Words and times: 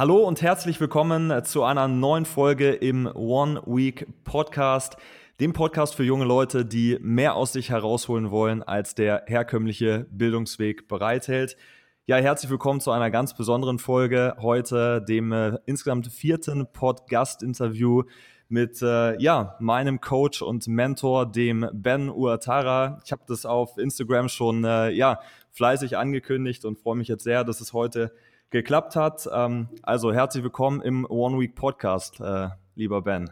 Hallo 0.00 0.26
und 0.26 0.40
herzlich 0.40 0.80
willkommen 0.80 1.44
zu 1.44 1.62
einer 1.62 1.86
neuen 1.86 2.24
Folge 2.24 2.70
im 2.70 3.06
One 3.06 3.60
Week 3.66 4.06
Podcast, 4.24 4.96
dem 5.40 5.52
Podcast 5.52 5.94
für 5.94 6.04
junge 6.04 6.24
Leute, 6.24 6.64
die 6.64 6.96
mehr 7.02 7.34
aus 7.34 7.52
sich 7.52 7.68
herausholen 7.68 8.30
wollen, 8.30 8.62
als 8.62 8.94
der 8.94 9.24
herkömmliche 9.26 10.06
Bildungsweg 10.10 10.88
bereithält. 10.88 11.58
Ja, 12.06 12.16
herzlich 12.16 12.50
willkommen 12.50 12.80
zu 12.80 12.92
einer 12.92 13.10
ganz 13.10 13.36
besonderen 13.36 13.78
Folge 13.78 14.36
heute, 14.40 15.02
dem 15.02 15.32
äh, 15.32 15.58
insgesamt 15.66 16.06
vierten 16.06 16.66
Podcast-Interview 16.72 18.04
mit 18.48 18.80
äh, 18.80 19.20
ja, 19.20 19.54
meinem 19.60 20.00
Coach 20.00 20.40
und 20.40 20.66
Mentor, 20.66 21.30
dem 21.30 21.68
Ben 21.74 22.08
Uatara. 22.08 23.02
Ich 23.04 23.12
habe 23.12 23.24
das 23.28 23.44
auf 23.44 23.76
Instagram 23.76 24.30
schon 24.30 24.64
äh, 24.64 24.92
ja, 24.92 25.20
fleißig 25.50 25.98
angekündigt 25.98 26.64
und 26.64 26.78
freue 26.78 26.96
mich 26.96 27.08
jetzt 27.08 27.24
sehr, 27.24 27.44
dass 27.44 27.60
es 27.60 27.74
heute 27.74 28.14
geklappt 28.50 28.96
hat. 28.96 29.28
Ähm, 29.32 29.68
also 29.82 30.12
herzlich 30.12 30.42
willkommen 30.42 30.82
im 30.82 31.06
One 31.06 31.38
Week 31.38 31.54
Podcast, 31.54 32.20
äh, 32.20 32.48
lieber 32.74 33.02
Ben. 33.02 33.30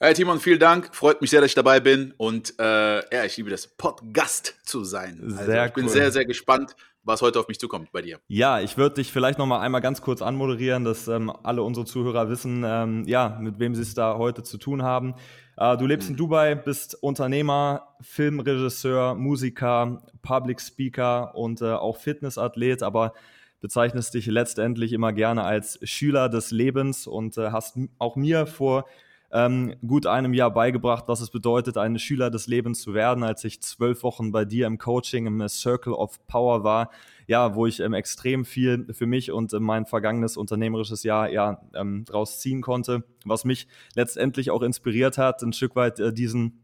Hey 0.00 0.14
Timon, 0.14 0.40
vielen 0.40 0.58
Dank. 0.58 0.94
Freut 0.94 1.20
mich 1.20 1.30
sehr, 1.30 1.40
dass 1.40 1.50
ich 1.50 1.54
dabei 1.54 1.80
bin. 1.80 2.14
Und 2.16 2.54
äh, 2.58 3.14
ja, 3.14 3.24
ich 3.24 3.36
liebe 3.36 3.50
das, 3.50 3.66
Podcast 3.66 4.54
zu 4.64 4.84
sein. 4.84 5.20
Also 5.22 5.44
sehr 5.44 5.66
ich 5.66 5.72
bin 5.72 5.88
sehr, 5.88 6.10
sehr 6.12 6.24
gespannt, 6.24 6.76
was 7.02 7.22
heute 7.22 7.40
auf 7.40 7.48
mich 7.48 7.58
zukommt 7.58 7.90
bei 7.92 8.02
dir. 8.02 8.18
Ja, 8.28 8.60
ich 8.60 8.76
würde 8.76 8.96
dich 8.96 9.12
vielleicht 9.12 9.38
noch 9.38 9.46
mal 9.46 9.60
einmal 9.60 9.80
ganz 9.80 10.02
kurz 10.02 10.20
anmoderieren, 10.20 10.84
dass 10.84 11.08
ähm, 11.08 11.32
alle 11.42 11.62
unsere 11.62 11.86
Zuhörer 11.86 12.28
wissen, 12.28 12.64
ähm, 12.66 13.04
ja, 13.06 13.38
mit 13.40 13.58
wem 13.58 13.74
sie 13.74 13.82
es 13.82 13.94
da 13.94 14.16
heute 14.18 14.42
zu 14.42 14.58
tun 14.58 14.82
haben. 14.82 15.14
Äh, 15.56 15.76
du 15.76 15.86
lebst 15.86 16.08
mhm. 16.08 16.14
in 16.14 16.16
Dubai, 16.18 16.54
bist 16.54 17.02
Unternehmer, 17.02 17.94
Filmregisseur, 18.00 19.14
Musiker, 19.14 20.02
Public 20.22 20.60
Speaker 20.60 21.34
und 21.34 21.62
äh, 21.62 21.72
auch 21.72 21.96
Fitnessathlet, 21.96 22.82
aber 22.82 23.14
bezeichnest 23.64 24.12
dich 24.12 24.26
letztendlich 24.26 24.92
immer 24.92 25.14
gerne 25.14 25.42
als 25.42 25.78
Schüler 25.84 26.28
des 26.28 26.50
Lebens 26.50 27.06
und 27.06 27.38
äh, 27.38 27.50
hast 27.50 27.78
auch 27.98 28.14
mir 28.14 28.44
vor 28.46 28.84
ähm, 29.32 29.74
gut 29.86 30.04
einem 30.04 30.34
Jahr 30.34 30.52
beigebracht, 30.52 31.04
was 31.06 31.22
es 31.22 31.30
bedeutet, 31.30 31.78
ein 31.78 31.98
Schüler 31.98 32.28
des 32.28 32.46
Lebens 32.46 32.82
zu 32.82 32.92
werden, 32.92 33.24
als 33.24 33.42
ich 33.42 33.62
zwölf 33.62 34.02
Wochen 34.02 34.32
bei 34.32 34.44
dir 34.44 34.66
im 34.66 34.76
Coaching 34.76 35.26
im 35.26 35.48
Circle 35.48 35.94
of 35.94 36.26
Power 36.26 36.62
war, 36.62 36.90
ja, 37.26 37.54
wo 37.54 37.64
ich 37.64 37.80
ähm, 37.80 37.94
extrem 37.94 38.44
viel 38.44 38.92
für 38.92 39.06
mich 39.06 39.32
und 39.32 39.54
äh, 39.54 39.60
mein 39.60 39.86
vergangenes 39.86 40.36
unternehmerisches 40.36 41.02
Jahr 41.02 41.30
ja 41.30 41.62
ähm, 41.72 42.04
draus 42.04 42.40
ziehen 42.40 42.60
konnte, 42.60 43.02
was 43.24 43.46
mich 43.46 43.66
letztendlich 43.94 44.50
auch 44.50 44.60
inspiriert 44.60 45.16
hat, 45.16 45.42
ein 45.42 45.54
Stück 45.54 45.74
weit 45.74 46.00
äh, 46.00 46.12
diesen 46.12 46.63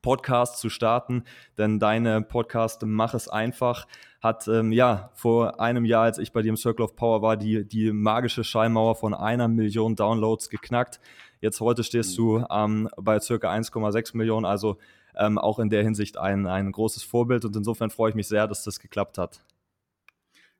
Podcast 0.00 0.58
zu 0.58 0.70
starten, 0.70 1.24
denn 1.56 1.78
deine 1.78 2.22
Podcast 2.22 2.82
Mach 2.84 3.14
es 3.14 3.28
einfach 3.28 3.86
hat 4.20 4.48
ähm, 4.48 4.72
ja 4.72 5.10
vor 5.14 5.60
einem 5.60 5.84
Jahr, 5.84 6.04
als 6.04 6.18
ich 6.18 6.32
bei 6.32 6.42
dir 6.42 6.48
im 6.48 6.56
Circle 6.56 6.84
of 6.84 6.96
Power 6.96 7.22
war, 7.22 7.36
die, 7.36 7.64
die 7.64 7.92
magische 7.92 8.42
Schallmauer 8.42 8.96
von 8.96 9.14
einer 9.14 9.48
Million 9.48 9.94
Downloads 9.94 10.50
geknackt. 10.50 11.00
Jetzt 11.40 11.60
heute 11.60 11.84
stehst 11.84 12.18
du 12.18 12.44
ähm, 12.50 12.88
bei 12.96 13.20
circa 13.20 13.52
1,6 13.52 14.16
Millionen, 14.16 14.44
also 14.44 14.78
ähm, 15.16 15.38
auch 15.38 15.60
in 15.60 15.70
der 15.70 15.84
Hinsicht 15.84 16.18
ein, 16.18 16.46
ein 16.46 16.72
großes 16.72 17.04
Vorbild 17.04 17.44
und 17.44 17.54
insofern 17.54 17.90
freue 17.90 18.10
ich 18.10 18.16
mich 18.16 18.26
sehr, 18.26 18.48
dass 18.48 18.64
das 18.64 18.80
geklappt 18.80 19.18
hat. 19.18 19.40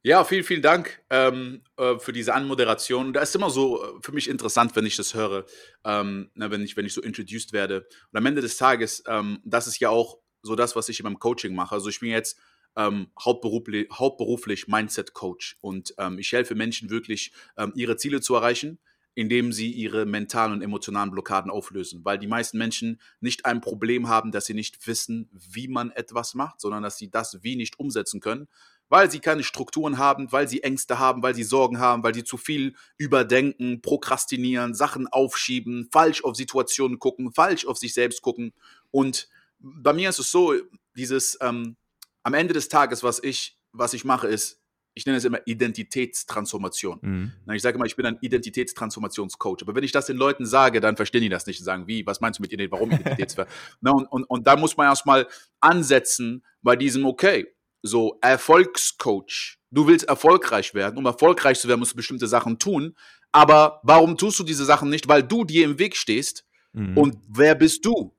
Ja, 0.05 0.23
vielen, 0.25 0.45
vielen 0.45 0.63
Dank 0.63 1.03
ähm, 1.11 1.63
äh, 1.77 1.99
für 1.99 2.13
diese 2.13 2.33
Anmoderation. 2.35 3.13
Da 3.13 3.21
ist 3.21 3.35
immer 3.35 3.51
so 3.51 3.83
äh, 3.83 3.87
für 4.01 4.13
mich 4.13 4.29
interessant, 4.29 4.77
wenn 4.77 4.87
ich 4.87 4.97
das 4.97 5.15
höre, 5.15 5.45
ähm, 5.85 6.31
na, 6.35 6.51
wenn, 6.53 6.63
ich, 6.63 6.77
wenn 6.77 6.87
ich 6.87 6.95
so 6.95 7.03
introduced 7.03 7.53
werde. 7.53 7.87
Und 8.13 8.17
am 8.19 8.25
Ende 8.27 8.41
des 8.41 8.57
Tages, 8.57 9.03
ähm, 9.09 9.41
das 9.45 9.67
ist 9.67 9.81
ja 9.81 9.91
auch 9.91 10.19
so 10.43 10.55
das, 10.55 10.77
was 10.77 10.89
ich 10.89 11.01
in 11.01 11.05
meinem 11.05 11.19
Coaching 11.19 11.55
mache. 11.55 11.75
Also 11.75 11.89
ich 11.89 11.99
bin 11.99 12.11
jetzt 12.11 12.39
ähm, 12.77 13.09
hauptberuflich, 13.21 13.89
hauptberuflich 13.93 14.69
Mindset-Coach 14.69 15.57
und 15.61 15.95
ähm, 15.99 16.19
ich 16.21 16.31
helfe 16.31 16.55
Menschen 16.55 16.91
wirklich, 16.91 17.33
ähm, 17.57 17.73
ihre 17.75 17.97
Ziele 17.97 18.21
zu 18.21 18.37
erreichen, 18.37 18.79
indem 19.15 19.53
sie 19.53 19.73
ihre 19.73 20.07
mentalen 20.07 20.53
und 20.53 20.63
emotionalen 20.63 21.11
Blockaden 21.11 21.51
auflösen. 21.51 22.05
Weil 22.05 22.19
die 22.19 22.29
meisten 22.29 22.57
Menschen 22.57 23.01
nicht 23.19 23.47
ein 23.47 23.61
Problem 23.61 24.09
haben, 24.09 24.31
dass 24.31 24.47
sie 24.47 24.55
nicht 24.55 24.87
wissen, 24.87 25.29
wie 25.33 25.67
man 25.67 25.91
etwas 25.91 26.35
macht, 26.35 26.61
sondern 26.61 26.85
dass 26.85 26.99
sie 26.99 27.11
das 27.11 27.43
Wie 27.43 27.57
nicht 27.57 27.81
umsetzen 27.81 28.21
können 28.21 28.47
weil 28.89 29.11
sie 29.11 29.21
keine 29.21 29.43
Strukturen 29.43 29.99
haben, 29.99 30.33
weil 30.33 30.49
sie 30.49 30.63
Ängste 30.63 30.99
haben, 30.99 31.23
weil 31.23 31.35
sie 31.35 31.45
Sorgen 31.45 31.79
haben, 31.79 32.03
weil 32.03 32.15
sie 32.15 32.25
zu 32.25 32.37
viel 32.37 32.75
überdenken, 32.97 33.83
prokrastinieren, 33.83 34.75
Sachen 34.75 35.07
aufschieben, 35.07 35.89
falsch 35.93 36.25
auf 36.25 36.37
Situationen 36.37 36.99
gucken, 36.99 37.33
falsch 37.33 37.67
auf 37.67 37.79
sich 37.79 37.95
selbst 37.95 38.23
gucken. 38.23 38.53
Und 38.91 39.29
bei 39.59 39.93
mir 39.93 40.09
ist 40.09 40.19
es 40.19 40.31
so, 40.31 40.55
dieses 40.97 41.39
ähm, 41.41 41.77
am 42.23 42.35
Ende 42.35 42.55
des 42.55 42.69
Tages, 42.69 43.03
was 43.03 43.23
ich, 43.23 43.59
was 43.73 43.93
ich 43.95 44.05
mache, 44.05 44.29
ist, 44.29 44.61
ich 44.99 45.07
nenne 45.07 45.19
es 45.19 45.25
immer 45.25 45.39
Identitätstransformation. 45.45 46.99
Mhm. 47.01 47.33
Ich 47.55 47.63
sage 47.63 47.77
immer, 47.77 47.87
ich 47.87 47.95
bin 47.95 48.05
ein 48.05 48.19
Identitätstransformationscoach. 48.21 49.63
Aber 49.63 49.77
wenn 49.77 49.85
ich 49.85 49.93
das 49.93 50.07
den 50.07 50.17
Leuten 50.17 50.45
sage, 50.45 50.81
dann 50.81 50.97
verstehen 50.97 51.23
die 51.23 51.29
das 51.29 51.47
nicht 51.47 51.61
und 51.61 51.65
sagen, 51.65 51.87
wie, 51.87 52.05
was 52.05 52.21
meinst 52.21 52.41
du 52.41 52.43
mit 52.43 52.53
Identität, 52.53 52.73
warum 52.73 52.91
Identitätsver? 52.91 53.47
und, 53.81 54.07
und, 54.07 54.25
und 54.25 54.47
da 54.47 54.57
muss 54.57 54.77
man 54.77 54.89
erstmal 54.89 55.29
ansetzen 55.61 56.45
bei 56.63 56.75
diesem, 56.75 57.07
okay, 57.07 57.47
so 57.83 58.19
Erfolgscoach. 58.21 59.59
Du 59.71 59.87
willst 59.87 60.09
erfolgreich 60.09 60.75
werden. 60.75 60.99
Um 60.99 61.07
erfolgreich 61.07 61.61
zu 61.61 61.69
werden, 61.69 61.81
musst 61.81 61.93
du 61.93 61.97
bestimmte 61.97 62.27
Sachen 62.27 62.59
tun. 62.59 62.97
Aber 63.33 63.81
warum 63.83 64.17
tust 64.17 64.39
du 64.39 64.45
diese 64.45 64.65
Sachen 64.65 64.89
nicht? 64.89 65.09
Weil 65.09 65.23
du 65.23 65.45
dir 65.45 65.65
im 65.65 65.79
Weg 65.79 65.97
stehst. 65.97 66.45
Mhm. 66.73 66.97
Und 66.97 67.17
wer 67.29 67.55
bist 67.55 67.85
du? 67.85 68.15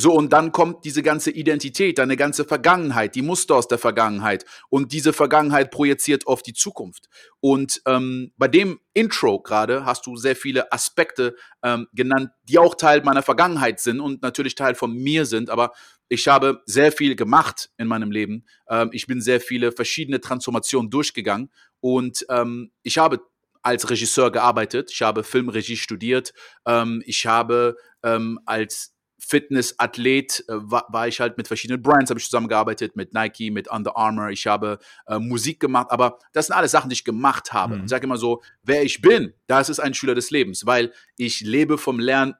So, 0.00 0.12
und 0.12 0.32
dann 0.32 0.52
kommt 0.52 0.84
diese 0.84 1.02
ganze 1.02 1.32
Identität, 1.32 1.98
deine 1.98 2.16
ganze 2.16 2.44
Vergangenheit, 2.44 3.16
die 3.16 3.22
Muster 3.22 3.56
aus 3.56 3.66
der 3.66 3.78
Vergangenheit. 3.78 4.44
Und 4.68 4.92
diese 4.92 5.12
Vergangenheit 5.12 5.72
projiziert 5.72 6.28
auf 6.28 6.40
die 6.40 6.52
Zukunft. 6.52 7.08
Und 7.40 7.82
ähm, 7.84 8.30
bei 8.36 8.46
dem 8.46 8.78
Intro 8.94 9.40
gerade 9.40 9.84
hast 9.84 10.06
du 10.06 10.16
sehr 10.16 10.36
viele 10.36 10.70
Aspekte 10.70 11.34
ähm, 11.64 11.88
genannt, 11.94 12.30
die 12.44 12.60
auch 12.60 12.76
Teil 12.76 13.02
meiner 13.02 13.22
Vergangenheit 13.24 13.80
sind 13.80 13.98
und 13.98 14.22
natürlich 14.22 14.54
Teil 14.54 14.76
von 14.76 14.92
mir 14.94 15.26
sind. 15.26 15.50
Aber 15.50 15.72
ich 16.08 16.28
habe 16.28 16.62
sehr 16.64 16.92
viel 16.92 17.16
gemacht 17.16 17.70
in 17.76 17.88
meinem 17.88 18.12
Leben. 18.12 18.46
Ähm, 18.70 18.90
ich 18.92 19.08
bin 19.08 19.20
sehr 19.20 19.40
viele 19.40 19.72
verschiedene 19.72 20.20
Transformationen 20.20 20.90
durchgegangen. 20.90 21.50
Und 21.80 22.24
ähm, 22.30 22.70
ich 22.84 22.98
habe 22.98 23.18
als 23.62 23.90
Regisseur 23.90 24.30
gearbeitet. 24.30 24.92
Ich 24.92 25.02
habe 25.02 25.24
Filmregie 25.24 25.76
studiert. 25.76 26.34
Ähm, 26.68 27.02
ich 27.04 27.26
habe 27.26 27.76
ähm, 28.04 28.38
als 28.46 28.94
Fitnessathlet 29.18 30.44
äh, 30.48 30.52
war, 30.52 30.86
war, 30.88 31.08
ich 31.08 31.20
halt 31.20 31.36
mit 31.36 31.48
verschiedenen 31.48 31.82
Brands, 31.82 32.10
habe 32.10 32.20
ich 32.20 32.26
zusammengearbeitet, 32.26 32.94
mit 32.96 33.14
Nike, 33.14 33.50
mit 33.50 33.70
Under 33.70 33.96
Armour, 33.96 34.30
ich 34.30 34.46
habe 34.46 34.78
äh, 35.06 35.18
Musik 35.18 35.60
gemacht, 35.60 35.88
aber 35.90 36.18
das 36.32 36.46
sind 36.46 36.56
alles 36.56 36.70
Sachen, 36.70 36.88
die 36.88 36.94
ich 36.94 37.04
gemacht 37.04 37.52
habe. 37.52 37.76
Mhm. 37.76 37.84
Ich 37.84 37.90
sage 37.90 38.04
immer 38.04 38.16
so, 38.16 38.42
wer 38.62 38.82
ich 38.82 39.02
bin, 39.02 39.34
das 39.46 39.68
ist 39.68 39.80
ein 39.80 39.94
Schüler 39.94 40.14
des 40.14 40.30
Lebens, 40.30 40.66
weil 40.66 40.92
ich 41.16 41.40
lebe 41.40 41.78
vom 41.78 41.98
Lernen, 41.98 42.34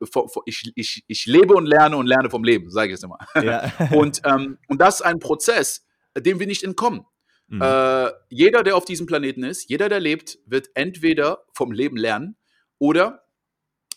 ich, 0.47 0.72
ich, 0.77 1.05
ich 1.06 1.27
lebe 1.27 1.55
und 1.55 1.66
lerne 1.66 1.97
und 1.97 2.06
lerne 2.06 2.31
vom 2.31 2.44
Leben, 2.44 2.71
sage 2.71 2.89
ich 2.89 2.95
es 2.95 3.03
immer. 3.03 3.19
Ja. 3.34 3.72
und, 3.93 4.21
ähm, 4.25 4.59
und 4.69 4.81
das 4.81 4.97
ist 4.97 5.03
ein 5.03 5.19
Prozess, 5.19 5.84
dem 6.16 6.39
wir 6.39 6.47
nicht 6.47 6.62
entkommen. 6.62 7.05
Mhm. 7.49 7.62
Äh, 7.62 8.10
jeder, 8.28 8.62
der 8.62 8.77
auf 8.77 8.84
diesem 8.84 9.06
Planeten 9.06 9.43
ist, 9.43 9.69
jeder, 9.69 9.89
der 9.89 10.00
lebt, 10.00 10.39
wird 10.47 10.69
entweder 10.75 11.45
vom 11.53 11.72
Leben 11.72 11.97
lernen 11.97 12.37
oder 12.78 13.25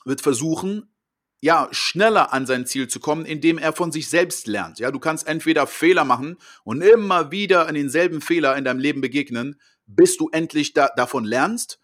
wird 0.06 0.22
versuchen, 0.22 0.91
ja, 1.42 1.68
schneller 1.72 2.34
an 2.34 2.46
sein 2.46 2.68
Ziel 2.68 2.88
zu 2.88 3.00
kommen, 3.00 3.26
indem 3.26 3.58
er 3.58 3.74
von 3.74 3.92
sich 3.92 4.08
selbst 4.10 4.46
lernt. 4.46 4.80
Ja, 4.80 4.92
du 4.92 5.00
kannst 5.00 5.28
entweder 5.28 5.66
Fehler 5.66 6.06
machen 6.06 6.38
und 6.64 6.82
immer 6.82 7.32
wieder 7.32 7.68
an 7.68 7.74
denselben 7.74 8.22
Fehler 8.22 8.56
in 8.56 8.64
deinem 8.64 8.80
Leben 8.80 9.02
begegnen, 9.02 9.60
bis 9.88 10.18
du 10.18 10.30
endlich 10.30 10.74
da, 10.74 10.90
davon 10.96 11.26
lernst. 11.26 11.80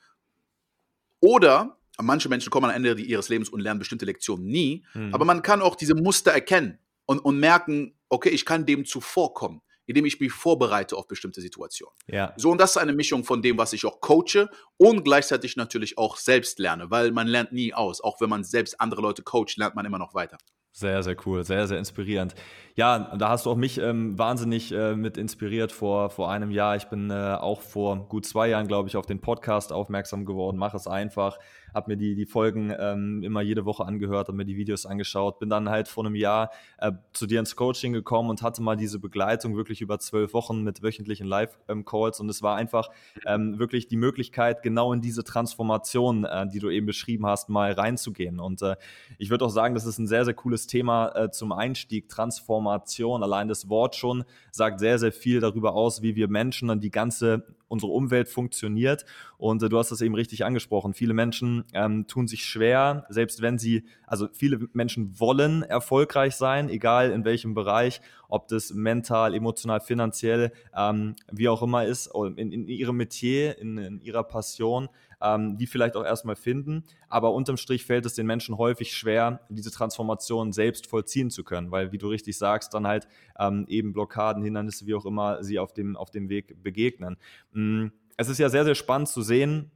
Oder 1.20 1.80
manche 2.00 2.30
Menschen 2.30 2.52
kommen 2.52 2.70
am 2.70 2.76
Ende 2.76 3.02
ihres 3.02 3.30
Lebens 3.30 3.50
und 3.50 3.60
lernen 3.60 3.80
bestimmte 3.80 4.06
Lektionen 4.06 4.46
nie, 4.46 4.86
mhm. 4.94 5.14
aber 5.14 5.26
man 5.26 5.42
kann 5.42 5.64
auch 5.64 5.76
diese 5.76 5.96
Muster 5.96 6.32
erkennen 6.32 6.78
und, 7.06 7.20
und 7.20 7.40
merken, 7.40 7.96
okay, 8.10 8.30
ich 8.30 8.46
kann 8.46 8.68
dem 8.68 8.86
zuvorkommen 8.86 9.62
indem 9.88 10.06
ich 10.06 10.20
mich 10.20 10.32
vorbereite 10.32 10.96
auf 10.96 11.08
bestimmte 11.08 11.42
Situationen. 11.42 11.96
Ja. 12.06 12.34
So, 12.38 12.52
und 12.52 12.62
das 12.62 12.72
ist 12.72 12.78
eine 12.78 12.94
Mischung 12.94 13.24
von 13.24 13.42
dem, 13.42 13.58
was 13.58 13.74
ich 13.74 13.86
auch 13.86 14.00
coache 14.00 14.50
und 14.78 15.04
gleichzeitig 15.04 15.56
natürlich 15.56 15.98
auch 15.98 16.18
selbst 16.18 16.60
lerne, 16.60 16.92
weil 16.92 17.12
man 17.12 17.26
lernt 17.26 17.54
nie 17.54 17.74
aus. 17.74 18.02
Auch 18.02 18.22
wenn 18.22 18.30
man 18.30 18.44
selbst 18.44 18.80
andere 18.80 19.02
Leute 19.02 19.24
coacht, 19.24 19.58
lernt 19.58 19.76
man 19.76 19.86
immer 19.86 19.98
noch 19.98 20.14
weiter. 20.14 20.38
Sehr, 20.78 21.02
sehr 21.02 21.16
cool, 21.26 21.44
sehr, 21.44 21.66
sehr 21.66 21.80
inspirierend. 21.80 22.36
Ja, 22.76 23.16
da 23.18 23.30
hast 23.30 23.48
du 23.48 23.50
auch 23.50 23.56
mich 23.56 23.80
ähm, 23.80 24.16
wahnsinnig 24.20 24.72
äh, 24.72 24.96
mit 24.96 25.18
inspiriert 25.18 25.72
vor, 25.72 26.12
vor 26.12 26.30
einem 26.30 26.52
Jahr. 26.52 26.76
Ich 26.76 26.86
bin 26.86 27.10
äh, 27.10 27.34
auch 27.34 27.62
vor 27.62 28.08
gut 28.08 28.28
zwei 28.28 28.50
Jahren, 28.50 28.68
glaube 28.68 28.88
ich, 28.88 28.96
auf 28.96 29.08
den 29.08 29.20
Podcast 29.20 29.72
aufmerksam 29.72 30.24
geworden. 30.24 30.58
Mach 30.58 30.76
es 30.76 30.86
einfach. 30.86 31.40
Habe 31.74 31.92
mir 31.92 31.98
die, 31.98 32.16
die 32.16 32.26
Folgen 32.26 32.74
ähm, 32.78 33.24
immer 33.24 33.42
jede 33.42 33.66
Woche 33.66 33.86
angehört, 33.86 34.28
habe 34.28 34.38
mir 34.38 34.46
die 34.46 34.58
Videos 34.58 34.86
angeschaut, 34.86 35.40
bin 35.40 35.50
dann 35.50 35.70
halt 35.70 35.88
vor 35.88 36.06
einem 36.06 36.16
Jahr 36.16 36.52
äh, 36.80 36.92
zu 37.14 37.28
dir 37.28 37.40
ins 37.40 37.56
Coaching 37.56 37.94
gekommen 37.94 38.30
und 38.30 38.42
hatte 38.42 38.62
mal 38.62 38.76
diese 38.76 39.00
Begleitung 39.00 39.56
wirklich 39.56 39.82
über 39.82 40.00
zwölf 40.00 40.34
Wochen 40.34 40.64
mit 40.64 40.82
wöchentlichen 40.84 41.28
Live-Calls 41.28 42.20
und 42.20 42.30
es 42.30 42.42
war 42.42 42.56
einfach 42.56 42.90
ähm, 43.26 43.60
wirklich 43.60 43.88
die 43.88 43.98
Möglichkeit, 43.98 44.64
genau 44.64 44.94
in 44.94 45.02
diese 45.02 45.24
Transformation, 45.24 46.26
äh, 46.26 46.48
die 46.48 46.60
du 46.60 46.70
eben 46.70 46.86
beschrieben 46.86 47.26
hast, 47.26 47.50
mal 47.50 47.72
reinzugehen. 47.72 48.40
Und 48.40 48.62
äh, 48.62 48.76
ich 49.18 49.30
würde 49.30 49.46
auch 49.46 49.50
sagen, 49.50 49.76
das 49.76 49.86
ist 49.86 49.98
ein 49.98 50.08
sehr, 50.08 50.26
sehr 50.26 50.34
cooles 50.34 50.68
Thema 50.68 51.10
äh, 51.16 51.32
zum 51.32 51.52
Einstieg, 51.52 52.10
Transformation. 52.10 53.24
Allein 53.24 53.48
das 53.48 53.70
Wort 53.70 53.96
schon 53.96 54.24
sagt 54.52 54.80
sehr, 54.80 55.00
sehr 55.00 55.12
viel 55.12 55.40
darüber 55.40 55.74
aus, 55.74 56.02
wie 56.02 56.16
wir 56.16 56.28
Menschen 56.28 56.70
und 56.70 56.84
die 56.84 56.92
ganze 56.92 57.46
unsere 57.68 57.92
Umwelt 57.92 58.30
funktioniert. 58.30 59.06
Und 59.38 59.62
äh, 59.62 59.70
du 59.70 59.78
hast 59.78 59.92
das 59.92 60.02
eben 60.02 60.16
richtig 60.16 60.46
angesprochen. 60.46 60.94
Viele 60.94 61.14
Menschen 61.14 61.57
ähm, 61.74 62.08
tun 62.08 62.28
sich 62.28 62.46
schwer, 62.46 63.06
selbst 63.10 63.42
wenn 63.42 63.58
sie, 63.58 63.86
also 64.06 64.28
viele 64.34 64.68
Menschen 64.74 65.20
wollen 65.20 65.64
erfolgreich 65.64 66.36
sein, 66.36 66.70
egal 66.70 67.12
in 67.12 67.26
welchem 67.26 67.54
Bereich, 67.54 68.02
ob 68.30 68.48
das 68.48 68.74
mental, 68.74 69.34
emotional, 69.34 69.80
finanziell, 69.80 70.52
ähm, 70.76 71.16
wie 71.32 71.50
auch 71.50 71.62
immer 71.62 71.86
ist, 71.86 72.10
in, 72.36 72.52
in 72.52 72.68
ihrem 72.68 72.98
Metier, 72.98 73.58
in, 73.58 73.78
in 73.78 74.02
ihrer 74.02 74.24
Passion 74.24 74.90
ähm, 75.22 75.58
die 75.58 75.68
vielleicht 75.68 75.96
auch 75.96 76.06
erstmal 76.06 76.36
finden. 76.36 76.84
Aber 77.10 77.34
unterm 77.34 77.58
Strich 77.58 77.86
fällt 77.86 78.06
es 78.06 78.14
den 78.14 78.28
Menschen 78.28 78.58
häufig 78.58 78.96
schwer, 78.96 79.42
diese 79.50 79.72
Transformation 79.72 80.52
selbst 80.54 80.88
vollziehen 80.88 81.30
zu 81.30 81.44
können, 81.44 81.72
weil, 81.72 81.92
wie 81.92 81.98
du 81.98 82.08
richtig 82.08 82.38
sagst, 82.38 82.74
dann 82.74 82.88
halt 82.88 83.08
ähm, 83.40 83.66
eben 83.68 83.94
Blockaden, 83.94 84.44
Hindernisse, 84.44 84.86
wie 84.86 84.96
auch 84.96 85.06
immer, 85.06 85.44
sie 85.44 85.60
auf 85.60 85.74
dem, 85.74 85.96
auf 85.96 86.12
dem 86.12 86.30
Weg 86.30 86.62
begegnen. 86.62 87.18
Mm, 87.52 87.88
es 88.18 88.30
ist 88.30 88.40
ja 88.40 88.50
sehr, 88.50 88.66
sehr 88.66 88.76
spannend 88.76 89.10
zu 89.10 89.22
sehen, 89.22 89.72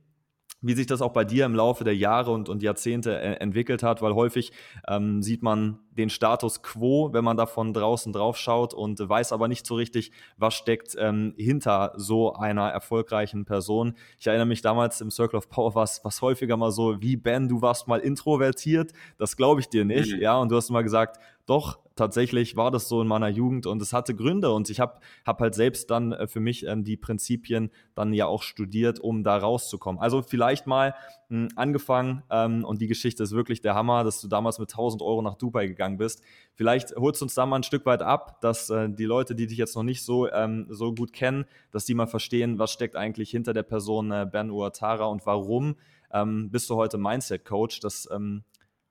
wie 0.62 0.74
sich 0.74 0.88
das 0.88 1.02
auch 1.02 1.14
bei 1.14 1.26
dir 1.26 1.46
im 1.46 1.56
Laufe 1.56 1.84
der 1.84 1.96
Jahre 1.96 2.32
und, 2.32 2.50
und 2.50 2.62
Jahrzehnte 2.62 3.20
äh, 3.20 3.34
entwickelt 3.36 3.84
hat, 3.84 4.02
weil 4.02 4.14
häufig 4.14 4.52
ähm, 4.88 5.22
sieht 5.22 5.44
man 5.44 5.80
den 5.92 6.10
Status 6.10 6.64
quo, 6.64 7.10
wenn 7.12 7.24
man 7.24 7.38
da 7.38 7.46
von 7.46 7.74
draußen 7.74 8.14
drauf 8.14 8.38
schaut 8.38 8.74
und 8.74 8.98
weiß 9.00 9.34
aber 9.34 9.48
nicht 9.48 9.66
so 9.66 9.76
richtig, 9.76 10.12
was 10.38 10.54
steckt 10.54 10.96
ähm, 10.98 11.34
hinter 11.38 11.94
so 11.98 12.34
einer 12.34 12.70
erfolgreichen 12.70 13.46
Person. 13.46 13.94
Ich 14.20 14.28
erinnere 14.28 14.48
mich 14.48 14.62
damals 14.62 15.02
im 15.02 15.12
Circle 15.12 15.38
of 15.38 15.50
Power, 15.50 15.76
was, 15.76 16.04
was 16.04 16.22
häufiger 16.22 16.58
mal 16.58 16.72
so, 16.72 17.02
wie 17.02 17.18
Ben, 17.18 17.50
du 17.50 17.62
warst 17.62 17.88
mal 17.88 18.00
introvertiert, 18.00 18.94
das 19.18 19.36
glaube 19.36 19.60
ich 19.60 19.68
dir 19.68 19.86
nicht, 19.86 20.16
mhm. 20.16 20.22
ja, 20.22 20.38
und 20.38 20.50
du 20.50 20.56
hast 20.56 20.70
mal 20.70 20.84
gesagt, 20.84 21.20
doch, 21.46 21.80
tatsächlich 21.96 22.56
war 22.56 22.72
das 22.72 22.88
so 22.88 23.02
in 23.02 23.08
meiner 23.08 23.28
Jugend 23.28 23.66
und 23.66 23.82
es 23.82 23.94
hatte 23.94 24.16
Gründe 24.16 24.52
und 24.52 24.70
ich 24.70 24.80
habe 24.80 25.00
hab 25.26 25.40
halt 25.40 25.54
selbst 25.56 25.92
dann 25.92 26.14
äh, 26.14 26.28
für 26.28 26.40
mich 26.40 26.66
ähm, 26.66 26.84
die 26.84 26.98
Prinzipien 26.98 27.72
dann 27.94 28.14
ja 28.14 28.26
auch 28.28 28.44
studiert, 28.44 29.00
um 29.00 29.24
da 29.24 29.38
rauszukommen. 29.38 30.02
Also 30.02 30.22
vielleicht 30.22 30.68
mal 30.68 30.96
mh, 31.30 31.50
hm, 31.50 31.50
angefangen 31.56 32.24
ähm, 32.30 32.64
und 32.64 32.82
die 32.82 32.88
Geschichte 32.88 33.24
ist 33.24 33.34
wirklich 33.34 33.62
der 33.62 33.76
Hammer, 33.76 34.04
dass 34.04 34.22
du 34.22 34.28
damals 34.28 34.60
mit 34.60 34.72
1000 34.72 35.02
Euro 35.02 35.22
nach 35.22 35.36
Dubai 35.36 35.68
gegangen 35.68 35.81
bist. 35.98 36.22
Vielleicht 36.54 36.96
holst 36.96 37.22
du 37.22 37.26
uns 37.26 37.34
da 37.34 37.46
mal 37.46 37.58
ein 37.58 37.64
Stück 37.64 37.86
weit 37.86 38.02
ab, 38.02 38.40
dass 38.42 38.70
äh, 38.70 38.90
die 38.90 39.06
Leute, 39.06 39.36
die 39.36 39.48
dich 39.48 39.58
jetzt 39.58 39.76
noch 39.76 39.84
nicht 39.84 40.04
so, 40.04 40.32
ähm, 40.32 40.68
so 40.70 40.94
gut 40.94 41.14
kennen, 41.14 41.46
dass 41.72 41.86
die 41.86 41.94
mal 41.94 42.08
verstehen, 42.08 42.60
was 42.60 42.72
steckt 42.72 42.96
eigentlich 42.96 43.32
hinter 43.32 43.54
der 43.54 43.64
Person 43.64 44.12
äh, 44.12 44.28
Ben 44.32 44.52
Uatara 44.52 45.06
und 45.06 45.26
warum 45.26 45.76
ähm, 46.14 46.50
bist 46.52 46.70
du 46.70 46.76
heute 46.76 46.98
Mindset 46.98 47.46
Coach. 47.46 47.80
Das 47.80 48.08
ähm, 48.12 48.44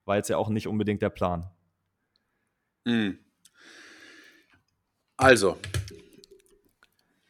war 0.05 0.17
jetzt 0.17 0.29
ja 0.29 0.37
auch 0.37 0.49
nicht 0.49 0.67
unbedingt 0.67 1.03
der 1.03 1.11
Plan. 1.11 1.49
Mhm. 2.85 3.19
Also, 5.17 5.59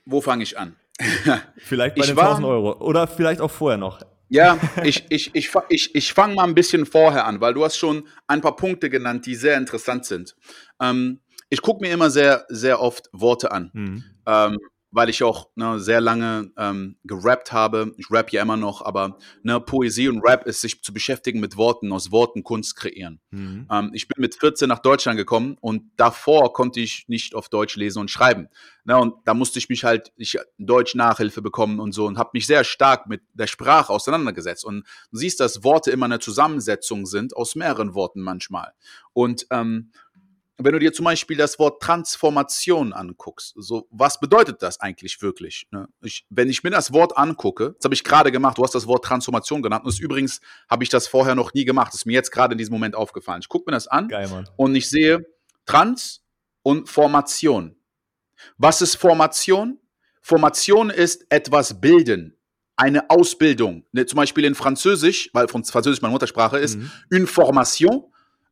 wo 0.07 0.21
fange 0.21 0.45
ich 0.45 0.59
an? 0.59 0.77
vielleicht 1.57 1.97
bei 1.97 2.03
ich 2.03 2.09
den 2.09 2.17
war, 2.17 2.37
1000 2.37 2.47
Euro 2.47 2.79
oder 2.79 3.07
vielleicht 3.07 3.41
auch 3.41 3.51
vorher 3.51 3.79
noch. 3.79 4.01
Ja, 4.31 4.59
ich, 4.85 5.05
ich, 5.11 5.35
ich, 5.35 5.51
ich, 5.69 5.95
ich 5.95 6.13
fange 6.13 6.37
mal 6.37 6.45
ein 6.45 6.55
bisschen 6.55 6.87
vorher 6.87 7.27
an, 7.27 7.41
weil 7.41 7.53
du 7.53 7.65
hast 7.65 7.77
schon 7.77 8.07
ein 8.29 8.41
paar 8.41 8.57
Punkte 8.57 8.89
genannt, 8.89 9.27
die 9.27 9.35
sehr 9.35 9.57
interessant 9.57 10.07
sind. 10.07 10.37
Ähm, 10.81 11.21
ich 11.51 11.63
gucke 11.63 11.81
mir 11.85 11.93
immer 11.93 12.11
sehr, 12.11 12.47
sehr 12.49 12.81
oft 12.81 13.11
Worte 13.13 13.51
an. 13.51 13.71
Mhm. 13.73 14.05
Ähm, 14.27 14.59
weil 14.93 15.09
ich 15.09 15.23
auch 15.23 15.49
ne, 15.55 15.79
sehr 15.79 16.01
lange 16.01 16.51
ähm, 16.57 16.97
gerappt 17.05 17.53
habe. 17.53 17.95
Ich 17.97 18.11
rap 18.11 18.33
ja 18.33 18.43
immer 18.43 18.57
noch, 18.57 18.83
aber 18.83 19.19
ne, 19.43 19.61
Poesie 19.61 20.09
und 20.09 20.23
Rap 20.23 20.47
ist 20.47 20.61
sich 20.61 20.83
zu 20.83 20.93
beschäftigen 20.93 21.41
mit 21.41 21.57
Worten, 21.57 21.93
aus 21.93 22.11
Worten 22.11 22.43
Kunst 22.43 22.77
kreieren. 22.77 23.21
Mhm. 23.31 23.67
Ähm, 23.71 23.91
ich 23.95 24.09
bin 24.09 24.21
mit 24.21 24.35
14 24.35 24.69
nach 24.69 24.81
Deutschland 24.81 25.17
gekommen 25.17 25.57
und 25.61 25.85
davor 25.97 26.53
konnte 26.53 26.81
ich 26.81 27.05
nicht 27.09 27.35
auf 27.35 27.49
Deutsch 27.49 27.77
lesen 27.77 28.01
und 28.01 28.11
schreiben. 28.11 28.49
Ne, 28.85 28.99
und 28.99 29.15
da 29.25 29.35
musste 29.35 29.59
ich 29.59 29.69
mich 29.69 29.85
halt 29.85 30.13
ich, 30.17 30.39
Deutsch 30.59 30.95
Nachhilfe 30.95 31.43
bekommen 31.43 31.79
und 31.81 31.93
so 31.93 32.07
und 32.07 32.19
habe 32.19 32.31
mich 32.33 32.47
sehr 32.47 32.65
stark 32.65 33.07
mit 33.07 33.23
der 33.35 33.47
Sprache 33.47 33.93
auseinandergesetzt. 33.93 34.65
Und 34.65 34.85
du 35.13 35.19
siehst, 35.19 35.39
dass 35.39 35.63
Worte 35.63 35.91
immer 35.91 36.07
eine 36.07 36.19
Zusammensetzung 36.19 37.07
sind 37.07 37.37
aus 37.37 37.55
mehreren 37.55 37.95
Worten 37.95 38.23
manchmal. 38.23 38.73
Und 39.13 39.47
ähm, 39.51 39.91
wenn 40.65 40.73
du 40.73 40.79
dir 40.79 40.93
zum 40.93 41.05
Beispiel 41.05 41.37
das 41.37 41.59
Wort 41.59 41.83
Transformation 41.83 42.93
anguckst, 42.93 43.55
so 43.57 43.87
was 43.91 44.21
bedeutet 44.21 44.63
das 44.63 44.81
eigentlich 44.81 45.21
wirklich? 45.23 45.67
Ne? 45.71 45.89
Ich, 46.03 46.27
wenn 46.31 46.49
ich 46.49 46.63
mir 46.63 46.71
das 46.71 46.93
Wort 46.93 47.17
angucke, 47.17 47.75
das 47.77 47.85
habe 47.85 47.95
ich 47.95 48.05
gerade 48.05 48.31
gemacht, 48.31 48.59
du 48.59 48.63
hast 48.63 48.75
das 48.75 48.87
Wort 48.87 49.05
Transformation 49.05 49.63
genannt, 49.63 49.85
und 49.85 49.93
das 49.93 50.01
übrigens 50.01 50.41
habe 50.69 50.85
ich 50.85 50.91
das 50.91 51.09
vorher 51.09 51.35
noch 51.35 51.55
nie 51.55 51.65
gemacht, 51.65 51.89
das 51.89 52.01
ist 52.01 52.07
mir 52.07 52.13
jetzt 52.13 52.31
gerade 52.31 52.53
in 52.53 52.59
diesem 52.59 52.73
Moment 52.73 52.95
aufgefallen. 52.95 53.41
Ich 53.43 53.49
gucke 53.49 53.71
mir 53.71 53.75
das 53.75 53.89
an 53.89 54.09
Geil, 54.09 54.29
und 54.57 54.75
ich 54.75 54.89
sehe 54.89 55.27
Trans 55.67 56.23
und 56.63 56.89
Formation. 56.89 57.77
Was 58.57 58.83
ist 58.83 58.97
Formation? 58.97 59.79
Formation 60.23 60.91
ist 60.91 61.27
etwas 61.31 61.81
bilden, 61.81 62.37
eine 62.77 63.11
Ausbildung. 63.11 63.85
Ne, 63.93 64.07
zum 64.07 64.17
Beispiel 64.17 64.45
in 64.45 64.55
Französisch, 64.55 65.31
weil 65.33 65.49
Französisch 65.49 66.03
meine 66.03 66.13
Muttersprache 66.13 66.59
ist, 66.59 66.77
mhm. 66.77 66.91
une 67.13 67.27
formation 67.27 68.05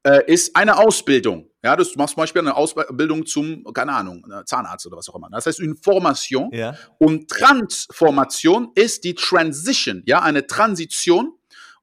äh, 0.03 0.25
ist 0.27 0.57
eine 0.57 0.79
Ausbildung. 0.79 1.48
Ja, 1.63 1.75
du 1.75 1.85
machst 1.97 2.15
zum 2.15 2.23
Beispiel 2.23 2.41
eine 2.41 2.55
Ausbildung 2.55 3.27
zum, 3.27 3.65
keine 3.75 3.93
Ahnung, 3.93 4.25
Zahnarzt 4.45 4.87
oder 4.87 4.97
was 4.97 5.09
auch 5.09 5.17
immer. 5.17 5.29
Das 5.31 5.47
heißt 5.47 5.61
Information. 5.61 6.51
Ja. 6.53 6.77
Und 6.99 7.29
Transformation 7.29 8.71
ist 8.75 9.03
die 9.05 9.15
Transition, 9.15 10.03
ja, 10.07 10.23
eine 10.23 10.47
Transition 10.47 11.33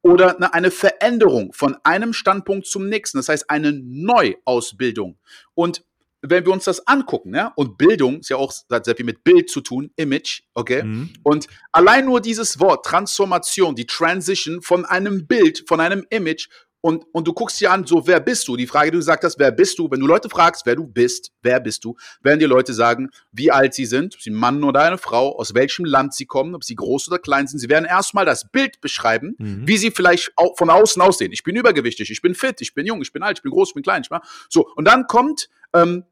oder 0.01 0.53
eine 0.53 0.71
Veränderung 0.71 1.51
von 1.51 1.77
einem 1.83 2.13
Standpunkt 2.13 2.67
zum 2.67 2.87
nächsten. 2.87 3.17
Das 3.17 3.27
heißt 3.27 3.49
eine 3.49 3.73
Neuausbildung. 3.73 5.17
Und 5.55 5.83
wenn 6.21 6.45
wir 6.45 6.53
uns 6.53 6.63
das 6.65 6.87
angucken, 6.87 7.35
ja, 7.35 7.51
und 7.55 7.77
Bildung 7.77 8.19
ist 8.19 8.29
ja 8.29 8.37
auch 8.37 8.53
hat 8.71 8.85
sehr 8.85 8.95
viel 8.95 9.05
mit 9.05 9.23
Bild 9.23 9.49
zu 9.49 9.61
tun, 9.61 9.91
Image, 9.95 10.41
okay? 10.53 10.83
Mhm. 10.83 11.13
Und 11.23 11.47
allein 11.71 12.05
nur 12.05 12.21
dieses 12.21 12.59
Wort 12.59 12.85
Transformation, 12.85 13.75
die 13.75 13.85
Transition 13.85 14.61
von 14.61 14.85
einem 14.85 15.27
Bild, 15.27 15.65
von 15.67 15.79
einem 15.79 16.05
Image 16.09 16.47
und, 16.85 17.03
und 17.13 17.27
du 17.27 17.33
guckst 17.33 17.59
dir 17.59 17.71
an, 17.71 17.87
so, 17.87 18.05
wer 18.05 18.19
bist 18.19 18.47
du? 18.47 18.55
Die 18.55 18.67
Frage, 18.67 18.91
die 18.91 18.91
du 18.91 18.99
gesagt 18.99 19.23
hast, 19.23 19.39
wer 19.39 19.51
bist 19.51 19.79
du? 19.79 19.89
Wenn 19.89 20.01
du 20.01 20.05
Leute 20.05 20.29
fragst, 20.29 20.67
wer 20.67 20.75
du 20.75 20.85
bist, 20.85 21.31
wer 21.41 21.59
bist 21.59 21.83
du, 21.83 21.95
werden 22.21 22.37
dir 22.39 22.47
Leute 22.47 22.75
sagen, 22.75 23.09
wie 23.31 23.49
alt 23.49 23.73
sie 23.73 23.85
sind, 23.85 24.13
ob 24.13 24.21
sie 24.21 24.29
ein 24.29 24.35
Mann 24.35 24.63
oder 24.63 24.83
eine 24.83 24.99
Frau, 24.99 25.35
aus 25.35 25.55
welchem 25.55 25.83
Land 25.83 26.13
sie 26.13 26.27
kommen, 26.27 26.53
ob 26.53 26.63
sie 26.63 26.75
groß 26.75 27.07
oder 27.07 27.17
klein 27.17 27.47
sind. 27.47 27.57
Sie 27.57 27.69
werden 27.69 27.85
erstmal 27.85 28.23
das 28.23 28.51
Bild 28.51 28.81
beschreiben, 28.81 29.33
mhm. 29.39 29.67
wie 29.67 29.77
sie 29.77 29.89
vielleicht 29.89 30.31
von 30.57 30.69
außen 30.69 31.01
aussehen. 31.01 31.31
Ich 31.31 31.41
bin 31.41 31.55
übergewichtig, 31.55 32.11
ich 32.11 32.21
bin 32.21 32.35
fit, 32.35 32.61
ich 32.61 32.75
bin 32.75 32.85
jung, 32.85 33.01
ich 33.01 33.11
bin 33.11 33.23
alt, 33.23 33.39
ich 33.39 33.41
bin 33.41 33.51
groß, 33.51 33.69
ich 33.69 33.73
bin 33.73 33.81
klein. 33.81 34.03
Ich 34.03 34.09
bin, 34.09 34.19
so, 34.47 34.67
und 34.75 34.85
dann 34.85 35.07
kommt 35.07 35.49
ähm, 35.73 36.03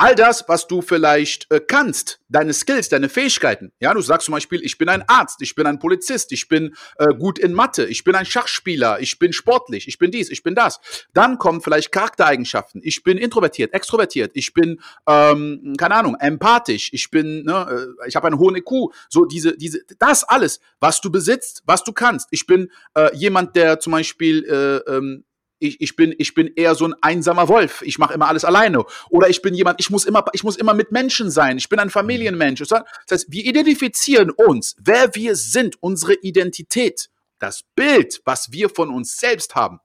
all 0.00 0.14
das, 0.14 0.48
was 0.48 0.66
du 0.66 0.80
vielleicht 0.80 1.50
äh, 1.52 1.60
kannst, 1.60 2.20
deine 2.30 2.54
Skills, 2.54 2.88
deine 2.88 3.10
Fähigkeiten. 3.10 3.70
Ja, 3.80 3.92
du 3.92 4.00
sagst 4.00 4.24
zum 4.24 4.32
Beispiel, 4.32 4.64
ich 4.64 4.78
bin 4.78 4.88
ein 4.88 5.04
Arzt, 5.06 5.42
ich 5.42 5.54
bin 5.54 5.66
ein 5.66 5.78
Polizist, 5.78 6.32
ich 6.32 6.48
bin 6.48 6.74
äh, 6.96 7.08
gut 7.14 7.38
in 7.38 7.52
Mathe, 7.52 7.84
ich 7.84 8.02
bin 8.02 8.14
ein 8.14 8.24
Schachspieler, 8.24 9.00
ich 9.00 9.18
bin 9.18 9.34
sportlich, 9.34 9.86
ich 9.88 9.98
bin 9.98 10.10
dies, 10.10 10.30
ich 10.30 10.42
bin 10.42 10.54
das. 10.54 10.80
Dann 11.12 11.36
kommen 11.36 11.60
vielleicht 11.60 11.92
Charaktereigenschaften. 11.92 12.80
Ich 12.82 13.02
bin 13.02 13.18
introvertiert, 13.18 13.74
extrovertiert, 13.74 14.30
ich 14.34 14.54
bin, 14.54 14.80
ähm, 15.06 15.74
keine 15.76 15.96
Ahnung, 15.96 16.16
empathisch, 16.18 16.88
ich 16.94 17.10
bin, 17.10 17.44
ne, 17.44 17.94
äh, 18.02 18.08
ich 18.08 18.16
habe 18.16 18.26
einen 18.26 18.38
hohen 18.38 18.56
IQ. 18.56 18.94
So 19.10 19.26
diese, 19.26 19.54
diese, 19.58 19.80
das 19.98 20.24
alles, 20.24 20.60
was 20.80 21.02
du 21.02 21.10
besitzt, 21.12 21.62
was 21.66 21.84
du 21.84 21.92
kannst. 21.92 22.28
Ich 22.30 22.46
bin 22.46 22.70
äh, 22.94 23.14
jemand, 23.14 23.54
der 23.54 23.78
zum 23.80 23.92
Beispiel 23.92 24.44
äh, 24.44 24.90
ähm, 24.90 25.24
ich, 25.60 25.80
ich, 25.80 25.94
bin, 25.94 26.14
ich 26.18 26.34
bin 26.34 26.52
eher 26.56 26.74
so 26.74 26.86
ein 26.86 26.94
einsamer 27.02 27.48
Wolf. 27.48 27.82
Ich 27.82 27.98
mache 27.98 28.14
immer 28.14 28.28
alles 28.28 28.44
alleine. 28.44 28.84
Oder 29.10 29.28
ich 29.28 29.42
bin 29.42 29.54
jemand, 29.54 29.78
ich 29.78 29.90
muss 29.90 30.04
immer, 30.04 30.24
ich 30.32 30.42
muss 30.42 30.56
immer 30.56 30.74
mit 30.74 30.90
Menschen 30.90 31.30
sein. 31.30 31.58
Ich 31.58 31.68
bin 31.68 31.78
ein 31.78 31.90
Familienmensch. 31.90 32.60
Das 32.60 32.82
heißt, 33.10 33.26
wir 33.30 33.44
identifizieren 33.44 34.30
uns, 34.30 34.74
wer 34.80 35.14
wir 35.14 35.36
sind, 35.36 35.76
unsere 35.80 36.14
Identität, 36.14 37.10
das 37.38 37.62
Bild, 37.74 38.20
was 38.24 38.52
wir 38.52 38.68
von 38.70 38.90
uns 38.90 39.18
selbst 39.18 39.54
haben. 39.54 39.80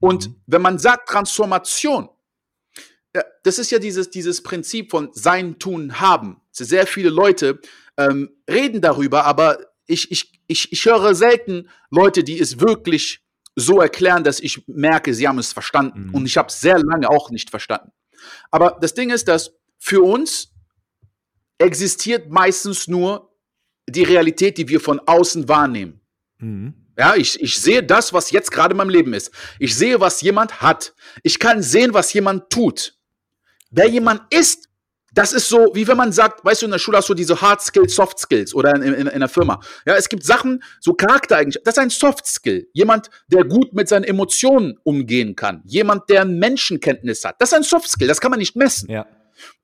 Und 0.00 0.28
mhm. 0.28 0.40
wenn 0.46 0.62
man 0.62 0.78
sagt 0.78 1.08
Transformation, 1.08 2.08
das 3.44 3.58
ist 3.58 3.70
ja 3.70 3.78
dieses, 3.78 4.10
dieses 4.10 4.42
Prinzip 4.42 4.90
von 4.90 5.10
Sein, 5.12 5.58
Tun, 5.58 6.00
Haben. 6.00 6.40
Sehr 6.50 6.86
viele 6.86 7.10
Leute 7.10 7.60
ähm, 7.96 8.30
reden 8.50 8.80
darüber, 8.80 9.24
aber 9.24 9.58
ich, 9.86 10.10
ich, 10.10 10.40
ich, 10.46 10.72
ich 10.72 10.84
höre 10.84 11.14
selten 11.14 11.68
Leute, 11.90 12.24
die 12.24 12.40
es 12.40 12.58
wirklich 12.58 13.23
so 13.56 13.80
erklären, 13.80 14.24
dass 14.24 14.40
ich 14.40 14.66
merke, 14.66 15.14
sie 15.14 15.28
haben 15.28 15.38
es 15.38 15.52
verstanden. 15.52 16.08
Mhm. 16.08 16.14
Und 16.14 16.26
ich 16.26 16.36
habe 16.36 16.48
es 16.48 16.60
sehr 16.60 16.78
lange 16.78 17.08
auch 17.08 17.30
nicht 17.30 17.50
verstanden. 17.50 17.92
Aber 18.50 18.78
das 18.80 18.94
Ding 18.94 19.10
ist, 19.10 19.28
dass 19.28 19.52
für 19.78 20.02
uns 20.02 20.52
existiert 21.58 22.30
meistens 22.30 22.88
nur 22.88 23.30
die 23.88 24.02
Realität, 24.02 24.58
die 24.58 24.68
wir 24.68 24.80
von 24.80 25.00
außen 25.00 25.48
wahrnehmen. 25.48 26.00
Mhm. 26.38 26.74
Ja, 26.96 27.16
ich, 27.16 27.40
ich 27.40 27.58
sehe 27.60 27.82
das, 27.82 28.12
was 28.12 28.30
jetzt 28.30 28.52
gerade 28.52 28.72
in 28.72 28.76
meinem 28.76 28.90
Leben 28.90 29.14
ist. 29.14 29.32
Ich 29.58 29.74
sehe, 29.74 30.00
was 30.00 30.20
jemand 30.20 30.62
hat. 30.62 30.94
Ich 31.22 31.38
kann 31.38 31.62
sehen, 31.62 31.92
was 31.92 32.12
jemand 32.12 32.50
tut. 32.50 32.96
Wer 33.70 33.88
jemand 33.88 34.22
ist, 34.32 34.68
das 35.14 35.32
ist 35.32 35.48
so, 35.48 35.70
wie 35.74 35.86
wenn 35.86 35.96
man 35.96 36.12
sagt, 36.12 36.44
weißt 36.44 36.62
du, 36.62 36.66
in 36.66 36.72
der 36.72 36.78
Schule 36.78 36.98
hast 36.98 37.08
du 37.08 37.14
diese 37.14 37.40
Hard 37.40 37.62
Skills, 37.62 37.94
Soft 37.94 38.18
Skills 38.18 38.54
oder 38.54 38.74
in, 38.74 38.82
in, 38.82 39.06
in 39.06 39.20
der 39.20 39.28
Firma. 39.28 39.60
Ja, 39.86 39.94
es 39.94 40.08
gibt 40.08 40.24
Sachen, 40.24 40.62
so 40.80 40.92
Charaktereigenschaften. 40.92 41.64
Das 41.64 41.76
ist 41.76 41.82
ein 41.82 41.90
Soft 41.90 42.26
Skill. 42.26 42.68
Jemand, 42.72 43.08
der 43.28 43.44
gut 43.44 43.72
mit 43.72 43.88
seinen 43.88 44.04
Emotionen 44.04 44.78
umgehen 44.82 45.36
kann. 45.36 45.62
Jemand, 45.64 46.10
der 46.10 46.24
Menschenkenntnis 46.24 47.24
hat. 47.24 47.36
Das 47.38 47.50
ist 47.50 47.54
ein 47.54 47.62
Soft 47.62 47.88
Skill. 47.88 48.08
Das 48.08 48.20
kann 48.20 48.30
man 48.30 48.40
nicht 48.40 48.56
messen. 48.56 48.90
Ja. 48.90 49.06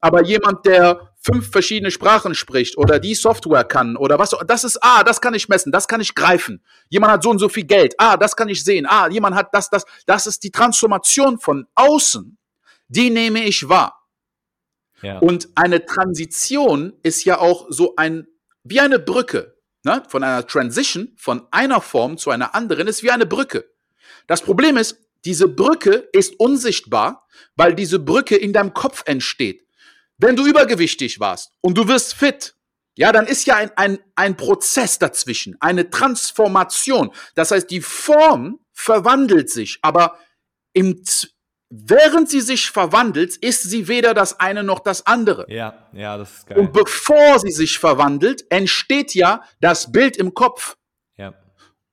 Aber 0.01 0.23
jemand, 0.23 0.67
der 0.67 1.13
fünf 1.21 1.51
verschiedene 1.51 1.91
Sprachen 1.91 2.35
spricht 2.35 2.79
oder 2.79 2.99
die 2.99 3.15
Software 3.15 3.65
kann 3.65 3.97
oder 3.97 4.19
was, 4.19 4.35
das 4.47 4.65
ist, 4.65 4.79
ah, 4.83 5.05
das 5.05 5.21
kann 5.21 5.35
ich 5.35 5.49
messen, 5.49 5.71
das 5.71 5.87
kann 5.87 6.01
ich 6.01 6.15
greifen. 6.15 6.63
Jemand 6.89 7.13
hat 7.13 7.23
so 7.23 7.31
und 7.31 7.39
so 7.39 7.49
viel 7.49 7.65
Geld, 7.65 7.95
ah, 7.99 8.17
das 8.17 8.35
kann 8.35 8.49
ich 8.49 8.65
sehen, 8.65 8.87
ah, 8.89 9.09
jemand 9.09 9.37
hat 9.37 9.49
das, 9.53 9.69
das, 9.71 9.85
das 10.07 10.27
ist 10.27 10.43
die 10.43 10.51
Transformation 10.51 11.39
von 11.39 11.67
außen, 11.75 12.37
die 12.89 13.11
nehme 13.11 13.45
ich 13.45 13.69
wahr. 13.69 14.00
Und 15.21 15.49
eine 15.55 15.85
Transition 15.85 16.93
ist 17.03 17.25
ja 17.25 17.39
auch 17.39 17.67
so 17.71 17.95
ein, 17.97 18.27
wie 18.65 18.81
eine 18.81 18.99
Brücke, 18.99 19.57
ne? 19.85 20.03
von 20.09 20.23
einer 20.23 20.47
Transition, 20.47 21.13
von 21.17 21.47
einer 21.51 21.81
Form 21.81 22.19
zu 22.19 22.31
einer 22.31 22.55
anderen, 22.55 22.87
ist 22.87 23.03
wie 23.03 23.11
eine 23.11 23.27
Brücke. 23.27 23.65
Das 24.27 24.43
Problem 24.43 24.77
ist, 24.77 24.99
diese 25.25 25.49
Brücke 25.49 26.09
ist 26.13 26.39
unsichtbar, 26.39 27.27
weil 27.57 27.75
diese 27.75 27.99
Brücke 27.99 28.37
in 28.37 28.53
deinem 28.53 28.75
Kopf 28.75 29.03
entsteht. 29.07 29.67
Wenn 30.19 30.37
du 30.37 30.47
übergewichtig 30.47 31.21
warst 31.21 31.53
und 31.61 31.77
du 31.77 31.89
wirst 31.89 32.15
fit, 32.15 32.55
ja, 32.97 33.13
dann 33.13 33.27
ist 33.27 33.47
ja 33.47 33.57
ein, 33.57 33.71
ein, 33.77 33.99
ein 34.15 34.37
Prozess 34.37 34.99
dazwischen, 34.99 35.57
eine 35.61 35.89
Transformation. 35.89 37.11
Das 37.35 37.51
heißt, 37.51 37.71
die 37.71 37.81
Form 37.81 38.61
verwandelt 38.73 39.49
sich, 39.49 39.79
aber 39.83 40.19
im, 40.73 41.03
während 41.71 42.29
sie 42.29 42.41
sich 42.41 42.71
verwandelt, 42.71 43.37
ist 43.37 43.63
sie 43.63 43.89
weder 43.89 44.13
das 44.13 44.41
eine 44.41 44.65
noch 44.65 44.81
das 44.81 45.07
andere. 45.07 45.47
Ja, 45.49 45.89
ja, 45.93 46.19
das 46.19 46.39
ist 46.39 46.47
geil. 46.47 46.59
Und 46.59 46.73
bevor 46.73 47.39
sie 47.39 47.53
sich 47.53 47.79
verwandelt, 47.79 48.45
entsteht 48.51 49.15
ja 49.15 49.43
das 49.61 49.93
Bild 49.93 50.17
im 50.17 50.35
Kopf. 50.35 50.77
Ja. 51.17 51.33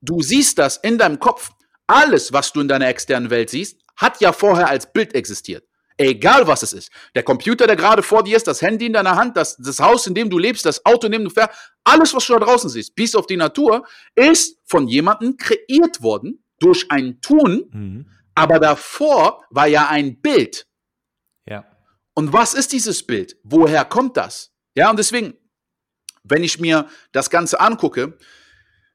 Du 0.00 0.20
siehst 0.20 0.58
das 0.58 0.76
in 0.78 0.98
deinem 0.98 1.20
Kopf. 1.20 1.50
Alles, 1.86 2.32
was 2.32 2.52
du 2.52 2.60
in 2.60 2.68
deiner 2.68 2.88
externen 2.88 3.30
Welt 3.30 3.50
siehst, 3.50 3.78
hat 3.96 4.20
ja 4.20 4.32
vorher 4.32 4.68
als 4.68 4.92
Bild 4.92 5.14
existiert. 5.14 5.64
Egal 5.96 6.46
was 6.46 6.62
es 6.62 6.72
ist. 6.72 6.90
Der 7.16 7.24
Computer, 7.24 7.66
der 7.66 7.74
gerade 7.74 8.02
vor 8.02 8.22
dir 8.22 8.36
ist, 8.36 8.46
das 8.46 8.62
Handy 8.62 8.86
in 8.86 8.92
deiner 8.92 9.16
Hand, 9.16 9.36
das, 9.36 9.56
das 9.56 9.80
Haus, 9.80 10.06
in 10.06 10.14
dem 10.14 10.30
du 10.30 10.38
lebst, 10.38 10.64
das 10.64 10.84
Auto, 10.86 11.06
in 11.06 11.12
dem 11.12 11.24
du 11.24 11.30
fährst, 11.30 11.50
alles, 11.82 12.14
was 12.14 12.24
du 12.26 12.34
da 12.34 12.38
draußen 12.40 12.70
siehst, 12.70 12.94
bis 12.94 13.16
auf 13.16 13.26
die 13.26 13.36
Natur, 13.36 13.84
ist 14.14 14.58
von 14.64 14.86
jemandem 14.86 15.36
kreiert 15.36 16.00
worden 16.00 16.44
durch 16.60 16.86
ein 16.90 17.20
Tun, 17.20 17.64
mhm. 17.72 18.06
Aber 18.38 18.58
davor 18.58 19.44
war 19.50 19.66
ja 19.66 19.88
ein 19.88 20.20
Bild. 20.20 20.66
Ja. 21.46 21.64
Und 22.14 22.32
was 22.32 22.54
ist 22.54 22.72
dieses 22.72 23.06
Bild? 23.06 23.36
Woher 23.42 23.84
kommt 23.84 24.16
das? 24.16 24.52
Ja, 24.74 24.90
und 24.90 24.98
deswegen, 24.98 25.34
wenn 26.24 26.42
ich 26.42 26.58
mir 26.58 26.88
das 27.12 27.30
Ganze 27.30 27.60
angucke, 27.60 28.18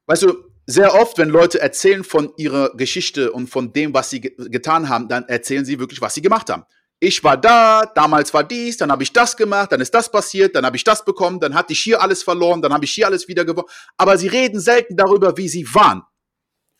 weißt 0.07 0.23
du, 0.23 0.33
sehr 0.65 0.93
oft, 0.95 1.17
wenn 1.17 1.29
Leute 1.29 1.59
erzählen 1.59 2.03
von 2.03 2.33
ihrer 2.37 2.75
Geschichte 2.75 3.31
und 3.31 3.47
von 3.47 3.73
dem, 3.73 3.93
was 3.93 4.09
sie 4.09 4.21
ge 4.21 4.35
getan 4.49 4.87
haben, 4.87 5.09
dann 5.09 5.27
erzählen 5.27 5.65
sie 5.65 5.79
wirklich, 5.79 6.01
was 6.01 6.13
sie 6.13 6.21
gemacht 6.21 6.49
haben 6.49 6.65
ich 7.03 7.21
war 7.23 7.35
da, 7.35 7.85
damals 7.85 8.33
war 8.33 8.45
dies, 8.45 8.77
dann 8.77 8.89
habe 8.89 9.03
ich 9.03 9.11
das 9.11 9.35
gemacht, 9.35 9.73
dann 9.73 9.81
ist 9.81 9.93
das 9.93 10.09
passiert, 10.09 10.55
dann 10.55 10.65
habe 10.65 10.77
ich 10.77 10.85
das 10.85 11.03
bekommen, 11.03 11.39
dann 11.39 11.53
hatte 11.53 11.73
ich 11.73 11.79
hier 11.79 12.01
alles 12.01 12.23
verloren, 12.23 12.61
dann 12.61 12.71
habe 12.71 12.85
ich 12.85 12.91
hier 12.91 13.07
alles 13.07 13.27
wieder 13.27 13.43
gewonnen. 13.43 13.67
Aber 13.97 14.17
sie 14.17 14.27
reden 14.27 14.59
selten 14.59 14.95
darüber, 14.95 15.35
wie 15.37 15.49
sie 15.49 15.67
waren. 15.73 16.03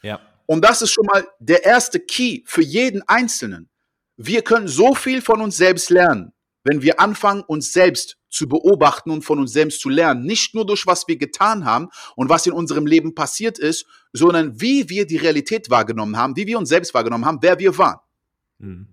Ja. 0.02 0.22
Und 0.54 0.64
das 0.64 0.84
ist 0.84 0.92
schon 0.92 1.08
mal 1.08 1.28
der 1.40 1.66
erste 1.66 2.00
Key 2.00 2.44
für 2.46 2.62
jeden 2.62 3.02
Einzelnen. 3.08 3.72
Wir 4.18 4.44
können 4.44 4.68
so 4.68 4.94
viel 4.94 5.20
von 5.20 5.42
uns 5.42 5.58
selbst 5.58 5.90
lernen, 5.90 6.32
wenn 6.64 6.84
wir 6.84 7.00
anfangen, 7.00 7.42
uns 7.42 7.74
selbst 7.74 8.20
zu 8.30 8.48
beobachten 8.48 9.10
und 9.10 9.24
von 9.24 9.40
uns 9.40 9.52
selbst 9.52 9.82
zu 9.82 9.90
lernen. 9.90 10.28
Nicht 10.28 10.54
nur 10.54 10.64
durch 10.64 10.86
was 10.86 11.08
wir 11.08 11.18
getan 11.18 11.66
haben 11.66 11.90
und 12.16 12.30
was 12.30 12.46
in 12.46 12.54
unserem 12.54 12.86
Leben 12.86 13.16
passiert 13.16 13.58
ist, 13.58 13.88
sondern 14.12 14.62
wie 14.62 14.90
wir 14.90 15.08
die 15.08 15.18
Realität 15.18 15.72
wahrgenommen 15.72 16.18
haben, 16.18 16.36
wie 16.36 16.46
wir 16.46 16.60
uns 16.60 16.70
selbst 16.70 16.94
wahrgenommen 16.94 17.26
haben, 17.26 17.40
wer 17.42 17.58
wir 17.58 17.76
waren. 17.80 18.00
Mhm. 18.60 18.88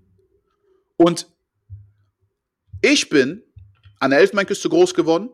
Und 0.96 1.26
ich 2.80 3.10
bin 3.10 3.42
an 3.98 4.12
der 4.12 4.20
Elfenbeinküste 4.20 4.70
groß 4.70 4.94
geworden. 4.94 5.28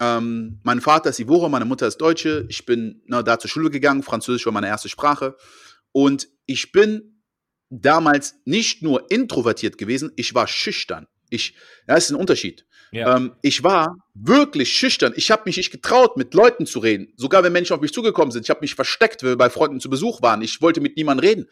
Ähm, 0.00 0.60
mein 0.62 0.80
Vater 0.80 1.10
ist 1.10 1.20
Ivora, 1.20 1.48
meine 1.48 1.66
Mutter 1.66 1.86
ist 1.86 1.98
Deutsche. 1.98 2.46
Ich 2.48 2.64
bin 2.64 3.02
na, 3.06 3.22
da 3.22 3.38
zur 3.38 3.50
Schule 3.50 3.70
gegangen. 3.70 4.02
Französisch 4.02 4.46
war 4.46 4.52
meine 4.52 4.68
erste 4.68 4.88
Sprache. 4.88 5.36
Und 5.92 6.28
ich 6.46 6.72
bin 6.72 7.22
damals 7.68 8.36
nicht 8.44 8.82
nur 8.82 9.10
introvertiert 9.10 9.78
gewesen, 9.78 10.12
ich 10.16 10.34
war 10.34 10.48
schüchtern. 10.48 11.06
Ich, 11.28 11.54
das 11.86 12.04
ist 12.04 12.10
ein 12.10 12.16
Unterschied. 12.16 12.66
Ja. 12.92 13.16
Ähm, 13.16 13.36
ich 13.42 13.62
war 13.62 13.96
wirklich 14.14 14.72
schüchtern. 14.72 15.12
Ich 15.14 15.30
habe 15.30 15.42
mich 15.46 15.56
nicht 15.56 15.70
getraut, 15.70 16.16
mit 16.16 16.34
Leuten 16.34 16.66
zu 16.66 16.80
reden. 16.80 17.12
Sogar 17.16 17.44
wenn 17.44 17.52
Menschen 17.52 17.74
auf 17.74 17.80
mich 17.80 17.92
zugekommen 17.92 18.32
sind. 18.32 18.42
Ich 18.42 18.50
habe 18.50 18.60
mich 18.60 18.74
versteckt, 18.74 19.22
weil 19.22 19.30
wir 19.30 19.38
bei 19.38 19.50
Freunden 19.50 19.78
zu 19.78 19.88
Besuch 19.88 20.22
waren. 20.22 20.42
Ich 20.42 20.60
wollte 20.60 20.80
mit 20.80 20.96
niemandem 20.96 21.28
reden. 21.28 21.46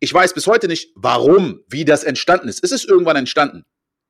Ich 0.00 0.12
weiß 0.12 0.34
bis 0.34 0.46
heute 0.46 0.68
nicht, 0.68 0.90
warum, 0.94 1.60
wie 1.68 1.86
das 1.86 2.04
entstanden 2.04 2.48
ist. 2.48 2.62
Es 2.62 2.72
ist 2.72 2.84
irgendwann 2.84 3.16
entstanden. 3.16 3.64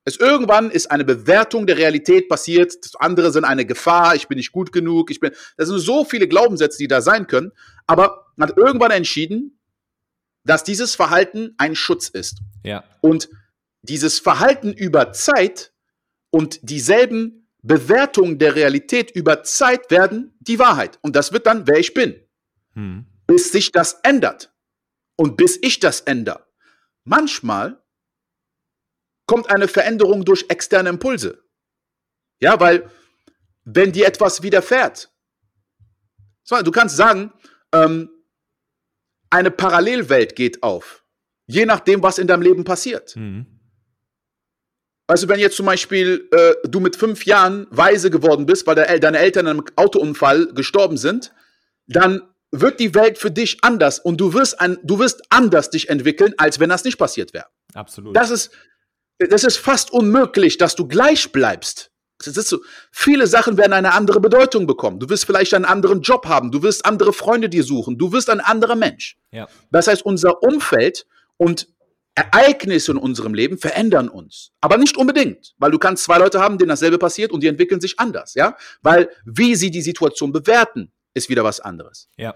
Es 0.04 0.16
irgendwann 0.16 0.70
ist 0.70 0.90
eine 0.90 1.04
Bewertung 1.04 1.66
der 1.66 1.78
Realität 1.78 2.28
passiert. 2.28 2.74
Andere 2.98 3.32
sind 3.32 3.44
eine 3.44 3.64
Gefahr. 3.64 4.14
Ich 4.14 4.28
bin 4.28 4.36
nicht 4.36 4.52
gut 4.52 4.70
genug. 4.70 5.10
Ich 5.10 5.18
bin. 5.18 5.32
Das 5.56 5.68
sind 5.68 5.78
so 5.78 6.04
viele 6.04 6.28
Glaubenssätze, 6.28 6.78
die 6.78 6.88
da 6.88 7.00
sein 7.00 7.26
können. 7.26 7.52
Aber 7.86 8.26
man 8.36 8.50
hat 8.50 8.58
irgendwann 8.58 8.90
entschieden, 8.90 9.58
dass 10.44 10.62
dieses 10.62 10.94
Verhalten 10.94 11.54
ein 11.56 11.74
Schutz 11.74 12.08
ist. 12.08 12.38
Ja. 12.62 12.84
Und 13.00 13.30
dieses 13.82 14.18
Verhalten 14.18 14.72
über 14.72 15.12
Zeit 15.12 15.72
und 16.30 16.60
dieselben 16.68 17.48
Bewertungen 17.62 18.38
der 18.38 18.54
Realität 18.56 19.10
über 19.10 19.42
Zeit 19.42 19.90
werden 19.90 20.36
die 20.40 20.58
Wahrheit. 20.58 20.98
Und 21.00 21.16
das 21.16 21.32
wird 21.32 21.46
dann, 21.46 21.66
wer 21.66 21.78
ich 21.78 21.94
bin. 21.94 22.14
Hm. 22.74 23.06
Bis 23.26 23.52
sich 23.52 23.72
das 23.72 24.00
ändert. 24.02 24.52
Und 25.16 25.36
bis 25.38 25.58
ich 25.62 25.80
das 25.80 26.00
ändere, 26.00 26.44
manchmal 27.04 27.82
kommt 29.26 29.50
eine 29.50 29.68
Veränderung 29.68 30.24
durch 30.24 30.46
externe 30.48 30.88
Impulse. 30.88 31.42
Ja, 32.40 32.58
weil 32.60 32.90
wenn 33.64 33.92
dir 33.92 34.06
etwas 34.06 34.42
widerfährt, 34.42 35.10
du 36.48 36.70
kannst 36.70 36.96
sagen, 36.96 37.32
ähm, 37.72 38.10
eine 39.30 39.50
Parallelwelt 39.50 40.36
geht 40.36 40.62
auf, 40.62 41.04
je 41.46 41.66
nachdem, 41.66 42.02
was 42.02 42.18
in 42.18 42.26
deinem 42.26 42.42
Leben 42.42 42.64
passiert. 42.64 43.16
Mhm. 43.16 43.46
Also 45.06 45.28
wenn 45.28 45.38
jetzt 45.38 45.56
zum 45.56 45.66
Beispiel 45.66 46.28
äh, 46.32 46.54
du 46.66 46.80
mit 46.80 46.96
fünf 46.96 47.26
Jahren 47.26 47.66
weise 47.70 48.10
geworden 48.10 48.46
bist, 48.46 48.66
weil 48.66 48.74
de 48.74 48.98
deine 49.00 49.18
Eltern 49.18 49.46
in 49.46 49.50
einem 49.50 49.64
Autounfall 49.76 50.46
gestorben 50.54 50.96
sind, 50.96 51.32
dann 51.86 52.22
wird 52.50 52.80
die 52.80 52.94
Welt 52.94 53.18
für 53.18 53.30
dich 53.30 53.58
anders 53.62 53.98
und 53.98 54.18
du 54.18 54.32
wirst, 54.32 54.60
ein, 54.60 54.78
du 54.82 54.98
wirst 54.98 55.22
anders 55.28 55.70
dich 55.70 55.88
entwickeln, 55.90 56.34
als 56.38 56.60
wenn 56.60 56.70
das 56.70 56.84
nicht 56.84 56.96
passiert 56.96 57.34
wäre. 57.34 57.46
Absolut. 57.74 58.16
Das 58.16 58.30
ist, 58.30 58.50
das 59.18 59.44
ist 59.44 59.56
fast 59.56 59.92
unmöglich, 59.92 60.58
dass 60.58 60.74
du 60.74 60.86
gleich 60.86 61.32
bleibst. 61.32 61.90
So, 62.20 62.58
viele 62.90 63.26
Sachen 63.26 63.56
werden 63.56 63.72
eine 63.72 63.92
andere 63.92 64.20
Bedeutung 64.20 64.66
bekommen. 64.66 64.98
Du 64.98 65.08
wirst 65.08 65.26
vielleicht 65.26 65.52
einen 65.52 65.64
anderen 65.64 66.00
Job 66.00 66.26
haben, 66.26 66.50
du 66.50 66.62
wirst 66.62 66.86
andere 66.86 67.12
Freunde 67.12 67.48
dir 67.48 67.64
suchen, 67.64 67.98
du 67.98 68.12
wirst 68.12 68.30
ein 68.30 68.40
anderer 68.40 68.76
Mensch. 68.76 69.18
Ja. 69.30 69.48
Das 69.70 69.88
heißt, 69.88 70.04
unser 70.04 70.42
Umfeld 70.42 71.06
und 71.36 71.68
Ereignisse 72.14 72.92
in 72.92 72.98
unserem 72.98 73.34
Leben 73.34 73.58
verändern 73.58 74.08
uns. 74.08 74.52
Aber 74.60 74.78
nicht 74.78 74.96
unbedingt, 74.96 75.54
weil 75.58 75.72
du 75.72 75.78
kannst 75.78 76.04
zwei 76.04 76.18
Leute 76.18 76.40
haben, 76.40 76.58
denen 76.58 76.68
dasselbe 76.68 76.98
passiert 76.98 77.32
und 77.32 77.42
die 77.42 77.48
entwickeln 77.48 77.80
sich 77.80 77.98
anders, 77.98 78.34
ja? 78.34 78.56
Weil 78.82 79.10
wie 79.24 79.56
sie 79.56 79.72
die 79.72 79.82
Situation 79.82 80.30
bewerten, 80.30 80.92
ist 81.12 81.28
wieder 81.28 81.42
was 81.42 81.58
anderes. 81.58 82.08
Ja. 82.16 82.34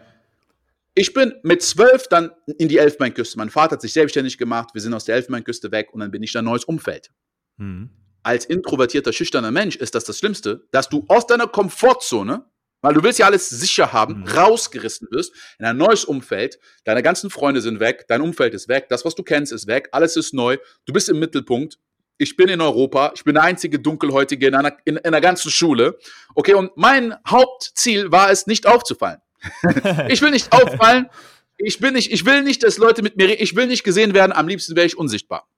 Ich 0.99 1.14
bin 1.14 1.33
mit 1.45 1.62
zwölf 1.62 2.09
dann 2.09 2.33
in 2.59 2.67
die 2.67 2.78
Elfenbeinküste. 2.78 3.38
Mein 3.38 3.50
Vater 3.50 3.75
hat 3.75 3.83
sich 3.83 3.93
selbstständig 3.93 4.37
gemacht. 4.37 4.71
Wir 4.73 4.81
sind 4.81 4.93
aus 4.95 5.05
der 5.05 5.14
Elfenbeinküste 5.14 5.71
weg 5.71 5.90
und 5.93 6.00
dann 6.00 6.11
bin 6.11 6.25
ich 6.25 6.35
in 6.35 6.40
ein 6.40 6.45
neues 6.45 6.64
Umfeld. 6.64 7.12
Mhm. 7.57 7.90
Als 8.25 8.45
introvertierter, 8.45 9.12
schüchterner 9.12 9.52
Mensch 9.52 9.76
ist 9.76 9.95
das 9.95 10.02
das 10.02 10.19
Schlimmste, 10.19 10.67
dass 10.73 10.88
du 10.88 11.05
aus 11.07 11.25
deiner 11.28 11.47
Komfortzone, 11.47 12.47
weil 12.81 12.95
du 12.95 13.02
willst 13.05 13.21
ja 13.21 13.26
alles 13.26 13.49
sicher 13.49 13.93
haben, 13.93 14.23
mhm. 14.23 14.26
rausgerissen 14.26 15.07
wirst 15.12 15.33
in 15.61 15.67
ein 15.67 15.76
neues 15.76 16.05
Umfeld. 16.05 16.59
Deine 16.83 17.05
ganzen 17.05 17.31
Freunde 17.31 17.61
sind 17.61 17.78
weg, 17.78 18.07
dein 18.09 18.21
Umfeld 18.21 18.52
ist 18.52 18.67
weg, 18.67 18.88
das, 18.88 19.05
was 19.05 19.14
du 19.14 19.23
kennst, 19.23 19.52
ist 19.52 19.69
weg, 19.69 19.90
alles 19.93 20.17
ist 20.17 20.35
neu. 20.35 20.57
Du 20.85 20.93
bist 20.93 21.09
im 21.09 21.21
Mittelpunkt 21.21 21.78
ich 22.21 22.35
bin 22.35 22.49
in 22.49 22.61
Europa, 22.61 23.12
ich 23.14 23.23
bin 23.23 23.35
der 23.35 23.45
einzige 23.45 23.78
Dunkelhäutige 23.78 24.49
in 24.49 24.57
einer, 24.57 24.76
in, 24.85 24.97
in 24.97 25.05
einer 25.05 25.21
ganzen 25.21 25.52
Schule. 25.52 25.97
Okay, 26.35 26.55
und 26.55 26.73
mein 26.76 27.14
Hauptziel 27.25 28.11
war 28.11 28.33
es, 28.33 28.49
nicht 28.49 28.67
aufzufallen. 28.67 29.21
ich 30.09 30.23
will 30.23 30.30
nicht 30.30 30.52
auffallen. 30.52 31.09
Ich 31.57 31.80
bin 31.80 31.95
nicht, 31.95 32.12
ich 32.12 32.25
will 32.25 32.42
nicht, 32.42 32.62
dass 32.62 32.78
Leute 32.78 33.02
mit 33.02 33.16
mir 33.16 33.28
reden. 33.28 33.42
Ich 33.42 33.57
will 33.57 33.66
nicht 33.66 33.85
gesehen 33.85 34.14
werden. 34.14 34.33
Am 34.33 34.49
liebsten 34.49 34.76
wäre 34.76 34.87
ich 34.87 34.97
unsichtbar. 34.97 35.49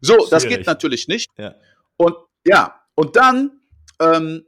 So, 0.00 0.14
Schwierig. 0.14 0.30
das 0.30 0.46
geht 0.46 0.66
natürlich 0.66 1.08
nicht. 1.08 1.30
Ja. 1.38 1.54
Und 1.96 2.16
ja, 2.46 2.80
und 2.94 3.16
dann, 3.16 3.60
ähm, 4.00 4.44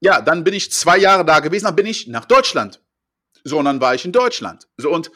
ja, 0.00 0.20
dann 0.20 0.44
bin 0.44 0.54
ich 0.54 0.70
zwei 0.72 0.98
Jahre 0.98 1.24
da 1.24 1.40
gewesen. 1.40 1.64
Dann 1.64 1.76
bin 1.76 1.86
ich 1.86 2.06
nach 2.06 2.26
Deutschland. 2.26 2.80
sondern 3.44 3.80
war 3.80 3.94
ich 3.94 4.04
in 4.04 4.12
Deutschland. 4.12 4.68
So, 4.76 4.90
und 4.90 5.10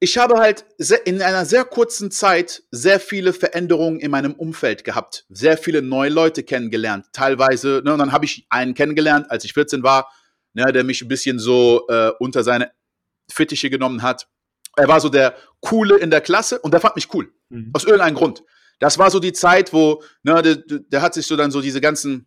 ich 0.00 0.18
habe 0.18 0.38
halt 0.38 0.64
in 1.04 1.22
einer 1.22 1.44
sehr 1.44 1.64
kurzen 1.64 2.10
Zeit 2.10 2.64
sehr 2.70 2.98
viele 2.98 3.32
Veränderungen 3.32 4.00
in 4.00 4.10
meinem 4.10 4.34
Umfeld 4.34 4.82
gehabt, 4.82 5.26
sehr 5.28 5.56
viele 5.56 5.80
neue 5.80 6.10
Leute 6.10 6.42
kennengelernt. 6.42 7.06
Teilweise, 7.12 7.82
ne, 7.84 7.92
und 7.92 8.00
dann 8.00 8.12
habe 8.12 8.24
ich 8.24 8.44
einen 8.50 8.74
kennengelernt, 8.74 9.30
als 9.30 9.44
ich 9.44 9.52
14 9.52 9.82
war, 9.82 10.10
ne, 10.54 10.72
der 10.72 10.84
mich 10.84 11.02
ein 11.02 11.08
bisschen 11.08 11.38
so 11.38 11.86
äh, 11.88 12.12
unter 12.18 12.42
seine 12.42 12.72
Fittiche 13.30 13.70
genommen 13.70 14.02
hat. 14.02 14.28
Er 14.76 14.88
war 14.88 15.00
so 15.00 15.08
der 15.08 15.36
Coole 15.60 15.96
in 15.98 16.10
der 16.10 16.20
Klasse 16.20 16.58
und 16.60 16.72
der 16.72 16.80
fand 16.80 16.96
mich 16.96 17.12
cool. 17.14 17.32
Mhm. 17.50 17.70
Aus 17.72 17.84
irgendeinem 17.84 18.14
Grund. 18.14 18.42
Das 18.78 18.98
war 18.98 19.10
so 19.10 19.20
die 19.20 19.32
Zeit, 19.32 19.72
wo, 19.72 20.02
ne, 20.22 20.42
der, 20.42 20.56
der 20.56 21.02
hat 21.02 21.14
sich 21.14 21.26
so 21.26 21.36
dann 21.36 21.50
so 21.50 21.60
diese 21.60 21.80
ganzen 21.80 22.26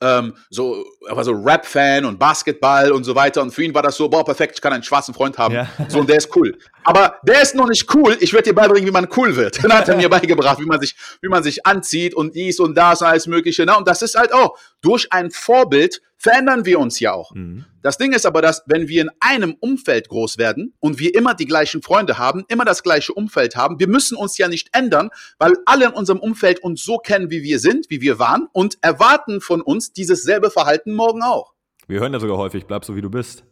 ähm, 0.00 0.34
so, 0.50 0.84
er 1.08 1.16
war 1.16 1.24
so 1.24 1.32
Rap-Fan 1.32 2.04
und 2.04 2.18
Basketball 2.18 2.92
und 2.92 3.04
so 3.04 3.14
weiter. 3.14 3.42
Und 3.42 3.52
für 3.52 3.64
ihn 3.64 3.74
war 3.74 3.82
das 3.82 3.96
so, 3.96 4.08
boah, 4.08 4.24
perfekt, 4.24 4.56
ich 4.56 4.60
kann 4.60 4.72
einen 4.72 4.82
schwarzen 4.82 5.14
Freund 5.14 5.38
haben. 5.38 5.54
Ja. 5.54 5.68
So, 5.88 6.00
und 6.00 6.08
der 6.08 6.16
ist 6.16 6.34
cool. 6.36 6.58
Aber 6.84 7.18
der 7.22 7.42
ist 7.42 7.54
noch 7.54 7.68
nicht 7.68 7.92
cool. 7.94 8.16
Ich 8.20 8.32
werde 8.32 8.50
dir 8.50 8.54
beibringen, 8.54 8.86
wie 8.86 8.92
man 8.92 9.08
cool 9.16 9.36
wird. 9.36 9.58
Dann 9.64 9.72
hat 9.72 9.88
er 9.88 9.96
mir 9.96 10.08
beigebracht, 10.08 10.60
wie 10.60 10.66
man 10.66 10.80
sich, 10.80 10.94
wie 11.20 11.28
man 11.28 11.42
sich 11.42 11.66
anzieht 11.66 12.14
und 12.14 12.34
dies 12.34 12.60
und 12.60 12.74
das 12.74 13.00
und 13.00 13.08
alles 13.08 13.26
Mögliche. 13.26 13.64
Ne? 13.64 13.76
Und 13.76 13.88
das 13.88 14.02
ist 14.02 14.14
halt 14.14 14.32
auch 14.32 14.56
durch 14.80 15.08
ein 15.10 15.30
Vorbild 15.30 16.02
verändern 16.24 16.64
wir 16.64 16.78
uns 16.78 17.00
ja 17.00 17.12
auch. 17.12 17.34
Mhm. 17.34 17.66
Das 17.82 17.98
Ding 17.98 18.14
ist 18.14 18.24
aber, 18.24 18.40
dass 18.40 18.62
wenn 18.66 18.88
wir 18.88 19.02
in 19.02 19.10
einem 19.20 19.56
Umfeld 19.60 20.08
groß 20.08 20.38
werden 20.38 20.74
und 20.80 20.98
wir 20.98 21.14
immer 21.14 21.34
die 21.34 21.44
gleichen 21.44 21.82
Freunde 21.82 22.16
haben, 22.16 22.44
immer 22.48 22.64
das 22.64 22.82
gleiche 22.82 23.12
Umfeld 23.12 23.56
haben, 23.56 23.78
wir 23.78 23.88
müssen 23.88 24.16
uns 24.16 24.38
ja 24.38 24.48
nicht 24.48 24.68
ändern, 24.72 25.10
weil 25.38 25.54
alle 25.66 25.86
in 25.86 25.92
unserem 25.92 26.20
Umfeld 26.20 26.60
uns 26.60 26.82
so 26.82 26.96
kennen, 26.96 27.30
wie 27.30 27.42
wir 27.42 27.58
sind, 27.58 27.90
wie 27.90 28.00
wir 28.00 28.18
waren 28.18 28.48
und 28.52 28.78
erwarten 28.80 29.42
von 29.42 29.60
uns 29.60 29.92
dieses 29.92 30.22
selbe 30.22 30.50
Verhalten 30.50 30.94
morgen 30.94 31.22
auch. 31.22 31.52
Wir 31.86 32.00
hören 32.00 32.14
ja 32.14 32.20
sogar 32.20 32.38
häufig, 32.38 32.64
bleib 32.64 32.86
so 32.86 32.96
wie 32.96 33.02
du 33.02 33.10
bist. 33.10 33.44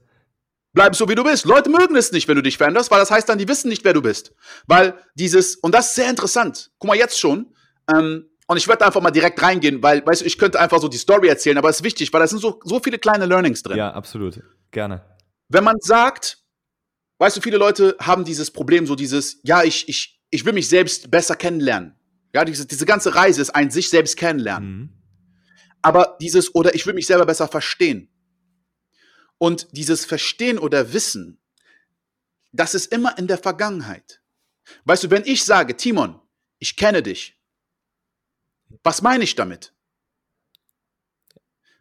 Bleib 0.72 0.96
so 0.96 1.08
wie 1.08 1.14
du 1.14 1.22
bist. 1.22 1.44
Leute 1.44 1.68
mögen 1.68 1.96
es 1.96 2.12
nicht, 2.12 2.28
wenn 2.28 2.36
du 2.36 2.42
dich 2.42 2.56
veränderst, 2.56 2.90
weil 2.90 2.98
das 2.98 3.10
heißt 3.10 3.28
dann, 3.28 3.38
die 3.38 3.48
wissen 3.48 3.68
nicht, 3.68 3.84
wer 3.84 3.92
du 3.92 4.00
bist. 4.00 4.32
Weil 4.66 4.94
dieses, 5.14 5.56
und 5.56 5.74
das 5.74 5.90
ist 5.90 5.96
sehr 5.96 6.08
interessant. 6.08 6.70
Guck 6.78 6.88
mal, 6.88 6.96
jetzt 6.96 7.18
schon, 7.18 7.54
ähm, 7.94 8.28
und 8.46 8.56
ich 8.56 8.68
werde 8.68 8.84
einfach 8.84 9.00
mal 9.00 9.10
direkt 9.10 9.40
reingehen, 9.40 9.82
weil, 9.82 10.04
weißt 10.04 10.22
du, 10.22 10.26
ich 10.26 10.36
könnte 10.38 10.60
einfach 10.60 10.80
so 10.80 10.88
die 10.88 10.98
Story 10.98 11.28
erzählen, 11.28 11.58
aber 11.58 11.68
es 11.68 11.76
ist 11.76 11.84
wichtig, 11.84 12.12
weil 12.12 12.20
da 12.20 12.26
sind 12.26 12.40
so, 12.40 12.60
so 12.64 12.80
viele 12.80 12.98
kleine 12.98 13.26
Learnings 13.26 13.62
drin. 13.62 13.78
Ja, 13.78 13.92
absolut. 13.92 14.40
Gerne. 14.70 15.04
Wenn 15.48 15.64
man 15.64 15.76
sagt, 15.80 16.38
weißt 17.18 17.36
du, 17.36 17.40
viele 17.40 17.56
Leute 17.56 17.96
haben 18.00 18.24
dieses 18.24 18.50
Problem, 18.50 18.86
so 18.86 18.94
dieses, 18.94 19.40
ja, 19.42 19.62
ich, 19.62 19.88
ich, 19.88 20.20
ich 20.30 20.44
will 20.44 20.52
mich 20.52 20.68
selbst 20.68 21.10
besser 21.10 21.36
kennenlernen. 21.36 21.94
Ja, 22.34 22.44
diese, 22.44 22.66
diese 22.66 22.86
ganze 22.86 23.14
Reise 23.14 23.40
ist 23.40 23.50
ein 23.50 23.70
sich 23.70 23.90
selbst 23.90 24.16
kennenlernen. 24.16 24.68
Mhm. 24.68 24.90
Aber 25.82 26.16
dieses, 26.20 26.54
oder 26.54 26.74
ich 26.74 26.86
will 26.86 26.94
mich 26.94 27.06
selber 27.06 27.26
besser 27.26 27.48
verstehen. 27.48 28.11
Und 29.42 29.66
dieses 29.72 30.04
Verstehen 30.04 30.56
oder 30.56 30.92
Wissen, 30.92 31.40
das 32.52 32.76
ist 32.76 32.92
immer 32.92 33.18
in 33.18 33.26
der 33.26 33.38
Vergangenheit. 33.38 34.22
Weißt 34.84 35.02
du, 35.02 35.10
wenn 35.10 35.24
ich 35.24 35.42
sage, 35.44 35.76
Timon, 35.76 36.20
ich 36.60 36.76
kenne 36.76 37.02
dich, 37.02 37.36
was 38.84 39.02
meine 39.02 39.24
ich 39.24 39.34
damit? 39.34 39.74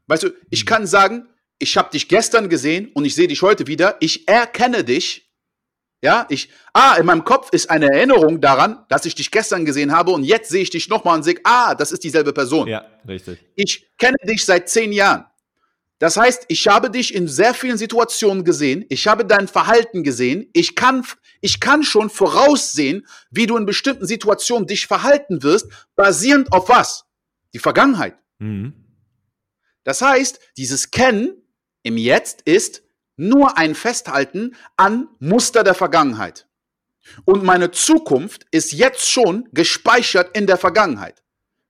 Weißt 0.08 0.24
du, 0.24 0.32
ich 0.50 0.66
kann 0.66 0.88
sagen, 0.88 1.30
ich 1.60 1.78
habe 1.78 1.92
dich 1.92 2.10
gestern 2.10 2.50
gesehen 2.50 2.92
und 2.96 3.06
ich 3.06 3.14
sehe 3.14 3.28
dich 3.28 3.44
heute 3.44 3.68
wieder. 3.68 3.96
Ich 4.00 4.28
erkenne 4.28 4.84
dich. 4.84 5.32
Ja, 6.02 6.26
ich, 6.30 6.50
ah, 6.74 6.96
in 6.96 7.06
meinem 7.06 7.26
Kopf 7.26 7.50
ist 7.52 7.70
eine 7.70 7.92
Erinnerung 7.92 8.42
daran, 8.42 8.88
dass 8.90 9.06
ich 9.06 9.14
dich 9.14 9.30
gestern 9.30 9.66
gesehen 9.66 9.92
habe 9.92 10.10
und 10.14 10.24
jetzt 10.24 10.50
sehe 10.50 10.64
ich 10.64 10.72
dich 10.72 10.90
nochmal 10.90 11.18
und 11.18 11.22
sehe, 11.22 11.40
ah, 11.44 11.76
das 11.76 11.92
ist 11.92 12.04
dieselbe 12.04 12.34
Person. 12.34 12.68
Ja, 12.68 12.88
richtig. 13.08 13.38
Ich 13.54 13.88
kenne 14.00 14.18
dich 14.24 14.44
seit 14.46 14.68
zehn 14.68 14.92
Jahren. 14.92 15.31
Das 16.02 16.18
heißt, 16.18 16.46
ich 16.48 16.68
habe 16.68 16.90
dich 16.90 17.14
in 17.14 17.28
sehr 17.28 17.54
vielen 17.54 17.78
Situationen 17.78 18.44
gesehen. 18.44 18.84
Ich 18.90 19.06
habe 19.06 19.24
dein 19.24 19.48
Verhalten 19.48 20.02
gesehen. 20.02 20.50
Ich 20.52 20.76
kann, 20.76 21.06
ich 21.42 21.60
kann 21.60 21.84
schon 21.84 22.10
voraussehen, 22.10 23.06
wie 23.30 23.46
du 23.46 23.56
in 23.56 23.68
bestimmten 23.68 24.08
Situationen 24.08 24.66
dich 24.66 24.88
verhalten 24.88 25.44
wirst, 25.44 25.68
basierend 25.96 26.52
auf 26.54 26.70
was? 26.70 27.06
Die 27.54 27.60
Vergangenheit. 27.60 28.18
Mhm. 28.40 28.74
Das 29.84 30.02
heißt, 30.02 30.40
dieses 30.58 30.90
Kennen 30.90 31.36
im 31.84 31.98
Jetzt 31.98 32.42
ist 32.46 32.82
nur 33.16 33.60
ein 33.60 33.76
Festhalten 33.76 34.56
an 34.78 35.08
Muster 35.20 35.64
der 35.64 35.76
Vergangenheit. 35.76 36.48
Und 37.26 37.44
meine 37.44 37.70
Zukunft 37.70 38.48
ist 38.50 38.72
jetzt 38.72 39.08
schon 39.08 39.50
gespeichert 39.52 40.36
in 40.36 40.48
der 40.48 40.58
Vergangenheit. 40.58 41.22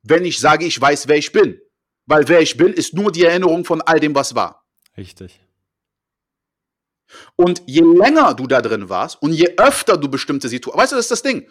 Wenn 0.03 0.23
ich 0.23 0.39
sage, 0.39 0.65
ich 0.65 0.79
weiß, 0.79 1.09
wer 1.09 1.17
ich 1.17 1.33
bin. 1.33 1.59
Weil 2.05 2.27
wer 2.27 2.41
ich 2.41 2.57
bin, 2.57 2.73
ist 2.73 2.93
nur 2.93 3.11
die 3.11 3.23
Erinnerung 3.23 3.65
von 3.65 3.81
all 3.81 3.99
dem, 3.99 4.15
was 4.15 4.35
war. 4.35 4.65
Richtig. 4.97 5.39
Und 7.35 7.61
je 7.65 7.81
länger 7.81 8.33
du 8.33 8.47
da 8.47 8.61
drin 8.61 8.89
warst 8.89 9.21
und 9.21 9.33
je 9.33 9.53
öfter 9.57 9.97
du 9.97 10.09
bestimmte 10.09 10.49
Situationen, 10.49 10.81
weißt 10.81 10.93
du, 10.93 10.95
das 10.95 11.05
ist 11.05 11.11
das 11.11 11.23
Ding. 11.23 11.49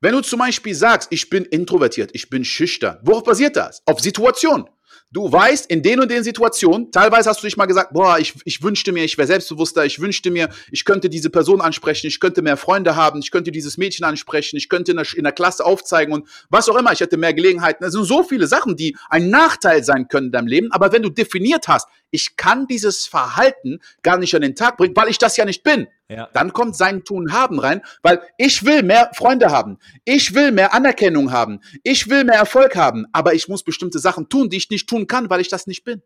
Wenn 0.00 0.12
du 0.12 0.20
zum 0.20 0.38
Beispiel 0.38 0.74
sagst, 0.74 1.08
ich 1.10 1.30
bin 1.30 1.44
introvertiert, 1.44 2.10
ich 2.12 2.28
bin 2.28 2.44
schüchtern, 2.44 2.98
worauf 3.02 3.24
basiert 3.24 3.56
das? 3.56 3.82
Auf 3.86 4.00
Situation. 4.00 4.68
Du 5.12 5.30
weißt, 5.30 5.70
in 5.70 5.82
den 5.82 6.00
und 6.00 6.10
den 6.10 6.24
Situationen, 6.24 6.90
teilweise 6.90 7.30
hast 7.30 7.40
du 7.40 7.46
dich 7.46 7.56
mal 7.56 7.66
gesagt, 7.66 7.92
boah, 7.92 8.18
ich, 8.18 8.34
ich 8.44 8.60
wünschte 8.62 8.90
mir, 8.90 9.04
ich 9.04 9.16
wäre 9.16 9.28
selbstbewusster, 9.28 9.84
ich 9.84 10.00
wünschte 10.00 10.32
mir, 10.32 10.48
ich 10.72 10.84
könnte 10.84 11.08
diese 11.08 11.30
Person 11.30 11.60
ansprechen, 11.60 12.08
ich 12.08 12.18
könnte 12.18 12.42
mehr 12.42 12.56
Freunde 12.56 12.96
haben, 12.96 13.20
ich 13.20 13.30
könnte 13.30 13.52
dieses 13.52 13.78
Mädchen 13.78 14.04
ansprechen, 14.04 14.56
ich 14.56 14.68
könnte 14.68 14.90
in 14.90 14.96
der, 14.96 15.06
in 15.14 15.22
der 15.22 15.32
Klasse 15.32 15.64
aufzeigen 15.64 16.12
und 16.12 16.28
was 16.50 16.68
auch 16.68 16.76
immer, 16.76 16.92
ich 16.92 16.98
hätte 16.98 17.18
mehr 17.18 17.34
Gelegenheiten. 17.34 17.84
Es 17.84 17.92
sind 17.92 18.04
so 18.04 18.24
viele 18.24 18.48
Sachen, 18.48 18.74
die 18.74 18.96
ein 19.08 19.30
Nachteil 19.30 19.84
sein 19.84 20.08
können 20.08 20.26
in 20.26 20.32
deinem 20.32 20.48
Leben, 20.48 20.72
aber 20.72 20.92
wenn 20.92 21.02
du 21.02 21.08
definiert 21.10 21.68
hast, 21.68 21.86
ich 22.10 22.36
kann 22.36 22.66
dieses 22.66 23.06
Verhalten 23.06 23.78
gar 24.02 24.18
nicht 24.18 24.34
an 24.34 24.42
den 24.42 24.56
Tag 24.56 24.76
bringen, 24.76 24.96
weil 24.96 25.08
ich 25.08 25.18
das 25.18 25.36
ja 25.36 25.44
nicht 25.44 25.62
bin. 25.62 25.86
Ja. 26.08 26.28
Dann 26.32 26.52
kommt 26.52 26.76
sein 26.76 27.04
Tun 27.04 27.32
haben 27.32 27.58
rein, 27.58 27.82
weil 28.02 28.22
ich 28.38 28.64
will 28.64 28.82
mehr 28.82 29.10
Freunde 29.14 29.50
haben. 29.50 29.78
Ich 30.04 30.34
will 30.34 30.52
mehr 30.52 30.72
Anerkennung 30.72 31.32
haben. 31.32 31.60
Ich 31.82 32.08
will 32.08 32.22
mehr 32.24 32.36
Erfolg 32.36 32.76
haben. 32.76 33.06
Aber 33.12 33.34
ich 33.34 33.48
muss 33.48 33.64
bestimmte 33.64 33.98
Sachen 33.98 34.28
tun, 34.28 34.48
die 34.48 34.56
ich 34.56 34.70
nicht 34.70 34.88
tun 34.88 35.08
kann, 35.08 35.30
weil 35.30 35.40
ich 35.40 35.48
das 35.48 35.66
nicht 35.66 35.82
bin. 35.82 36.02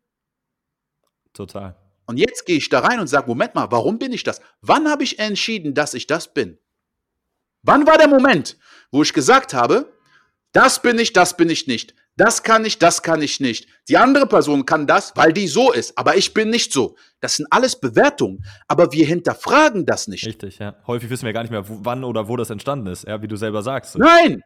Total. 1.35 1.77
Und 2.07 2.17
jetzt 2.17 2.47
gehe 2.47 2.57
ich 2.57 2.69
da 2.71 2.81
rein 2.81 2.99
und 2.99 3.07
sage, 3.07 3.29
Moment 3.29 3.55
mal, 3.55 3.71
warum 3.71 3.99
bin 3.99 4.13
ich 4.13 4.25
das? 4.25 4.41
Wann 4.63 4.89
habe 4.89 5.05
ich 5.05 5.19
entschieden, 5.19 5.75
dass 5.75 5.95
ich 5.95 6.07
das 6.07 6.33
bin? 6.33 6.59
Wann 7.63 7.87
war 7.87 7.99
der 7.99 8.09
Moment, 8.09 8.57
wo 8.91 9.03
ich 9.03 9.13
gesagt 9.13 9.53
habe, 9.53 9.93
das 10.53 10.83
bin 10.83 10.99
ich, 10.99 11.13
das 11.13 11.37
bin 11.37 11.51
ich 11.51 11.67
nicht. 11.67 11.95
Das 12.16 12.42
kann 12.42 12.64
ich, 12.64 12.79
das 12.79 13.03
kann 13.03 13.23
ich 13.23 13.40
nicht. 13.40 13.68
Die 13.88 13.96
andere 13.96 14.27
Person 14.27 14.66
kann 14.66 14.87
das, 14.87 15.12
weil 15.16 15.33
die 15.33 15.49
so 15.49 15.73
ist, 15.73 15.96
aber 15.96 16.16
ich 16.16 16.35
bin 16.35 16.51
nicht 16.51 16.73
so. 16.73 16.96
Das 17.20 17.37
sind 17.37 17.46
alles 17.51 17.81
Bewertungen, 17.81 18.44
aber 18.68 18.92
wir 18.92 19.07
hinterfragen 19.07 19.87
das 19.87 20.09
nicht. 20.09 20.27
Richtig, 20.27 20.59
ja. 20.59 20.77
Häufig 20.87 21.09
wissen 21.09 21.27
wir 21.27 21.33
gar 21.33 21.42
nicht 21.42 21.51
mehr, 21.51 21.68
wo, 21.68 21.79
wann 21.83 22.05
oder 22.05 22.29
wo 22.29 22.37
das 22.37 22.51
entstanden 22.51 22.88
ist, 22.88 23.07
ja, 23.07 23.23
wie 23.23 23.29
du 23.29 23.37
selber 23.37 23.62
sagst. 23.62 23.96
Nein! 23.96 24.42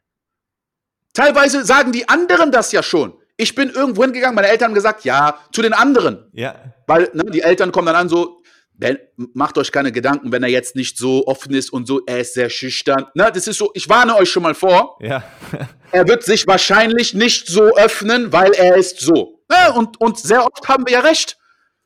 Teilweise 1.14 1.64
sagen 1.64 1.92
die 1.92 2.08
anderen 2.08 2.50
das 2.52 2.72
ja 2.72 2.82
schon. 2.82 3.14
Ich 3.36 3.54
bin 3.54 3.70
irgendwo 3.70 4.02
hingegangen, 4.02 4.34
meine 4.34 4.48
Eltern 4.48 4.68
haben 4.68 4.74
gesagt, 4.74 5.04
ja, 5.04 5.38
zu 5.52 5.62
den 5.62 5.72
anderen. 5.72 6.28
Ja. 6.32 6.54
Weil 6.86 7.10
ne, 7.14 7.24
die 7.30 7.40
Eltern 7.40 7.72
kommen 7.72 7.86
dann 7.86 7.96
an 7.96 8.08
so, 8.08 8.42
wenn, 8.76 8.98
macht 9.16 9.56
euch 9.56 9.70
keine 9.70 9.92
Gedanken, 9.92 10.32
wenn 10.32 10.42
er 10.42 10.48
jetzt 10.48 10.74
nicht 10.74 10.98
so 10.98 11.26
offen 11.26 11.54
ist 11.54 11.72
und 11.72 11.86
so, 11.86 12.02
er 12.06 12.20
ist 12.20 12.34
sehr 12.34 12.50
schüchtern. 12.50 13.06
Na, 13.14 13.30
das 13.30 13.46
ist 13.46 13.58
so, 13.58 13.70
ich 13.74 13.88
warne 13.88 14.16
euch 14.16 14.30
schon 14.30 14.42
mal 14.42 14.54
vor. 14.54 14.98
Ja. 15.00 15.22
er 15.92 16.08
wird 16.08 16.24
sich 16.24 16.46
wahrscheinlich 16.46 17.14
nicht 17.14 17.46
so 17.46 17.76
öffnen, 17.76 18.32
weil 18.32 18.52
er 18.52 18.76
ist 18.76 19.00
so. 19.00 19.44
Ja, 19.50 19.70
und, 19.72 20.00
und 20.00 20.18
sehr 20.18 20.44
oft 20.44 20.66
haben 20.68 20.86
wir 20.86 20.94
ja 20.94 21.00
recht. 21.00 21.38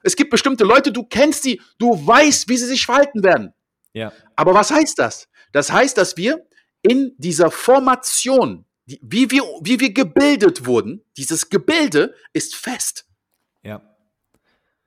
Es 0.03 0.17
gibt 0.17 0.31
bestimmte 0.31 0.65
Leute, 0.65 0.91
du 0.93 1.05
kennst 1.05 1.45
die, 1.45 1.61
du 1.79 2.07
weißt, 2.07 2.49
wie 2.49 2.57
sie 2.57 2.67
sich 2.67 2.87
verhalten 2.87 3.23
werden. 3.23 3.53
Ja. 3.93 4.13
Aber 4.37 4.55
was 4.55 4.71
heißt 4.71 4.99
das? 4.99 5.29
Das 5.53 5.71
heißt, 5.71 5.99
dass 5.99 6.17
wir 6.17 6.47
in 6.83 7.15
dieser 7.19 7.51
Formation, 7.51 8.65
die, 8.87 9.01
wie, 9.03 9.31
wir, 9.31 9.43
wie 9.63 9.81
wir 9.81 9.93
gebildet 9.93 10.65
wurden, 10.65 11.05
dieses 11.17 11.51
Gebilde 11.51 12.15
ist 12.33 12.55
fest. 12.55 13.08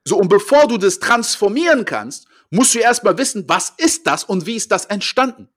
So, 0.04 0.18
und 0.18 0.28
bevor 0.28 0.66
du 0.66 0.78
das 0.78 0.98
transformieren 0.98 1.84
kannst, 1.84 2.26
musst 2.50 2.74
du 2.74 2.78
erstmal 2.78 3.16
wissen, 3.18 3.48
was 3.48 3.70
ist 3.76 4.06
das 4.06 4.24
und 4.24 4.46
wie 4.46 4.56
ist 4.56 4.70
das 4.72 4.86
entstanden. 4.86 5.48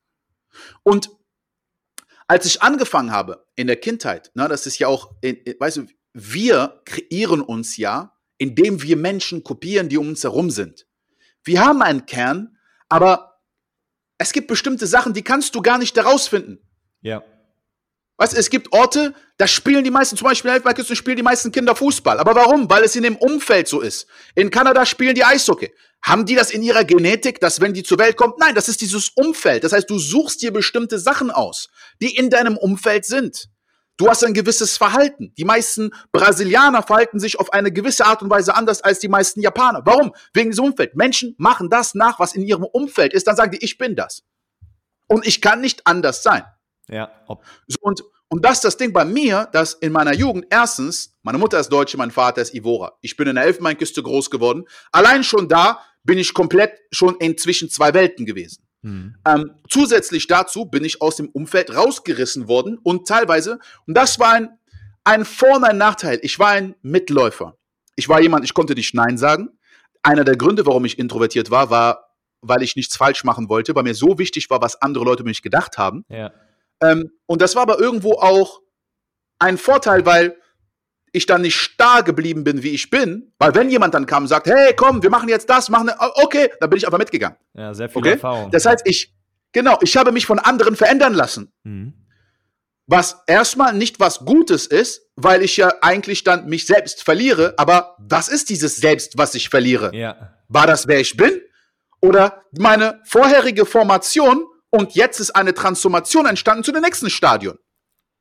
Und 0.84 1.10
als 2.28 2.46
ich 2.46 2.62
angefangen 2.62 3.12
habe 3.12 3.46
in 3.56 3.68
der 3.68 3.76
Kindheit, 3.76 4.32
na, 4.34 4.48
das 4.48 4.66
ist 4.66 4.80
ja 4.80 4.88
auch, 4.88 5.14
weißt 5.22 5.78
du, 5.78 5.88
wir 6.14 6.82
kreieren 6.86 7.42
uns 7.42 7.78
ja, 7.78 8.18
indem 8.38 8.82
wir 8.82 8.98
Menschen 8.98 9.44
kopieren, 9.44 9.90
die 9.90 9.98
um 9.98 10.10
uns 10.10 10.24
herum 10.24 10.50
sind. 10.50 10.88
Wir 11.44 11.64
haben 11.64 11.82
einen 11.82 12.06
Kern, 12.06 12.58
aber 12.90 13.42
es 14.18 14.32
gibt 14.32 14.48
bestimmte 14.48 14.88
Sachen, 14.88 15.14
die 15.14 15.22
kannst 15.22 15.56
du 15.56 15.62
gar 15.62 15.78
nicht 15.78 15.96
herausfinden. 15.96 16.60
Ja. 17.02 17.24
Weißt 18.18 18.34
du, 18.34 18.38
es 18.38 18.50
gibt 18.50 18.72
Orte, 18.72 19.14
da 19.38 19.46
spielen 19.46 19.84
die 19.84 19.92
meisten, 19.92 20.16
zum 20.16 20.28
Beispiel 20.28 20.50
in 20.50 20.56
Elfenbeinküste 20.56 20.96
spielen 20.96 21.18
die 21.18 21.24
meisten 21.24 21.52
Kinder 21.52 21.76
Fußball. 21.76 22.18
Aber 22.20 22.34
warum? 22.34 22.70
Weil 22.70 22.84
es 22.84 22.96
in 22.96 23.04
dem 23.04 23.18
Umfeld 23.18 23.68
so 23.68 23.82
ist. 23.82 24.08
In 24.36 24.50
Kanada 24.50 24.86
spielen 24.86 25.16
die 25.16 25.26
Eishockey. 25.26 25.74
Haben 26.02 26.26
die 26.26 26.36
das 26.36 26.52
in 26.52 26.62
ihrer 26.62 26.86
Genetik, 26.86 27.42
dass 27.42 27.60
wenn 27.60 27.74
die 27.74 27.84
zur 27.84 28.00
Welt 28.00 28.16
kommt? 28.16 28.38
Nein, 28.40 28.56
das 28.56 28.70
ist 28.70 28.80
dieses 28.80 29.10
Umfeld. 29.16 29.64
Das 29.64 29.74
heißt, 29.74 29.90
du 29.90 30.00
suchst 30.00 30.42
dir 30.42 30.54
bestimmte 30.54 30.98
Sachen 31.00 31.30
aus, 31.30 31.68
die 32.02 32.16
in 32.16 32.30
deinem 32.30 32.58
Umfeld 32.58 33.06
sind. 33.06 33.50
Du 33.98 34.10
hast 34.10 34.24
ein 34.24 34.34
gewisses 34.34 34.78
Verhalten. 34.78 35.34
Die 35.38 35.46
meisten 35.46 35.92
Brasilianer 36.12 36.84
verhalten 36.84 37.20
sich 37.20 37.40
auf 37.40 37.52
eine 37.54 37.72
gewisse 37.72 38.06
Art 38.06 38.22
und 38.22 38.30
Weise 38.30 38.56
anders 38.56 38.82
als 38.82 39.00
die 39.00 39.08
meisten 39.08 39.42
Japaner. 39.42 39.82
Warum? 39.86 40.14
Wegen 40.34 40.52
diesem 40.52 40.66
Umfeld. 40.66 40.96
Menschen 40.96 41.34
machen 41.38 41.70
das 41.70 41.96
nach, 41.96 42.20
was 42.20 42.36
in 42.36 42.44
ihrem 42.44 42.66
Umfeld 42.66 43.14
ist. 43.14 43.28
Dann 43.28 43.36
sagen 43.36 43.52
die, 43.52 43.64
ich 43.64 43.78
bin 43.78 43.96
das. 43.96 44.24
Und 45.08 45.26
ich 45.26 45.42
kann 45.42 45.62
nicht 45.62 45.88
anders 45.88 46.24
sein. 46.24 46.44
Ja. 46.88 47.12
So, 47.68 47.78
und, 47.82 48.04
und 48.30 48.44
das 48.44 48.54
ist 48.54 48.64
das 48.64 48.78
Ding 48.78 48.94
bei 48.94 49.06
mir, 49.06 49.48
dass 49.52 49.74
in 49.74 49.92
meiner 49.92 50.14
Jugend 50.14 50.46
erstens, 50.50 51.16
meine 51.24 51.38
Mutter 51.38 51.60
ist 51.60 51.70
Deutsche, 51.70 51.98
mein 51.98 52.12
Vater 52.12 52.42
ist 52.42 52.54
Ivora. 52.54 52.94
Ich 53.02 53.16
bin 53.18 53.28
in 53.28 53.36
der 53.36 53.46
Elfenbeinküste 53.46 54.04
groß 54.04 54.30
geworden. 54.30 54.66
Allein 54.92 55.24
schon 55.24 55.48
da 55.48 55.80
bin 56.04 56.18
ich 56.18 56.34
komplett 56.34 56.80
schon 56.92 57.16
inzwischen 57.18 57.70
zwei 57.70 57.94
Welten 57.94 58.26
gewesen. 58.26 58.64
Mhm. 58.82 59.16
Ähm, 59.26 59.52
zusätzlich 59.68 60.28
dazu 60.28 60.66
bin 60.66 60.84
ich 60.86 61.02
aus 61.02 61.16
dem 61.16 61.30
Umfeld 61.30 61.76
rausgerissen 61.76 62.48
worden 62.48 62.78
und 62.84 63.08
teilweise, 63.08 63.60
und 63.88 63.98
das 63.98 64.20
war 64.20 64.34
ein, 64.34 64.60
ein 65.04 65.26
Vor- 65.26 65.58
und 65.58 65.64
ein 65.64 65.78
Nachteil, 65.78 66.20
ich 66.22 66.38
war 66.38 66.50
ein 66.50 66.76
Mitläufer. 66.82 67.58
Ich 67.96 68.10
war 68.10 68.22
jemand, 68.22 68.46
ich 68.46 68.54
konnte 68.54 68.74
nicht 68.74 68.94
Nein 68.94 69.18
sagen. 69.18 69.58
Einer 70.04 70.24
der 70.24 70.36
Gründe, 70.36 70.66
warum 70.66 70.86
ich 70.86 71.00
introvertiert 71.00 71.50
war, 71.50 71.70
war, 71.70 72.12
weil 72.42 72.62
ich 72.62 72.76
nichts 72.76 72.96
falsch 72.96 73.24
machen 73.24 73.50
wollte, 73.50 73.74
weil 73.74 73.84
mir 73.84 73.96
so 73.96 74.20
wichtig 74.20 74.50
war, 74.50 74.62
was 74.62 74.82
andere 74.82 75.04
Leute 75.04 75.22
über 75.22 75.30
mich 75.30 75.42
gedacht 75.42 75.78
haben. 75.78 76.06
Ja. 76.10 76.32
Ähm, 76.82 77.12
und 77.26 77.42
das 77.42 77.56
war 77.56 77.64
aber 77.64 77.80
irgendwo 77.80 78.14
auch 78.14 78.62
ein 79.40 79.58
Vorteil, 79.58 80.06
weil 80.06 80.38
ich 81.16 81.26
dann 81.26 81.42
nicht 81.42 81.56
starr 81.56 82.04
geblieben 82.04 82.44
bin, 82.44 82.62
wie 82.62 82.72
ich 82.72 82.90
bin, 82.90 83.34
weil 83.40 83.56
wenn 83.56 83.70
jemand 83.70 83.94
dann 83.94 84.06
kam 84.06 84.24
und 84.24 84.28
sagt, 84.28 84.48
hey, 84.48 84.74
komm, 84.76 85.02
wir 85.02 85.10
machen 85.10 85.30
jetzt 85.30 85.50
das, 85.50 85.70
machen, 85.70 85.90
okay, 86.16 86.50
dann 86.60 86.70
bin 86.70 86.78
ich 86.78 86.86
einfach 86.86 87.00
mitgegangen. 87.00 87.38
Ja, 87.54 87.74
sehr 87.74 87.88
viel 87.88 88.00
okay? 88.00 88.12
Erfahrung. 88.12 88.52
Das 88.52 88.66
heißt, 88.66 88.82
ich, 88.86 89.14
genau, 89.54 89.78
ich 89.82 89.96
habe 89.96 90.12
mich 90.12 90.26
von 90.26 90.40
anderen 90.40 90.76
verändern 90.76 91.14
lassen. 91.14 91.54
Mhm. 91.64 91.94
Was 92.88 93.24
erstmal 93.28 93.74
nicht 93.74 94.00
was 94.00 94.20
Gutes 94.26 94.68
ist, 94.68 95.10
weil 95.16 95.42
ich 95.42 95.58
ja 95.58 95.74
eigentlich 95.82 96.24
dann 96.24 96.48
mich 96.48 96.68
selbst 96.68 97.02
verliere, 97.02 97.56
aber 97.58 97.96
was 97.98 98.28
ist 98.28 98.50
dieses 98.50 98.76
Selbst, 98.76 99.18
was 99.18 99.34
ich 99.36 99.50
verliere? 99.50 99.96
Ja. 99.96 100.36
War 100.50 100.68
das, 100.68 100.88
wer 100.88 101.00
ich 101.00 101.18
bin? 101.18 101.42
Oder 102.02 102.44
meine 102.52 103.02
vorherige 103.06 103.66
Formation 103.66 104.46
und 104.76 104.94
jetzt 104.94 105.22
ist 105.22 105.32
eine 105.32 105.54
Transformation 105.54 106.26
entstanden 106.26 106.66
zu 106.66 106.74
dem 106.74 106.82
nächsten 106.82 107.10
Stadion? 107.10 107.58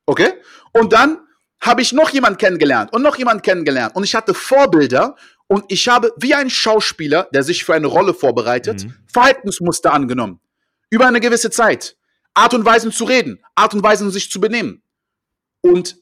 Okay? 0.05 0.35
Und 0.71 0.93
dann 0.93 1.19
habe 1.59 1.81
ich 1.81 1.91
noch 1.91 2.11
jemand 2.11 2.39
kennengelernt 2.39 2.93
und 2.93 3.01
noch 3.01 3.17
jemand 3.17 3.43
kennengelernt. 3.43 3.93
Und 3.93 4.05
ich 4.05 4.15
hatte 4.15 4.33
Vorbilder 4.33 5.17
und 5.47 5.65
ich 5.67 5.89
habe 5.89 6.13
wie 6.17 6.33
ein 6.33 6.49
Schauspieler, 6.49 7.27
der 7.33 7.43
sich 7.43 7.65
für 7.65 7.73
eine 7.73 7.87
Rolle 7.87 8.13
vorbereitet, 8.13 8.85
mhm. 8.85 8.93
Verhaltensmuster 9.11 9.91
angenommen. 9.91 10.39
Über 10.89 11.07
eine 11.07 11.19
gewisse 11.19 11.49
Zeit. 11.51 11.97
Art 12.33 12.53
und 12.53 12.63
Weisen 12.63 12.93
zu 12.93 13.03
reden, 13.03 13.43
Art 13.55 13.73
und 13.73 13.83
Weisen 13.83 14.09
sich 14.09 14.31
zu 14.31 14.39
benehmen. 14.39 14.81
Und 15.59 15.97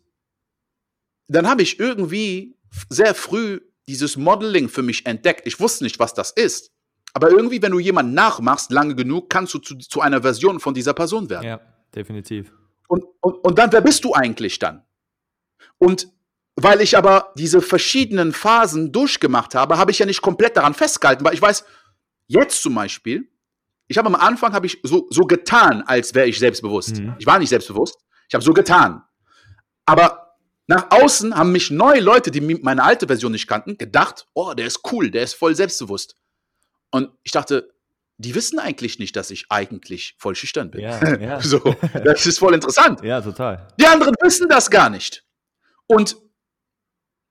dann 1.27 1.49
habe 1.49 1.63
ich 1.63 1.79
irgendwie 1.79 2.57
sehr 2.89 3.15
früh 3.15 3.59
dieses 3.87 4.17
Modeling 4.17 4.69
für 4.69 4.83
mich 4.83 5.07
entdeckt. 5.07 5.47
Ich 5.47 5.59
wusste 5.59 5.83
nicht, 5.83 5.97
was 5.97 6.13
das 6.13 6.29
ist. 6.29 6.72
Aber 7.13 7.29
irgendwie, 7.29 7.61
wenn 7.61 7.71
du 7.71 7.79
jemanden 7.79 8.13
nachmachst, 8.13 8.71
lange 8.71 8.95
genug, 8.95 9.29
kannst 9.29 9.53
du 9.53 9.59
zu, 9.59 9.77
zu 9.77 10.01
einer 10.01 10.21
Version 10.21 10.59
von 10.59 10.73
dieser 10.73 10.93
Person 10.93 11.29
werden. 11.29 11.45
Ja, 11.45 11.59
definitiv. 11.93 12.51
Und, 12.87 13.05
und, 13.21 13.35
und 13.45 13.57
dann, 13.59 13.71
wer 13.71 13.81
bist 13.81 14.03
du 14.03 14.13
eigentlich 14.13 14.59
dann? 14.59 14.83
Und 15.77 16.07
weil 16.55 16.81
ich 16.81 16.97
aber 16.97 17.33
diese 17.37 17.61
verschiedenen 17.61 18.31
Phasen 18.31 18.91
durchgemacht 18.91 19.55
habe, 19.55 19.77
habe 19.77 19.91
ich 19.91 19.99
ja 19.99 20.05
nicht 20.05 20.21
komplett 20.21 20.57
daran 20.57 20.73
festgehalten, 20.73 21.25
weil 21.25 21.33
ich 21.33 21.41
weiß, 21.41 21.65
jetzt 22.27 22.61
zum 22.61 22.75
Beispiel, 22.75 23.29
ich 23.87 23.97
habe 23.97 24.07
am 24.07 24.15
Anfang 24.15 24.53
habe 24.53 24.65
ich 24.65 24.79
so, 24.83 25.07
so 25.09 25.25
getan, 25.25 25.83
als 25.85 26.13
wäre 26.13 26.27
ich 26.27 26.39
selbstbewusst. 26.39 26.99
Mhm. 26.99 27.15
Ich 27.19 27.25
war 27.25 27.39
nicht 27.39 27.49
selbstbewusst, 27.49 27.97
ich 28.27 28.33
habe 28.33 28.43
so 28.43 28.53
getan. 28.53 29.03
Aber 29.85 30.35
nach 30.67 30.91
außen 30.91 31.35
haben 31.35 31.51
mich 31.51 31.71
neue 31.71 31.99
Leute, 31.99 32.31
die 32.31 32.41
meine 32.41 32.83
alte 32.83 33.07
Version 33.07 33.31
nicht 33.31 33.47
kannten, 33.47 33.77
gedacht, 33.77 34.27
oh, 34.33 34.53
der 34.53 34.67
ist 34.67 34.79
cool, 34.91 35.11
der 35.11 35.23
ist 35.23 35.33
voll 35.33 35.55
selbstbewusst. 35.55 36.15
Und 36.93 37.09
ich 37.23 37.31
dachte, 37.31 37.73
die 38.17 38.35
wissen 38.35 38.59
eigentlich 38.59 38.99
nicht, 38.99 39.15
dass 39.15 39.31
ich 39.31 39.45
eigentlich 39.49 40.15
voll 40.19 40.35
schüchtern 40.35 40.69
bin. 40.69 40.81
Ja, 40.81 41.17
ja. 41.19 41.41
so, 41.41 41.59
das 42.03 42.25
ist 42.27 42.37
voll 42.37 42.53
interessant. 42.53 43.01
Ja, 43.03 43.19
total. 43.19 43.67
Die 43.79 43.85
anderen 43.85 44.13
wissen 44.21 44.47
das 44.47 44.69
gar 44.69 44.91
nicht. 44.91 45.25
Und 45.87 46.17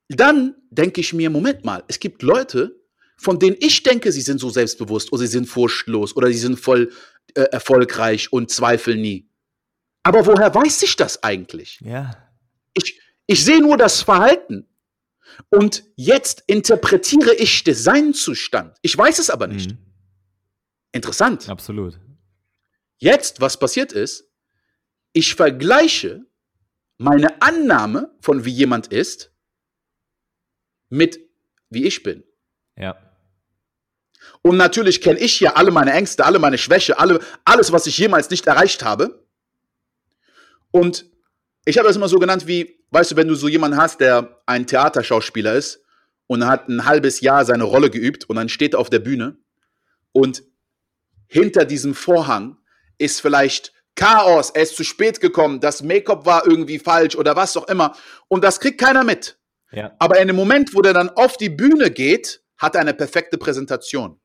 dann 0.08 0.56
denke 0.70 1.00
ich 1.00 1.12
mir, 1.12 1.30
Moment 1.30 1.64
mal, 1.64 1.84
es 1.86 2.00
gibt 2.00 2.22
Leute, 2.22 2.76
von 3.16 3.38
denen 3.38 3.56
ich 3.60 3.84
denke, 3.84 4.10
sie 4.10 4.20
sind 4.20 4.40
so 4.40 4.50
selbstbewusst 4.50 5.12
oder 5.12 5.20
sie 5.20 5.28
sind 5.28 5.46
furchtlos 5.46 6.16
oder 6.16 6.26
sie 6.26 6.38
sind 6.38 6.58
voll 6.58 6.92
äh, 7.34 7.42
erfolgreich 7.42 8.32
und 8.32 8.50
zweifeln 8.50 9.00
nie. 9.00 9.30
Aber 10.02 10.26
woher 10.26 10.52
weiß 10.52 10.82
ich 10.82 10.96
das 10.96 11.22
eigentlich? 11.22 11.78
Ja. 11.82 12.16
Ich, 12.74 13.00
ich 13.26 13.44
sehe 13.44 13.60
nur 13.60 13.76
das 13.76 14.02
Verhalten. 14.02 14.66
Und 15.50 15.84
jetzt 15.96 16.44
interpretiere 16.46 17.34
ich 17.34 17.62
seinen 17.66 18.14
Zustand. 18.14 18.76
Ich 18.82 18.96
weiß 18.96 19.18
es 19.18 19.30
aber 19.30 19.46
nicht. 19.46 19.70
Mhm. 19.70 19.78
Interessant. 20.92 21.48
Absolut. 21.48 21.98
Jetzt, 22.98 23.40
was 23.40 23.58
passiert 23.58 23.92
ist, 23.92 24.30
ich 25.12 25.34
vergleiche 25.34 26.24
meine 26.98 27.42
Annahme 27.42 28.14
von 28.20 28.44
wie 28.44 28.50
jemand 28.50 28.88
ist 28.88 29.32
mit 30.88 31.18
wie 31.70 31.84
ich 31.84 32.02
bin. 32.02 32.22
Ja. 32.76 32.96
Und 34.42 34.56
natürlich 34.56 35.00
kenne 35.00 35.18
ich 35.18 35.40
ja 35.40 35.54
alle 35.54 35.70
meine 35.70 35.92
Ängste, 35.92 36.24
alle 36.24 36.38
meine 36.38 36.58
Schwäche, 36.58 36.98
alle, 36.98 37.20
alles, 37.44 37.72
was 37.72 37.86
ich 37.86 37.98
jemals 37.98 38.30
nicht 38.30 38.46
erreicht 38.46 38.84
habe. 38.84 39.26
Und 40.70 41.06
ich 41.64 41.78
habe 41.78 41.86
das 41.86 41.96
immer 41.96 42.08
so 42.08 42.18
genannt 42.18 42.46
wie, 42.46 42.84
weißt 42.90 43.12
du, 43.12 43.16
wenn 43.16 43.28
du 43.28 43.34
so 43.34 43.48
jemanden 43.48 43.76
hast, 43.76 44.00
der 44.00 44.42
ein 44.46 44.66
Theaterschauspieler 44.66 45.54
ist 45.54 45.80
und 46.26 46.46
hat 46.46 46.68
ein 46.68 46.84
halbes 46.84 47.20
Jahr 47.20 47.44
seine 47.44 47.64
Rolle 47.64 47.90
geübt 47.90 48.28
und 48.28 48.36
dann 48.36 48.48
steht 48.48 48.74
er 48.74 48.80
auf 48.80 48.90
der 48.90 48.98
Bühne 48.98 49.38
und 50.12 50.42
hinter 51.26 51.64
diesem 51.64 51.94
Vorhang 51.94 52.58
ist 52.98 53.20
vielleicht 53.20 53.72
Chaos, 53.94 54.50
er 54.50 54.62
ist 54.62 54.76
zu 54.76 54.84
spät 54.84 55.20
gekommen, 55.20 55.60
das 55.60 55.82
Make-up 55.82 56.24
war 56.24 56.46
irgendwie 56.46 56.78
falsch 56.78 57.14
oder 57.14 57.36
was 57.36 57.56
auch 57.56 57.68
immer. 57.68 57.94
Und 58.28 58.42
das 58.42 58.58
kriegt 58.58 58.80
keiner 58.80 59.04
mit. 59.04 59.38
Ja. 59.70 59.94
Aber 59.98 60.18
in 60.18 60.28
dem 60.28 60.36
Moment, 60.36 60.74
wo 60.74 60.80
der 60.80 60.94
dann 60.94 61.10
auf 61.10 61.36
die 61.36 61.50
Bühne 61.50 61.90
geht, 61.90 62.42
hat 62.56 62.74
er 62.74 62.80
eine 62.80 62.94
perfekte 62.94 63.36
Präsentation. 63.36 64.18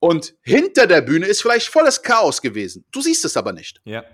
Und 0.00 0.34
hinter 0.42 0.86
der 0.86 1.00
Bühne 1.00 1.26
ist 1.26 1.42
vielleicht 1.42 1.68
volles 1.68 2.02
Chaos 2.02 2.40
gewesen. 2.40 2.84
Du 2.90 3.00
siehst 3.00 3.24
es 3.24 3.36
aber 3.36 3.52
nicht. 3.52 3.80
Ja. 3.84 4.04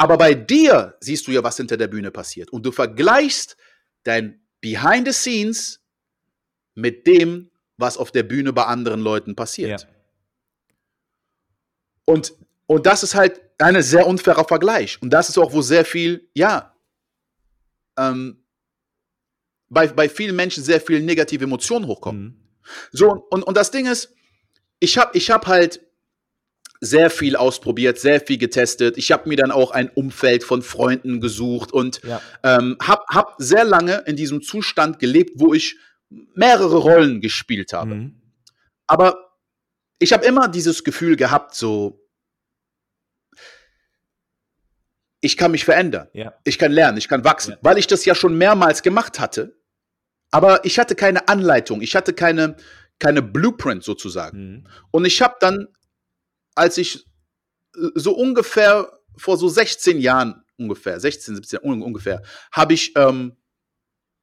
Aber 0.00 0.16
bei 0.16 0.32
dir 0.32 0.96
siehst 1.00 1.26
du 1.26 1.30
ja, 1.30 1.44
was 1.44 1.58
hinter 1.58 1.76
der 1.76 1.86
Bühne 1.86 2.10
passiert. 2.10 2.48
Und 2.54 2.64
du 2.64 2.72
vergleichst 2.72 3.58
dein 4.02 4.40
Behind 4.62 5.06
the 5.06 5.12
Scenes 5.12 5.84
mit 6.74 7.06
dem, 7.06 7.50
was 7.76 7.98
auf 7.98 8.10
der 8.10 8.22
Bühne 8.22 8.54
bei 8.54 8.64
anderen 8.64 9.02
Leuten 9.02 9.36
passiert. 9.36 9.82
Ja. 9.82 9.88
Und, 12.06 12.32
und 12.66 12.86
das 12.86 13.02
ist 13.02 13.14
halt 13.14 13.42
ein 13.58 13.82
sehr 13.82 14.06
unfairer 14.06 14.46
Vergleich. 14.46 15.02
Und 15.02 15.10
das 15.10 15.28
ist 15.28 15.36
auch, 15.36 15.52
wo 15.52 15.60
sehr 15.60 15.84
viel, 15.84 16.30
ja, 16.32 16.74
ähm, 17.98 18.42
bei, 19.68 19.86
bei 19.88 20.08
vielen 20.08 20.34
Menschen 20.34 20.64
sehr 20.64 20.80
viel 20.80 21.02
negative 21.02 21.44
Emotionen 21.44 21.86
hochkommen. 21.86 22.22
Mhm. 22.22 22.36
So, 22.90 23.26
und, 23.28 23.42
und 23.42 23.54
das 23.54 23.70
Ding 23.70 23.84
ist, 23.84 24.14
ich 24.78 24.96
habe 24.96 25.10
ich 25.12 25.30
hab 25.30 25.46
halt 25.46 25.86
sehr 26.80 27.10
viel 27.10 27.36
ausprobiert, 27.36 27.98
sehr 27.98 28.20
viel 28.20 28.38
getestet. 28.38 28.96
Ich 28.96 29.12
habe 29.12 29.28
mir 29.28 29.36
dann 29.36 29.50
auch 29.50 29.70
ein 29.70 29.90
Umfeld 29.90 30.44
von 30.44 30.62
Freunden 30.62 31.20
gesucht 31.20 31.72
und 31.72 32.00
ja. 32.02 32.22
ähm, 32.42 32.76
habe 32.82 33.02
hab 33.08 33.34
sehr 33.38 33.64
lange 33.64 34.02
in 34.06 34.16
diesem 34.16 34.42
Zustand 34.42 34.98
gelebt, 34.98 35.32
wo 35.36 35.52
ich 35.52 35.76
mehrere 36.34 36.76
Rollen 36.76 37.20
gespielt 37.20 37.72
habe. 37.72 37.94
Mhm. 37.94 38.22
Aber 38.86 39.36
ich 39.98 40.12
habe 40.12 40.24
immer 40.24 40.48
dieses 40.48 40.82
Gefühl 40.82 41.16
gehabt, 41.16 41.54
so, 41.54 42.00
ich 45.20 45.36
kann 45.36 45.50
mich 45.50 45.64
verändern. 45.64 46.08
Ja. 46.12 46.34
Ich 46.44 46.58
kann 46.58 46.72
lernen, 46.72 46.98
ich 46.98 47.08
kann 47.08 47.24
wachsen, 47.24 47.52
ja. 47.52 47.58
weil 47.60 47.78
ich 47.78 47.86
das 47.86 48.04
ja 48.04 48.14
schon 48.14 48.36
mehrmals 48.36 48.82
gemacht 48.82 49.20
hatte. 49.20 49.56
Aber 50.30 50.64
ich 50.64 50.78
hatte 50.78 50.94
keine 50.94 51.28
Anleitung, 51.28 51.82
ich 51.82 51.94
hatte 51.94 52.14
keine, 52.14 52.56
keine 52.98 53.20
Blueprint 53.22 53.84
sozusagen. 53.84 54.38
Mhm. 54.38 54.66
Und 54.90 55.04
ich 55.04 55.20
habe 55.20 55.36
dann, 55.40 55.68
als 56.54 56.78
ich 56.78 57.06
äh, 57.76 57.88
so 57.94 58.12
ungefähr 58.12 59.00
vor 59.16 59.36
so 59.36 59.48
16 59.48 60.00
Jahren, 60.00 60.42
ungefähr, 60.56 61.00
16, 61.00 61.36
17 61.36 61.58
ungefähr, 61.60 62.22
habe 62.52 62.74
ich 62.74 62.96
ähm, 62.96 63.36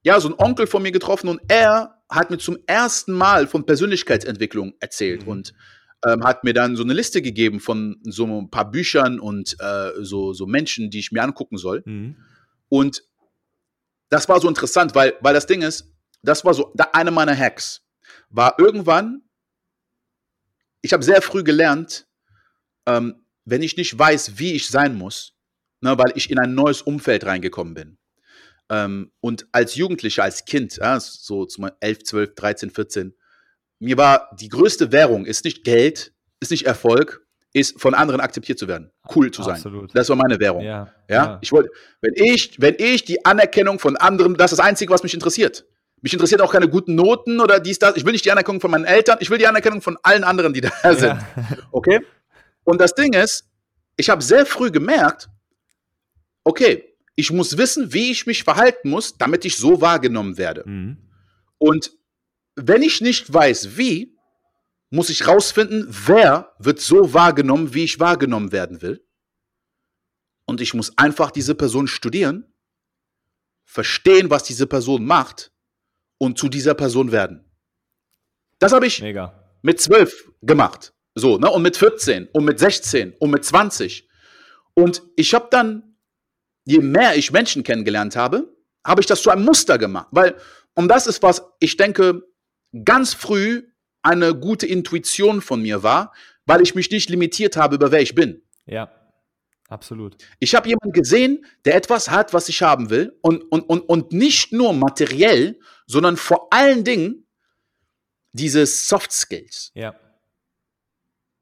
ja 0.03 0.19
so 0.19 0.29
einen 0.29 0.39
Onkel 0.39 0.67
von 0.67 0.81
mir 0.81 0.91
getroffen 0.91 1.29
und 1.29 1.41
er 1.47 2.03
hat 2.09 2.29
mir 2.29 2.37
zum 2.37 2.57
ersten 2.67 3.11
Mal 3.11 3.47
von 3.47 3.65
Persönlichkeitsentwicklung 3.65 4.73
erzählt. 4.79 5.23
Mhm. 5.23 5.27
Und 5.27 5.53
ähm, 6.05 6.23
hat 6.23 6.43
mir 6.43 6.53
dann 6.53 6.75
so 6.75 6.83
eine 6.83 6.93
Liste 6.93 7.21
gegeben 7.21 7.59
von 7.59 7.99
so 8.03 8.25
ein 8.25 8.49
paar 8.49 8.69
Büchern 8.69 9.19
und 9.19 9.57
äh, 9.59 9.91
so, 10.01 10.33
so 10.33 10.45
Menschen, 10.45 10.89
die 10.89 10.99
ich 10.99 11.11
mir 11.11 11.23
angucken 11.23 11.57
soll. 11.57 11.81
Mhm. 11.85 12.17
Und 12.69 13.03
das 14.09 14.29
war 14.29 14.39
so 14.39 14.47
interessant, 14.47 14.95
weil, 14.95 15.15
weil 15.21 15.33
das 15.33 15.47
Ding 15.47 15.61
ist, 15.61 15.91
das 16.21 16.45
war 16.45 16.53
so, 16.53 16.71
da 16.75 16.89
eine 16.93 17.11
meiner 17.11 17.35
Hacks 17.35 17.81
war 18.29 18.55
irgendwann, 18.59 19.23
ich 20.81 20.93
habe 20.93 21.03
sehr 21.03 21.21
früh 21.21 21.43
gelernt, 21.43 22.07
ähm, 22.88 23.23
wenn 23.45 23.62
ich 23.62 23.78
nicht 23.78 23.97
weiß, 23.97 24.39
wie 24.39 24.54
ich 24.54 24.67
sein 24.67 24.95
muss, 24.95 25.34
ne, 25.82 25.97
weil 25.97 26.13
ich 26.15 26.32
in 26.32 26.39
ein 26.39 26.56
neues 26.56 26.82
Umfeld 26.82 27.26
reingekommen 27.26 27.73
bin. 27.73 27.97
Ähm, 28.69 29.12
und 29.21 29.47
als 29.52 29.76
Jugendlicher, 29.76 30.23
als 30.23 30.45
Kind, 30.45 30.78
ja, 30.78 31.00
so 31.00 31.45
zum 31.45 31.69
11, 31.80 32.04
12, 32.04 32.36
13, 32.36 32.69
14, 32.71 33.13
mir 33.80 33.97
war 33.97 34.30
die 34.39 34.50
größte 34.50 34.91
Währung 34.91 35.26
ist 35.26 35.45
nicht 35.45 35.63
Geld, 35.63 36.13
ist 36.39 36.52
nicht 36.52 36.65
Erfolg, 36.65 37.26
ist 37.54 37.80
von 37.80 37.93
anderen 37.93 38.19
akzeptiert 38.19 38.60
zu 38.60 38.67
werden, 38.67 38.91
cool 39.15 39.32
zu 39.32 39.43
sein. 39.43 39.56
Absolut. 39.56 39.95
Das 39.95 40.10
war 40.10 40.15
meine 40.15 40.39
Währung. 40.39 40.63
Ja, 40.63 40.91
ja? 41.08 41.15
ja. 41.15 41.39
ich 41.41 41.52
wollte, 41.52 41.69
wenn 42.02 42.13
ich, 42.15 42.60
wenn 42.60 42.76
ich 42.78 43.06
die 43.06 43.23
Anerkennung 43.26 43.80
von 43.80 43.95
anderen, 43.95 44.36
das 44.36 44.52
ist 44.52 44.60
das 44.60 44.65
Einzige, 44.65 44.91
was 44.91 45.04
mich 45.04 45.13
interessiert. 45.13 45.65
Mich 46.02 46.13
interessiert 46.13 46.41
auch 46.41 46.52
keine 46.52 46.69
guten 46.69 46.93
Noten 46.95 47.39
oder 47.39 47.60
dies, 47.60 47.80
das. 47.80 47.95
Ich 47.95 48.06
will 48.06 48.12
nicht 48.12 48.26
die 48.26 48.32
Anerkennung 48.32 48.62
von 48.62 48.69
meinen 48.69 48.86
Eltern, 48.86 49.17
ich 49.21 49.30
will 49.30 49.38
die 49.38 49.47
Anerkennung 49.47 49.82
von 49.82 49.97
allen 50.04 50.23
anderen, 50.23 50.54
die 50.54 50.62
da 50.62 50.71
sind. 50.93 51.08
Ja. 51.08 51.28
Okay? 51.71 52.02
Und 52.67 52.82
das 52.82 52.93
Ding 52.93 53.13
ist, 53.13 53.47
ich 53.95 54.10
habe 54.10 54.21
sehr 54.21 54.45
früh 54.45 54.69
gemerkt, 54.69 55.30
okay, 56.43 56.97
ich 57.15 57.32
muss 57.32 57.58
wissen, 57.58 57.93
wie 57.93 58.12
ich 58.12 58.27
mich 58.27 58.43
verhalten 58.43 58.89
muss, 58.89 59.17
damit 59.17 59.45
ich 59.45 59.56
so 59.56 59.80
wahrgenommen 59.80 60.38
werde. 60.38 60.63
Mhm. 60.67 60.97
Und 61.60 61.93
wenn 62.56 62.82
ich 62.82 62.99
nicht 62.99 63.34
weiß, 63.34 63.77
wie, 63.77 64.17
muss 64.89 65.10
ich 65.10 65.25
rausfinden, 65.25 65.88
wer 65.88 66.53
wird 66.60 66.82
so 66.82 67.13
wahrgenommen, 67.13 67.73
wie 67.73 67.86
ich 67.86 68.01
wahrgenommen 68.01 68.51
werden 68.51 68.82
will. 68.82 69.01
Und 70.45 70.60
ich 70.60 70.73
muss 70.73 70.97
einfach 70.97 71.32
diese 71.32 71.56
Person 71.56 71.88
studieren, 71.88 72.53
verstehen, 73.63 74.30
was 74.30 74.43
diese 74.43 74.67
Person 74.67 75.06
macht 75.06 75.53
und 76.17 76.38
zu 76.38 76.49
dieser 76.49 76.73
Person 76.73 77.13
werden. 77.13 77.45
Das 78.60 78.73
habe 78.73 78.88
ich 78.88 79.01
Mega. 79.01 79.58
mit 79.62 79.80
zwölf 79.80 80.30
gemacht. 80.41 80.93
So, 81.17 81.38
ne? 81.39 81.49
Und 81.49 81.63
mit 81.63 81.75
14 81.77 82.27
und 82.32 82.45
mit 82.45 82.60
16 82.60 83.13
und 83.19 83.32
mit 83.32 83.43
20. 83.43 84.08
Und 84.75 85.01
ich 85.15 85.34
habe 85.34 85.47
dann, 85.49 85.95
je 86.65 86.80
mehr 86.80 87.15
ich 87.15 87.32
Menschen 87.32 87.63
kennengelernt 87.63 88.15
habe, 88.15 88.56
habe 88.86 89.01
ich 89.01 89.08
das 89.08 89.23
zu 89.23 89.32
einem 89.32 89.43
Muster 89.43 89.80
gemacht. 89.80 90.08
Weil, 90.12 90.36
und 90.75 90.88
das 90.88 91.08
ist 91.08 91.23
was, 91.23 91.43
ich 91.60 91.75
denke, 91.75 92.21
ganz 92.86 93.15
früh 93.15 93.63
eine 94.03 94.36
gute 94.36 94.67
Intuition 94.67 95.41
von 95.41 95.63
mir 95.63 95.82
war, 95.82 96.13
weil 96.45 96.62
ich 96.62 96.75
mich 96.75 96.91
nicht 96.91 97.10
limitiert 97.10 97.58
habe, 97.58 97.75
über 97.75 97.91
wer 97.91 98.01
ich 98.01 98.13
bin. 98.13 98.43
Ja, 98.67 98.91
absolut. 99.69 100.17
Ich 100.39 100.53
habe 100.53 100.69
jemanden 100.69 100.93
gesehen, 100.93 101.45
der 101.65 101.75
etwas 101.75 102.12
hat, 102.12 102.32
was 102.34 102.47
ich 102.47 102.62
haben 102.62 102.91
will 102.91 103.17
und, 103.21 103.41
und, 103.51 103.62
und, 103.62 103.82
und 103.82 104.12
nicht 104.12 104.53
nur 104.53 104.71
materiell, 104.73 105.60
sondern 105.88 106.15
vor 106.15 106.53
allen 106.53 106.84
Dingen 106.84 107.25
diese 108.34 108.67
Soft 108.67 109.12
Skills. 109.12 109.71
Ja. 109.73 109.95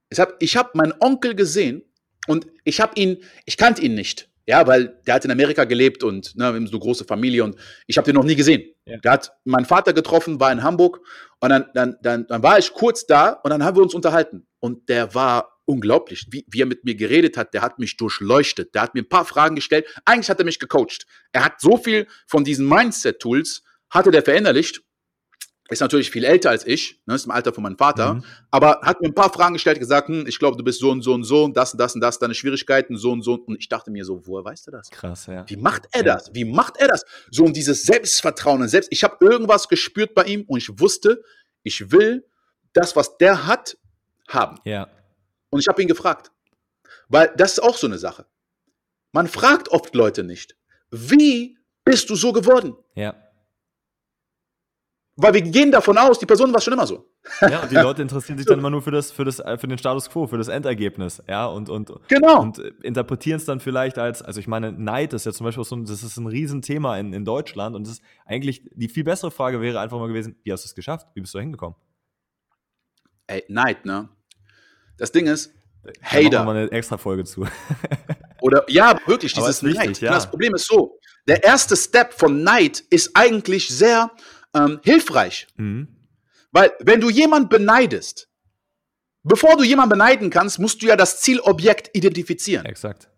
Ich 0.10 0.20
habe 0.20 0.36
ich 0.40 0.58
hab 0.58 0.76
meinen 0.76 0.94
Onkel 1.00 1.36
gesehen 1.36 1.84
und 2.28 2.48
ich 2.64 2.80
habe 2.80 2.94
ihn, 2.96 3.18
ich 3.46 3.58
kannte 3.58 3.82
ihn 3.82 3.96
nicht. 3.96 4.30
Ja, 4.48 4.68
weil 4.68 5.00
der 5.08 5.16
hat 5.16 5.26
in 5.26 5.32
Amerika 5.32 5.64
gelebt 5.64 6.04
und 6.04 6.36
ne, 6.36 6.44
wir 6.44 6.54
haben 6.54 6.68
so 6.68 6.74
eine 6.74 6.80
große 6.80 7.06
Familie 7.06 7.44
und 7.44 7.56
ich 7.88 7.98
habe 7.98 8.06
den 8.06 8.14
noch 8.14 8.24
nie 8.24 8.36
gesehen. 8.36 8.64
Ja. 8.86 8.98
Der 8.98 9.12
hat 9.14 9.32
meinen 9.44 9.66
Vater 9.66 9.92
getroffen, 9.92 10.40
war 10.40 10.52
in 10.52 10.62
Hamburg 10.62 11.02
und 11.40 11.50
dann, 11.50 11.66
dann, 11.74 11.96
dann, 12.04 12.28
dann 12.28 12.44
war 12.44 12.60
ich 12.60 12.72
kurz 12.72 13.08
da 13.08 13.30
und 13.30 13.50
dann 13.50 13.64
haben 13.64 13.76
wir 13.76 13.82
uns 13.82 13.96
unterhalten. 13.96 14.46
Und 14.60 14.88
der 14.88 15.16
war 15.16 15.56
unglaublich, 15.66 16.28
wie, 16.30 16.46
wie 16.48 16.62
er 16.62 16.68
mit 16.68 16.86
mir 16.86 16.96
geredet 16.96 17.38
hat. 17.38 17.54
Der 17.56 17.64
hat 17.64 17.80
mich 17.80 17.98
durchleuchtet. 17.98 18.76
Der 18.76 18.84
hat 18.84 18.94
mir 18.94 19.02
ein 19.02 19.10
paar 19.10 19.26
Fragen 19.26 19.56
gestellt. 19.56 19.88
Eigentlich 20.06 20.30
hat 20.30 20.40
er 20.40 20.46
mich 20.46 20.60
gecoacht. 20.60 21.08
Er 21.32 21.44
hat 21.44 21.60
so 21.60 21.78
viel 21.78 22.08
von 22.28 22.44
diesen 22.44 22.68
Mindset-Tools, 22.68 23.64
hatte 23.90 24.12
der 24.12 24.24
verinnerlicht 24.24 24.82
ist 25.70 25.80
natürlich 25.80 26.12
viel 26.12 26.24
älter 26.24 26.52
als 26.52 26.66
ich, 26.66 27.02
ne, 27.08 27.16
ist 27.16 27.26
im 27.26 27.32
Alter 27.32 27.52
von 27.52 27.64
meinem 27.64 27.78
Vater, 27.78 28.16
mhm. 28.16 28.24
aber 28.52 28.82
hat 28.84 29.02
mir 29.02 29.08
ein 29.08 29.16
paar 29.16 29.34
Fragen 29.34 29.54
gestellt, 29.54 29.80
gesagt, 29.80 30.10
hm, 30.10 30.28
ich 30.28 30.38
glaube, 30.38 30.58
du 30.58 30.64
bist 30.64 30.80
so 30.80 30.92
und 30.92 31.02
so 31.02 31.14
und 31.14 31.24
so 31.24 31.44
und 31.44 31.58
das 31.58 31.74
und 31.74 31.80
das 31.80 31.96
und 31.96 32.02
das, 32.02 32.20
deine 32.20 32.36
Schwierigkeiten, 32.36 32.98
so 32.98 33.12
und 33.12 33.24
so. 33.24 33.34
Und 33.34 33.58
ich 33.60 33.68
dachte 33.68 33.90
mir 33.90 34.06
so, 34.06 34.28
woher 34.28 34.46
weißt 34.46 34.68
du 34.68 34.72
das? 34.72 34.92
Krass, 34.92 35.26
ja. 35.26 35.44
Wie 35.48 35.58
macht 35.58 35.88
er 35.92 36.04
das? 36.04 36.30
Wie 36.34 36.46
macht 36.46 36.78
er 36.78 36.88
das? 36.88 37.04
So 37.32 37.46
und 37.46 37.56
dieses 37.58 37.84
Selbstvertrauen 37.84 38.62
und 38.62 38.68
Selbst. 38.68 38.90
Ich 38.92 39.04
habe 39.04 39.18
irgendwas 39.22 39.68
gespürt 39.68 40.14
bei 40.14 40.26
ihm 40.26 40.44
und 40.48 40.60
ich 40.60 40.80
wusste, 40.80 41.24
ich 41.64 41.92
will 41.92 42.26
das, 42.74 42.96
was 42.96 43.18
der 43.18 43.48
hat, 43.48 43.78
haben. 44.28 44.60
Ja. 44.66 44.88
Und 45.50 45.62
ich 45.62 45.68
habe 45.68 45.82
ihn 45.82 45.88
gefragt. 45.88 46.32
Weil 47.08 47.34
das 47.38 47.54
ist 47.54 47.60
auch 47.60 47.78
so 47.78 47.88
eine 47.88 47.98
Sache. 47.98 48.26
Man 49.12 49.28
fragt 49.28 49.70
oft 49.70 49.96
Leute 49.96 50.24
nicht, 50.24 50.58
wie 50.92 51.58
bist 51.84 52.10
du 52.10 52.16
so 52.16 52.34
geworden? 52.34 52.76
Ja. 52.96 53.16
Weil 55.18 55.34
wir 55.34 55.42
gehen 55.42 55.72
davon 55.72 55.98
aus, 55.98 56.20
die 56.20 56.26
Person 56.26 56.54
war 56.54 56.60
schon 56.60 56.74
immer 56.74 56.86
so. 56.86 57.10
Ja, 57.42 57.62
und 57.62 57.72
die 57.72 57.76
Leute 57.76 58.02
interessieren 58.02 58.38
sich 58.38 58.46
dann 58.46 58.60
immer 58.60 58.70
nur 58.70 58.82
für, 58.82 58.92
das, 58.92 59.12
für, 59.12 59.24
das, 59.24 59.38
für 59.38 59.68
den 59.68 59.78
Status 59.78 60.10
quo, 60.10 60.28
für 60.28 60.38
das 60.38 60.48
Endergebnis, 60.48 61.24
ja, 61.28 61.46
und, 61.46 61.70
und, 61.70 61.92
genau. 62.08 62.42
und 62.42 62.60
interpretieren 62.84 63.38
es 63.38 63.46
dann 63.46 63.60
vielleicht 63.60 63.98
als, 63.98 64.22
also 64.22 64.40
ich 64.40 64.48
meine, 64.48 64.72
Neid 64.72 65.14
ist 65.14 65.26
ja 65.26 65.32
zum 65.32 65.46
Beispiel 65.46 65.64
so, 65.64 65.76
das 65.78 66.04
ist 66.04 66.18
ein 66.18 66.28
Riesenthema 66.28 66.98
in, 66.98 67.14
in 67.14 67.26
Deutschland 67.26 67.76
und 67.76 67.88
das 67.88 67.94
ist 67.94 68.04
eigentlich, 68.26 68.70
die 68.76 68.90
viel 68.90 69.04
bessere 69.04 69.32
Frage 69.32 69.62
wäre 69.62 69.80
einfach 69.80 69.98
mal 69.98 70.08
gewesen, 70.08 70.36
wie 70.44 70.52
hast 70.52 70.66
du 70.66 70.68
es 70.68 70.76
geschafft? 70.76 71.08
Wie 71.14 71.22
bist 71.22 71.34
du 71.34 71.40
hingekommen? 71.40 71.76
Ey, 73.28 73.44
Neid, 73.48 73.86
ne? 73.86 74.10
Das 74.98 75.12
Ding 75.12 75.28
ist, 75.28 75.52
Hater. 76.02 76.30
Da 76.30 76.44
machen 76.44 76.48
wir 76.48 76.54
mal 76.54 76.58
eine 76.58 76.72
extra 76.72 76.98
Folge 76.98 77.24
zu. 77.24 77.46
Oder, 78.42 78.64
ja, 78.70 79.00
wirklich, 79.06 79.34
dieses 79.34 79.62
Neid. 79.62 80.00
Ja. 80.02 80.12
Das 80.12 80.30
Problem 80.30 80.54
ist 80.56 80.68
so, 80.68 81.00
der 81.28 81.44
erste 81.44 81.76
Step 81.76 82.14
von 82.14 82.44
Neid 82.44 82.84
ist 82.90 83.12
eigentlich 83.16 83.68
sehr, 83.70 84.12
ähm, 84.56 84.80
hilfreich. 84.84 85.48
Mhm. 85.58 85.88
Weil 86.52 86.72
wenn 86.80 87.02
du 87.02 87.10
jemand 87.10 87.50
beneidest, 87.50 88.30
bevor 89.24 89.58
du 89.58 89.64
jemanden 89.64 89.90
beneiden 89.90 90.30
kannst, 90.30 90.60
musst 90.60 90.82
du 90.82 90.88
ja 90.88 90.96
das 90.96 91.22
Zielobjekt 91.22 91.90
identifizieren. 91.94 92.66
Exakt. 92.66 93.10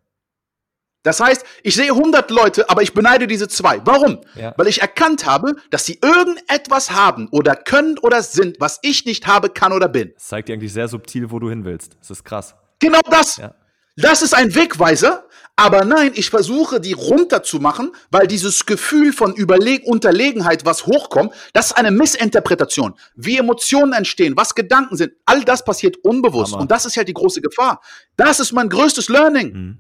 Das 1.04 1.22
heißt, 1.22 1.46
ich 1.64 1.76
sehe 1.76 1.92
100 1.92 2.30
Leute, 2.32 2.70
aber 2.70 2.82
ich 2.82 2.94
beneide 2.94 3.28
diese 3.28 3.48
zwei. 3.48 3.80
Warum? 3.86 4.20
Ja. 4.36 4.54
Weil 4.58 4.68
ich 4.68 4.82
erkannt 4.82 5.26
habe, 5.26 5.56
dass 5.70 5.86
sie 5.86 6.00
irgendetwas 6.02 6.92
haben 6.92 7.30
oder 7.30 7.56
können 7.56 7.98
oder 8.00 8.22
sind, 8.22 8.60
was 8.60 8.80
ich 8.82 9.06
nicht 9.06 9.26
habe, 9.26 9.50
kann 9.50 9.72
oder 9.72 9.88
bin. 9.88 10.12
Das 10.16 10.28
zeigt 10.28 10.50
dir 10.50 10.54
eigentlich 10.54 10.74
sehr 10.74 10.90
subtil, 10.90 11.32
wo 11.32 11.40
du 11.40 11.50
hin 11.50 11.64
willst. 11.64 11.96
Das 12.00 12.10
ist 12.12 12.26
krass. 12.26 12.56
Genau 12.80 13.00
das. 13.10 13.38
Ja. 13.38 13.56
Das 13.98 14.22
ist 14.22 14.34
ein 14.34 14.54
Wegweiser, 14.54 15.28
aber 15.56 15.84
nein, 15.84 16.12
ich 16.14 16.30
versuche 16.30 16.80
die 16.80 16.94
runterzumachen, 16.94 17.92
weil 18.12 18.28
dieses 18.28 18.68
Gefühl 18.68 19.12
von 19.12 19.34
Überleg 19.34 19.86
Unterlegenheit, 19.86 20.66
was 20.66 20.86
hochkommt, 20.86 21.34
das 21.54 21.68
ist 21.68 21.72
eine 21.74 21.90
Missinterpretation. 21.90 22.94
Wie 23.16 23.40
Emotionen 23.40 23.94
entstehen, 23.94 24.38
was 24.38 24.54
Gedanken 24.54 24.96
sind, 24.98 25.14
all 25.26 25.44
das 25.44 25.66
passiert 25.66 25.98
unbewusst. 26.04 26.54
Hammer. 26.54 26.62
Und 26.62 26.72
das 26.72 26.86
ist 26.86 26.96
halt 26.96 27.08
die 27.08 27.14
große 27.16 27.42
Gefahr. 27.42 27.82
Das 28.16 28.40
ist 28.40 28.52
mein 28.54 28.70
größtes 28.70 29.10
Learning. 29.10 29.54
Mhm. 29.54 29.78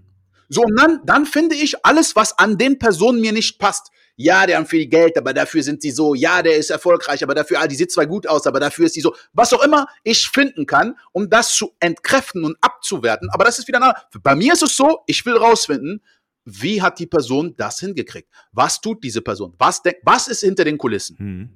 So, 0.50 0.64
und 0.64 0.76
dann, 0.80 1.02
dann 1.06 1.26
finde 1.28 1.56
ich 1.56 1.86
alles, 1.86 2.16
was 2.16 2.40
an 2.40 2.58
den 2.58 2.80
Personen 2.80 3.22
mir 3.22 3.32
nicht 3.32 3.60
passt. 3.60 3.92
Ja, 4.20 4.48
der 4.48 4.58
haben 4.58 4.66
viel 4.66 4.88
Geld, 4.88 5.16
aber 5.16 5.32
dafür 5.32 5.62
sind 5.62 5.84
sie 5.84 5.92
so. 5.92 6.16
Ja, 6.16 6.42
der 6.42 6.58
ist 6.58 6.72
erfolgreich, 6.72 7.24
aber 7.24 7.36
dafür, 7.36 7.62
ah, 7.62 7.68
die 7.68 7.76
sieht 7.76 7.92
zwar 7.92 8.08
gut 8.08 8.28
aus, 8.28 8.48
aber 8.48 8.60
dafür 8.60 8.88
ist 8.88 8.96
sie 8.96 9.02
so. 9.02 9.16
Was 9.32 9.54
auch 9.54 9.64
immer 9.64 9.86
ich 10.04 10.28
finden 10.28 10.66
kann, 10.66 10.98
um 11.12 11.30
das 11.30 11.56
zu 11.56 11.76
entkräften 11.80 12.44
und 12.44 12.58
abzuwerten. 12.60 13.30
Aber 13.30 13.46
das 13.46 13.60
ist 13.60 13.68
wieder, 13.68 13.94
bei 14.24 14.36
mir 14.36 14.54
ist 14.54 14.64
es 14.64 14.76
so, 14.76 15.04
ich 15.06 15.24
will 15.24 15.38
rausfinden, 15.38 16.04
wie 16.46 16.82
hat 16.82 16.98
die 16.98 17.06
Person 17.06 17.54
das 17.58 17.80
hingekriegt? 17.80 18.28
Was 18.54 18.82
tut 18.82 19.04
diese 19.04 19.22
Person? 19.22 19.54
Was, 19.60 19.84
denk, 19.84 19.98
was 20.02 20.28
ist 20.28 20.40
hinter 20.40 20.64
den 20.64 20.80
Kulissen? 20.80 21.16
Mhm. 21.20 21.50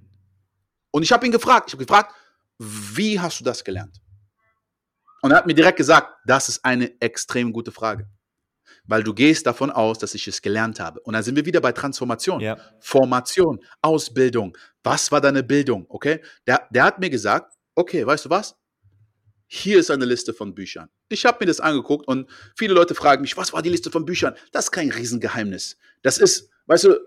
Und 0.91 1.01
ich 1.01 1.11
habe 1.11 1.25
ihn 1.25 1.31
gefragt, 1.31 1.69
ich 1.69 1.73
habe 1.73 1.83
gefragt, 1.83 2.13
wie 2.59 3.19
hast 3.19 3.39
du 3.39 3.43
das 3.43 3.63
gelernt? 3.63 3.99
Und 5.23 5.31
er 5.31 5.37
hat 5.37 5.47
mir 5.47 5.55
direkt 5.55 5.77
gesagt, 5.77 6.13
das 6.27 6.47
ist 6.47 6.63
eine 6.63 6.91
extrem 7.01 7.53
gute 7.53 7.71
Frage 7.71 8.07
weil 8.91 9.03
du 9.03 9.13
gehst 9.13 9.47
davon 9.47 9.71
aus, 9.71 9.99
dass 9.99 10.13
ich 10.15 10.27
es 10.27 10.41
gelernt 10.41 10.81
habe. 10.81 10.99
Und 10.99 11.13
dann 11.13 11.23
sind 11.23 11.37
wir 11.37 11.45
wieder 11.45 11.61
bei 11.61 11.71
Transformation, 11.71 12.41
ja. 12.41 12.57
Formation, 12.81 13.61
Ausbildung. 13.81 14.57
Was 14.83 15.13
war 15.13 15.21
deine 15.21 15.43
Bildung? 15.43 15.85
Okay, 15.87 16.19
der, 16.45 16.67
der 16.71 16.83
hat 16.83 16.99
mir 16.99 17.09
gesagt, 17.09 17.55
okay, 17.73 18.05
weißt 18.05 18.25
du 18.25 18.29
was? 18.29 18.57
Hier 19.47 19.79
ist 19.79 19.89
eine 19.91 20.03
Liste 20.03 20.33
von 20.33 20.53
Büchern. 20.53 20.89
Ich 21.07 21.25
habe 21.25 21.37
mir 21.39 21.45
das 21.45 21.61
angeguckt 21.61 22.05
und 22.05 22.29
viele 22.57 22.73
Leute 22.73 22.93
fragen 22.93 23.21
mich, 23.21 23.37
was 23.37 23.53
war 23.53 23.61
die 23.61 23.69
Liste 23.69 23.91
von 23.91 24.03
Büchern? 24.03 24.35
Das 24.51 24.65
ist 24.65 24.71
kein 24.71 24.91
Riesengeheimnis. 24.91 25.77
Das 26.01 26.17
ist, 26.17 26.49
weißt 26.67 26.83
du, 26.83 26.99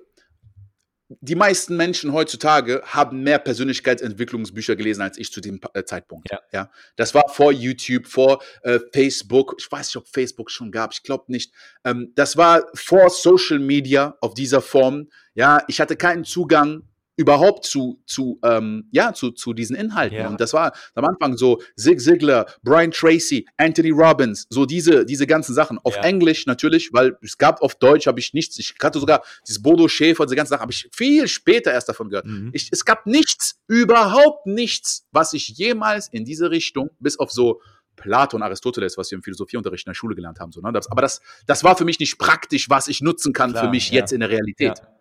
die 1.20 1.34
meisten 1.34 1.76
Menschen 1.76 2.12
heutzutage 2.12 2.82
haben 2.84 3.22
mehr 3.22 3.38
Persönlichkeitsentwicklungsbücher 3.38 4.76
gelesen 4.76 5.02
als 5.02 5.18
ich 5.18 5.32
zu 5.32 5.40
dem 5.40 5.60
äh, 5.74 5.84
Zeitpunkt. 5.84 6.30
Ja. 6.30 6.40
ja. 6.52 6.70
Das 6.96 7.14
war 7.14 7.28
vor 7.28 7.52
YouTube, 7.52 8.06
vor 8.06 8.42
äh, 8.62 8.78
Facebook. 8.92 9.56
Ich 9.58 9.70
weiß 9.70 9.88
nicht, 9.88 9.96
ob 9.96 10.08
Facebook 10.08 10.50
schon 10.50 10.70
gab. 10.70 10.92
Ich 10.92 11.02
glaube 11.02 11.24
nicht. 11.28 11.52
Ähm, 11.84 12.12
das 12.14 12.36
war 12.36 12.64
vor 12.74 13.10
Social 13.10 13.58
Media 13.58 14.16
auf 14.20 14.34
dieser 14.34 14.60
Form. 14.60 15.08
Ja, 15.34 15.64
ich 15.68 15.80
hatte 15.80 15.96
keinen 15.96 16.24
Zugang 16.24 16.82
überhaupt 17.16 17.64
zu, 17.64 18.02
zu, 18.06 18.40
ähm, 18.42 18.88
ja, 18.90 19.12
zu, 19.12 19.30
zu 19.30 19.52
diesen 19.52 19.76
Inhalten. 19.76 20.18
Ja. 20.18 20.28
Und 20.28 20.40
das 20.40 20.52
war 20.52 20.72
am 20.94 21.04
Anfang 21.04 21.36
so 21.36 21.60
Zig 21.76 22.00
Ziglar, 22.00 22.46
Brian 22.62 22.90
Tracy, 22.90 23.46
Anthony 23.56 23.90
Robbins, 23.90 24.46
so 24.50 24.66
diese, 24.66 25.04
diese 25.04 25.26
ganzen 25.26 25.54
Sachen. 25.54 25.78
Auf 25.84 25.96
ja. 25.96 26.02
Englisch 26.02 26.46
natürlich, 26.46 26.92
weil 26.92 27.16
es 27.22 27.38
gab 27.38 27.62
auf 27.62 27.76
Deutsch, 27.76 28.06
habe 28.06 28.20
ich 28.20 28.34
nichts. 28.34 28.58
Ich 28.58 28.74
hatte 28.82 28.98
sogar 28.98 29.22
dieses 29.46 29.62
Bodo 29.62 29.88
Schäfer, 29.88 30.26
diese 30.26 30.36
ganzen 30.36 30.50
Sachen, 30.50 30.62
habe 30.62 30.72
ich 30.72 30.88
viel 30.92 31.28
später 31.28 31.72
erst 31.72 31.88
davon 31.88 32.08
gehört. 32.08 32.26
Mhm. 32.26 32.50
Ich, 32.52 32.68
es 32.72 32.84
gab 32.84 33.06
nichts, 33.06 33.60
überhaupt 33.68 34.46
nichts, 34.46 35.06
was 35.12 35.32
ich 35.32 35.48
jemals 35.48 36.08
in 36.08 36.24
diese 36.24 36.50
Richtung, 36.50 36.90
bis 36.98 37.18
auf 37.18 37.30
so 37.30 37.60
Plato 37.96 38.36
und 38.36 38.42
Aristoteles, 38.42 38.98
was 38.98 39.10
wir 39.10 39.16
im 39.16 39.22
Philosophieunterricht 39.22 39.86
in 39.86 39.90
der 39.90 39.94
Schule 39.94 40.14
gelernt 40.14 40.40
haben. 40.40 40.52
So, 40.52 40.60
ne? 40.60 40.72
das, 40.72 40.90
aber 40.90 41.02
das, 41.02 41.20
das 41.46 41.62
war 41.64 41.76
für 41.76 41.84
mich 41.84 42.00
nicht 42.00 42.18
praktisch, 42.18 42.68
was 42.68 42.88
ich 42.88 43.00
nutzen 43.00 43.32
kann 43.32 43.52
Klar, 43.52 43.64
für 43.64 43.70
mich 43.70 43.90
ja. 43.90 44.00
jetzt 44.00 44.12
in 44.12 44.20
der 44.20 44.30
Realität. 44.30 44.78
Ja. 44.78 44.93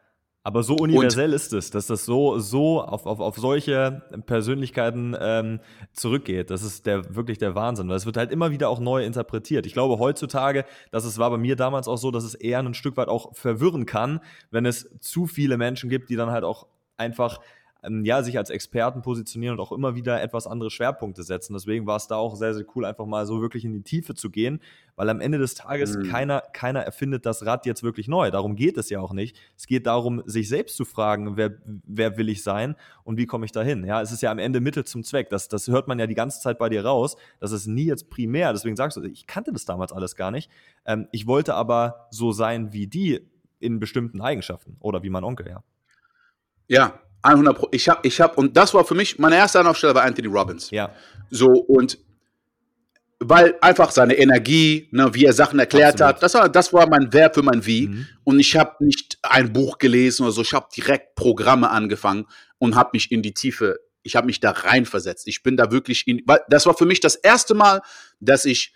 Aber 0.45 0.61
so 0.61 0.75
universell 0.75 1.29
und, 1.29 1.35
ist 1.35 1.53
es, 1.53 1.71
dass 1.71 1.87
das 1.87 2.03
so, 2.03 2.37
so 2.37 2.81
auf, 2.81 3.05
auf, 3.05 3.21
auf 3.21 3.37
solche 3.37 4.01
Persönlichkeiten 4.25 5.15
ähm, 5.17 5.61
zurückgeht. 5.93 6.49
Das 6.49 6.63
ist 6.63 6.85
der, 6.85 7.15
wirklich 7.15 7.37
der 7.37 7.55
Wahnsinn. 7.55 7.87
Weil 7.87 7.95
es 7.95 8.05
wird 8.05 8.17
halt 8.17 8.29
immer 8.29 8.51
wieder 8.51 8.67
auch 8.67 8.79
neu 8.79 9.05
interpretiert. 9.05 9.65
Ich 9.65 9.71
glaube 9.71 9.99
heutzutage, 9.99 10.65
dass 10.91 11.05
es 11.05 11.17
war 11.17 11.29
bei 11.29 11.37
mir 11.37 11.55
damals 11.55 11.87
auch 11.87 11.95
so, 11.95 12.11
dass 12.11 12.25
es 12.25 12.35
eher 12.35 12.59
ein 12.59 12.73
Stück 12.73 12.97
weit 12.97 13.07
auch 13.07 13.33
verwirren 13.33 13.85
kann, 13.85 14.19
wenn 14.51 14.65
es 14.65 14.89
zu 14.99 15.27
viele 15.27 15.55
Menschen 15.55 15.89
gibt, 15.89 16.09
die 16.09 16.17
dann 16.17 16.29
halt 16.29 16.43
auch 16.43 16.67
einfach 16.97 17.39
ähm, 17.83 18.05
ja, 18.05 18.23
sich 18.23 18.37
als 18.37 18.49
Experten 18.49 19.01
positionieren 19.01 19.57
und 19.57 19.63
auch 19.63 19.71
immer 19.71 19.95
wieder 19.95 20.21
etwas 20.21 20.47
andere 20.47 20.71
Schwerpunkte 20.71 21.23
setzen. 21.23 21.53
Deswegen 21.53 21.85
war 21.85 21.97
es 21.97 22.07
da 22.07 22.15
auch 22.15 22.35
sehr, 22.35 22.53
sehr 22.53 22.65
cool, 22.75 22.85
einfach 22.85 23.05
mal 23.05 23.25
so 23.25 23.41
wirklich 23.41 23.65
in 23.65 23.73
die 23.73 23.81
Tiefe 23.81 24.15
zu 24.15 24.29
gehen, 24.29 24.61
weil 24.95 25.09
am 25.09 25.19
Ende 25.19 25.37
des 25.37 25.55
Tages 25.55 25.97
mhm. 25.97 26.09
keiner, 26.09 26.41
keiner 26.53 26.81
erfindet 26.81 27.25
das 27.25 27.45
Rad 27.45 27.65
jetzt 27.65 27.83
wirklich 27.83 28.07
neu. 28.07 28.31
Darum 28.31 28.55
geht 28.55 28.77
es 28.77 28.89
ja 28.89 28.99
auch 28.99 29.13
nicht. 29.13 29.37
Es 29.57 29.67
geht 29.67 29.85
darum, 29.85 30.23
sich 30.25 30.49
selbst 30.49 30.77
zu 30.77 30.85
fragen, 30.85 31.35
wer, 31.35 31.57
wer 31.65 32.17
will 32.17 32.29
ich 32.29 32.43
sein 32.43 32.75
und 33.03 33.17
wie 33.17 33.25
komme 33.25 33.45
ich 33.45 33.51
dahin. 33.51 33.83
Ja, 33.85 34.01
es 34.01 34.11
ist 34.11 34.21
ja 34.21 34.31
am 34.31 34.39
Ende 34.39 34.61
Mittel 34.61 34.85
zum 34.85 35.03
Zweck. 35.03 35.29
Das, 35.29 35.47
das 35.47 35.67
hört 35.67 35.87
man 35.87 35.99
ja 35.99 36.07
die 36.07 36.15
ganze 36.15 36.39
Zeit 36.39 36.57
bei 36.57 36.69
dir 36.69 36.85
raus. 36.85 37.17
Das 37.39 37.51
ist 37.51 37.67
nie 37.67 37.85
jetzt 37.85 38.09
primär. 38.09 38.53
Deswegen 38.53 38.75
sagst 38.75 38.97
du, 38.97 39.03
ich 39.03 39.27
kannte 39.27 39.51
das 39.51 39.65
damals 39.65 39.91
alles 39.91 40.15
gar 40.15 40.31
nicht. 40.31 40.49
Ähm, 40.85 41.07
ich 41.11 41.27
wollte 41.27 41.55
aber 41.55 42.07
so 42.11 42.31
sein 42.31 42.71
wie 42.71 42.87
die 42.87 43.27
in 43.59 43.79
bestimmten 43.79 44.21
Eigenschaften 44.21 44.77
oder 44.79 45.03
wie 45.03 45.09
mein 45.09 45.23
Onkel, 45.23 45.47
ja. 45.47 45.63
Ja, 46.67 46.99
100 47.23 47.57
Pro. 47.57 47.67
Ich 47.71 47.89
habe, 47.89 47.99
ich 48.07 48.21
habe, 48.21 48.35
und 48.35 48.55
das 48.55 48.73
war 48.73 48.85
für 48.85 48.95
mich, 48.95 49.17
meine 49.17 49.35
erste 49.35 49.59
Anlaufstelle 49.59 49.95
war 49.95 50.03
Anthony 50.03 50.27
Robbins. 50.27 50.69
Ja. 50.69 50.91
So, 51.29 51.47
und 51.47 51.97
weil 53.19 53.55
einfach 53.61 53.91
seine 53.91 54.15
Energie, 54.15 54.89
ne, 54.91 55.13
wie 55.13 55.25
er 55.25 55.33
Sachen 55.33 55.57
erklärt 55.57 56.01
Absolut. 56.01 56.15
hat, 56.15 56.23
das 56.23 56.33
war, 56.33 56.49
das 56.49 56.73
war 56.73 56.87
mein 56.89 57.13
Verb 57.13 57.35
für 57.35 57.41
mein 57.41 57.65
Wie. 57.65 57.87
Mhm. 57.87 58.07
Und 58.25 58.39
ich 58.39 58.55
habe 58.57 58.83
nicht 58.83 59.17
ein 59.21 59.53
Buch 59.53 59.77
gelesen 59.77 60.23
oder 60.23 60.33
so, 60.33 60.41
ich 60.41 60.53
habe 60.53 60.67
direkt 60.75 61.15
Programme 61.15 61.69
angefangen 61.69 62.25
und 62.57 62.75
habe 62.75 62.91
mich 62.93 63.11
in 63.11 63.21
die 63.21 63.33
Tiefe, 63.33 63.79
ich 64.03 64.17
habe 64.17 64.27
mich 64.27 64.41
da 64.41 64.51
reinversetzt. 64.51 65.27
Ich 65.27 65.41
bin 65.41 65.55
da 65.55 65.71
wirklich 65.71 66.05
in, 66.07 66.21
weil 66.25 66.41
das 66.49 66.65
war 66.65 66.73
für 66.73 66.85
mich 66.85 66.99
das 66.99 67.15
erste 67.15 67.53
Mal, 67.53 67.81
dass 68.19 68.43
ich 68.43 68.73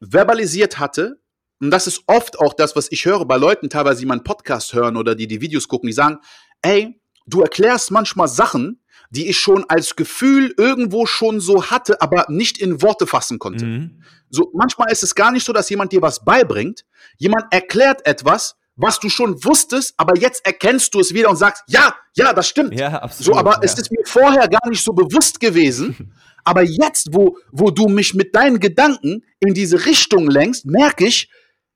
verbalisiert 0.00 0.78
hatte, 0.78 1.20
und 1.60 1.72
das 1.72 1.88
ist 1.88 2.04
oft 2.06 2.38
auch 2.38 2.54
das, 2.54 2.76
was 2.76 2.92
ich 2.92 3.04
höre 3.04 3.24
bei 3.24 3.36
Leuten, 3.36 3.68
teilweise, 3.68 3.98
die 4.00 4.06
meinen 4.06 4.22
Podcast 4.22 4.72
hören 4.74 4.96
oder 4.96 5.16
die 5.16 5.26
die 5.26 5.40
Videos 5.40 5.66
gucken, 5.66 5.88
die 5.88 5.92
sagen, 5.92 6.18
ey, 6.62 7.00
du 7.28 7.42
erklärst 7.42 7.90
manchmal 7.90 8.28
Sachen, 8.28 8.80
die 9.10 9.28
ich 9.28 9.38
schon 9.38 9.64
als 9.68 9.96
Gefühl 9.96 10.54
irgendwo 10.56 11.06
schon 11.06 11.40
so 11.40 11.70
hatte, 11.70 12.00
aber 12.02 12.26
nicht 12.28 12.58
in 12.58 12.82
Worte 12.82 13.06
fassen 13.06 13.38
konnte. 13.38 13.64
Mhm. 13.64 14.02
So, 14.30 14.50
manchmal 14.54 14.92
ist 14.92 15.02
es 15.02 15.14
gar 15.14 15.32
nicht 15.32 15.44
so, 15.44 15.52
dass 15.52 15.70
jemand 15.70 15.92
dir 15.92 16.02
was 16.02 16.24
beibringt. 16.24 16.84
Jemand 17.16 17.44
erklärt 17.50 18.04
etwas, 18.06 18.56
was 18.76 19.00
du 19.00 19.08
schon 19.08 19.42
wusstest, 19.44 19.94
aber 19.96 20.16
jetzt 20.16 20.44
erkennst 20.46 20.94
du 20.94 21.00
es 21.00 21.12
wieder 21.12 21.30
und 21.30 21.36
sagst, 21.36 21.64
ja, 21.68 21.94
ja, 22.14 22.32
das 22.32 22.48
stimmt. 22.48 22.78
Ja, 22.78 22.98
absolut. 22.98 23.34
So, 23.34 23.38
aber 23.38 23.52
ja. 23.52 23.60
es 23.62 23.74
ist 23.74 23.90
mir 23.90 24.04
vorher 24.04 24.46
gar 24.48 24.68
nicht 24.68 24.84
so 24.84 24.92
bewusst 24.92 25.40
gewesen. 25.40 26.14
aber 26.44 26.62
jetzt, 26.62 27.08
wo, 27.12 27.38
wo 27.50 27.70
du 27.70 27.88
mich 27.88 28.14
mit 28.14 28.34
deinen 28.34 28.60
Gedanken 28.60 29.24
in 29.40 29.54
diese 29.54 29.84
Richtung 29.84 30.28
lenkst, 30.30 30.66
merke 30.66 31.06
ich, 31.06 31.30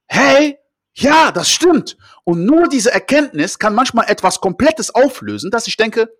hey, 0.06 0.58
ja, 0.94 1.32
das 1.32 1.50
stimmt. 1.50 1.96
Und 2.24 2.44
nur 2.44 2.68
diese 2.68 2.92
Erkenntnis 2.92 3.58
kann 3.58 3.74
manchmal 3.74 4.08
etwas 4.08 4.40
Komplettes 4.40 4.94
auflösen, 4.94 5.50
dass 5.50 5.66
ich 5.66 5.76
denke, 5.76 6.12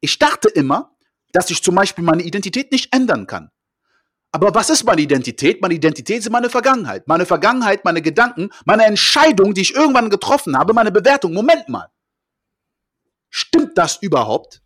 ich 0.00 0.18
dachte 0.18 0.48
immer, 0.48 0.94
dass 1.32 1.50
ich 1.50 1.62
zum 1.62 1.74
Beispiel 1.74 2.04
meine 2.04 2.22
Identität 2.22 2.70
nicht 2.70 2.94
ändern 2.94 3.26
kann. 3.26 3.50
Aber 4.30 4.54
was 4.54 4.70
ist 4.70 4.84
meine 4.84 5.00
Identität? 5.00 5.62
Meine 5.62 5.74
Identität 5.74 6.18
ist 6.18 6.30
meine 6.30 6.50
Vergangenheit. 6.50 7.06
Meine 7.06 7.26
Vergangenheit, 7.26 7.84
meine 7.84 8.02
Gedanken, 8.02 8.50
meine 8.64 8.84
Entscheidung, 8.84 9.54
die 9.54 9.60
ich 9.60 9.74
irgendwann 9.74 10.10
getroffen 10.10 10.58
habe, 10.58 10.72
meine 10.74 10.92
Bewertung. 10.92 11.32
Moment 11.32 11.68
mal. 11.68 11.88
Stimmt 13.30 13.78
das 13.78 13.96
überhaupt? 14.02 14.62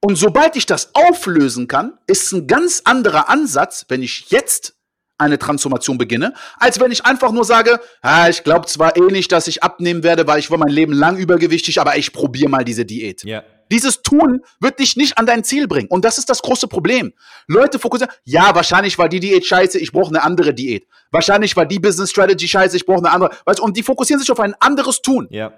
Und 0.00 0.16
sobald 0.16 0.56
ich 0.56 0.66
das 0.66 0.94
auflösen 0.94 1.68
kann, 1.68 1.98
ist 2.06 2.32
ein 2.32 2.46
ganz 2.46 2.82
anderer 2.84 3.28
Ansatz, 3.28 3.86
wenn 3.88 4.02
ich 4.02 4.30
jetzt 4.30 4.75
eine 5.18 5.38
Transformation 5.38 5.98
beginne, 5.98 6.34
als 6.58 6.80
wenn 6.80 6.92
ich 6.92 7.04
einfach 7.04 7.32
nur 7.32 7.44
sage, 7.44 7.80
ah, 8.02 8.28
ich 8.28 8.44
glaube 8.44 8.66
zwar 8.66 8.96
eh 8.96 9.12
nicht, 9.12 9.32
dass 9.32 9.46
ich 9.48 9.62
abnehmen 9.62 10.02
werde, 10.02 10.26
weil 10.26 10.38
ich 10.38 10.50
war 10.50 10.58
mein 10.58 10.68
Leben 10.68 10.92
lang 10.92 11.16
übergewichtig, 11.16 11.80
aber 11.80 11.96
ich 11.96 12.12
probiere 12.12 12.50
mal 12.50 12.64
diese 12.64 12.84
Diät. 12.84 13.24
Ja. 13.24 13.42
Dieses 13.70 14.02
Tun 14.02 14.42
wird 14.60 14.78
dich 14.78 14.96
nicht 14.96 15.18
an 15.18 15.26
dein 15.26 15.42
Ziel 15.42 15.66
bringen. 15.66 15.88
Und 15.88 16.04
das 16.04 16.18
ist 16.18 16.30
das 16.30 16.40
große 16.42 16.68
Problem. 16.68 17.12
Leute 17.48 17.78
fokussieren, 17.78 18.14
ja, 18.24 18.54
wahrscheinlich 18.54 18.96
war 18.98 19.08
die 19.08 19.20
Diät 19.20 19.44
scheiße, 19.44 19.78
ich 19.78 19.90
brauche 19.90 20.08
eine 20.08 20.22
andere 20.22 20.54
Diät. 20.54 20.86
Wahrscheinlich 21.10 21.56
war 21.56 21.66
die 21.66 21.78
Business 21.78 22.10
Strategy 22.10 22.46
scheiße, 22.46 22.76
ich 22.76 22.86
brauche 22.86 22.98
eine 22.98 23.10
andere. 23.10 23.30
Weißt, 23.44 23.60
und 23.60 23.76
die 23.76 23.82
fokussieren 23.82 24.20
sich 24.20 24.30
auf 24.30 24.38
ein 24.40 24.54
anderes 24.60 25.02
Tun. 25.02 25.26
Ja. 25.30 25.52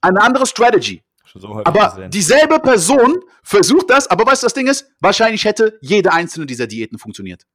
Eine 0.00 0.20
andere 0.20 0.46
Strategy. 0.46 1.02
So 1.34 1.62
aber 1.64 1.90
gesehen. 1.90 2.10
dieselbe 2.10 2.58
Person 2.58 3.20
versucht 3.42 3.90
das, 3.90 4.06
aber 4.08 4.26
weißt 4.26 4.42
du, 4.42 4.46
das 4.46 4.54
Ding 4.54 4.66
ist, 4.66 4.90
wahrscheinlich 5.00 5.44
hätte 5.44 5.78
jede 5.82 6.12
einzelne 6.12 6.46
dieser 6.46 6.66
Diäten 6.66 6.98
funktioniert. 6.98 7.46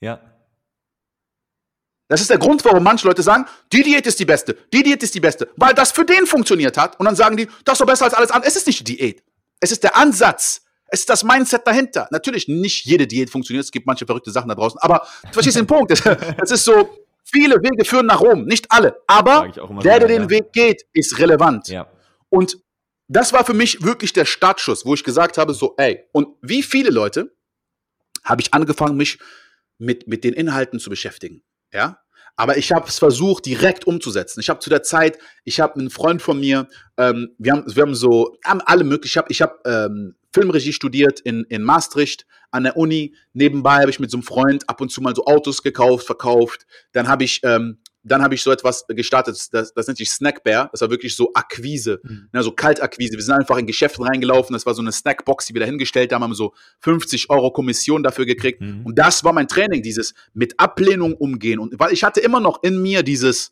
Ja. 0.00 0.20
Das 2.10 2.20
ist 2.20 2.28
der 2.28 2.38
Grund, 2.38 2.64
warum 2.64 2.82
manche 2.82 3.06
Leute 3.06 3.22
sagen, 3.22 3.46
die 3.72 3.84
Diät 3.84 4.04
ist 4.04 4.18
die 4.18 4.24
beste, 4.24 4.56
die 4.72 4.82
Diät 4.82 5.00
ist 5.00 5.14
die 5.14 5.20
beste, 5.20 5.48
weil 5.54 5.74
das 5.74 5.92
für 5.92 6.04
den 6.04 6.26
funktioniert 6.26 6.76
hat. 6.76 6.98
Und 6.98 7.06
dann 7.06 7.14
sagen 7.14 7.36
die, 7.36 7.46
das 7.64 7.74
ist 7.74 7.80
doch 7.80 7.86
besser 7.86 8.06
als 8.06 8.14
alles 8.14 8.32
andere. 8.32 8.48
Es 8.48 8.56
ist 8.56 8.66
nicht 8.66 8.80
die 8.80 8.96
Diät. 8.96 9.22
Es 9.60 9.70
ist 9.70 9.84
der 9.84 9.96
Ansatz. 9.96 10.62
Es 10.88 11.00
ist 11.00 11.08
das 11.08 11.22
Mindset 11.22 11.64
dahinter. 11.64 12.08
Natürlich, 12.10 12.48
nicht 12.48 12.84
jede 12.84 13.06
Diät 13.06 13.30
funktioniert. 13.30 13.64
Es 13.64 13.70
gibt 13.70 13.86
manche 13.86 14.06
verrückte 14.06 14.32
Sachen 14.32 14.48
da 14.48 14.56
draußen. 14.56 14.80
Aber 14.80 15.06
du 15.22 15.32
verstehst 15.34 15.56
den 15.56 15.68
Punkt. 15.68 15.92
Es 16.42 16.50
ist 16.50 16.64
so, 16.64 16.90
viele 17.22 17.62
Wege 17.62 17.84
führen 17.84 18.06
nach 18.06 18.20
Rom. 18.20 18.44
Nicht 18.44 18.66
alle. 18.72 18.96
Aber 19.06 19.48
der, 19.84 20.00
der 20.00 20.08
den 20.08 20.22
ja. 20.22 20.30
Weg 20.30 20.52
geht, 20.52 20.86
ist 20.92 21.16
relevant. 21.20 21.68
Ja. 21.68 21.86
Und 22.28 22.58
das 23.06 23.32
war 23.32 23.44
für 23.44 23.54
mich 23.54 23.84
wirklich 23.84 24.12
der 24.12 24.24
Startschuss, 24.24 24.84
wo 24.84 24.94
ich 24.94 25.04
gesagt 25.04 25.38
habe, 25.38 25.54
so, 25.54 25.74
ey, 25.76 26.06
und 26.10 26.26
wie 26.42 26.64
viele 26.64 26.90
Leute 26.90 27.32
habe 28.24 28.42
ich 28.42 28.52
angefangen, 28.52 28.96
mich 28.96 29.20
mit, 29.78 30.08
mit 30.08 30.24
den 30.24 30.34
Inhalten 30.34 30.80
zu 30.80 30.90
beschäftigen 30.90 31.44
ja. 31.72 31.98
Aber 32.36 32.56
ich 32.56 32.72
habe 32.72 32.88
es 32.88 32.98
versucht, 32.98 33.44
direkt 33.44 33.86
umzusetzen. 33.86 34.40
Ich 34.40 34.48
habe 34.48 34.60
zu 34.60 34.70
der 34.70 34.82
Zeit, 34.82 35.18
ich 35.44 35.60
habe 35.60 35.78
einen 35.78 35.90
Freund 35.90 36.22
von 36.22 36.40
mir, 36.40 36.68
ähm, 36.96 37.34
wir, 37.38 37.52
haben, 37.52 37.64
wir 37.66 37.82
haben 37.82 37.94
so, 37.94 38.34
haben 38.44 38.62
alle 38.64 38.84
möglich, 38.84 39.14
ich 39.28 39.42
habe 39.42 39.60
hab, 39.62 39.66
ähm, 39.66 40.14
Filmregie 40.32 40.72
studiert 40.72 41.20
in, 41.20 41.44
in 41.48 41.62
Maastricht 41.62 42.24
an 42.50 42.64
der 42.64 42.76
Uni. 42.76 43.14
Nebenbei 43.32 43.80
habe 43.80 43.90
ich 43.90 44.00
mit 44.00 44.10
so 44.10 44.16
einem 44.16 44.22
Freund 44.22 44.68
ab 44.68 44.80
und 44.80 44.90
zu 44.90 45.00
mal 45.02 45.14
so 45.14 45.24
Autos 45.24 45.62
gekauft, 45.62 46.06
verkauft. 46.06 46.66
Dann 46.92 47.08
habe 47.08 47.24
ich 47.24 47.40
ähm, 47.42 47.78
dann 48.02 48.22
habe 48.22 48.34
ich 48.34 48.42
so 48.42 48.50
etwas 48.50 48.86
gestartet, 48.88 49.36
das, 49.52 49.74
das 49.74 49.86
nennt 49.86 49.98
sich 49.98 50.10
Snackbear. 50.10 50.70
Das 50.72 50.80
war 50.80 50.90
wirklich 50.90 51.14
so 51.14 51.32
Akquise, 51.34 52.00
mhm. 52.02 52.28
ne, 52.32 52.42
so 52.42 52.52
Kaltakquise. 52.52 53.12
Wir 53.12 53.22
sind 53.22 53.34
einfach 53.34 53.58
in 53.58 53.66
Geschäfte 53.66 54.02
reingelaufen. 54.02 54.54
Das 54.54 54.64
war 54.64 54.74
so 54.74 54.80
eine 54.80 54.92
Snackbox, 54.92 55.46
die 55.46 55.54
wir 55.54 55.60
da 55.60 55.66
hingestellt 55.66 56.12
haben, 56.12 56.24
haben 56.24 56.34
so 56.34 56.54
50 56.80 57.28
Euro 57.28 57.50
Kommission 57.50 58.02
dafür 58.02 58.24
gekriegt. 58.24 58.62
Mhm. 58.62 58.86
Und 58.86 58.98
das 58.98 59.22
war 59.22 59.32
mein 59.32 59.48
Training, 59.48 59.82
dieses 59.82 60.14
mit 60.32 60.58
Ablehnung 60.58 61.14
umgehen. 61.14 61.58
Und 61.58 61.78
weil 61.78 61.92
ich 61.92 62.02
hatte 62.02 62.20
immer 62.20 62.40
noch 62.40 62.62
in 62.62 62.80
mir 62.80 63.02
dieses, 63.02 63.50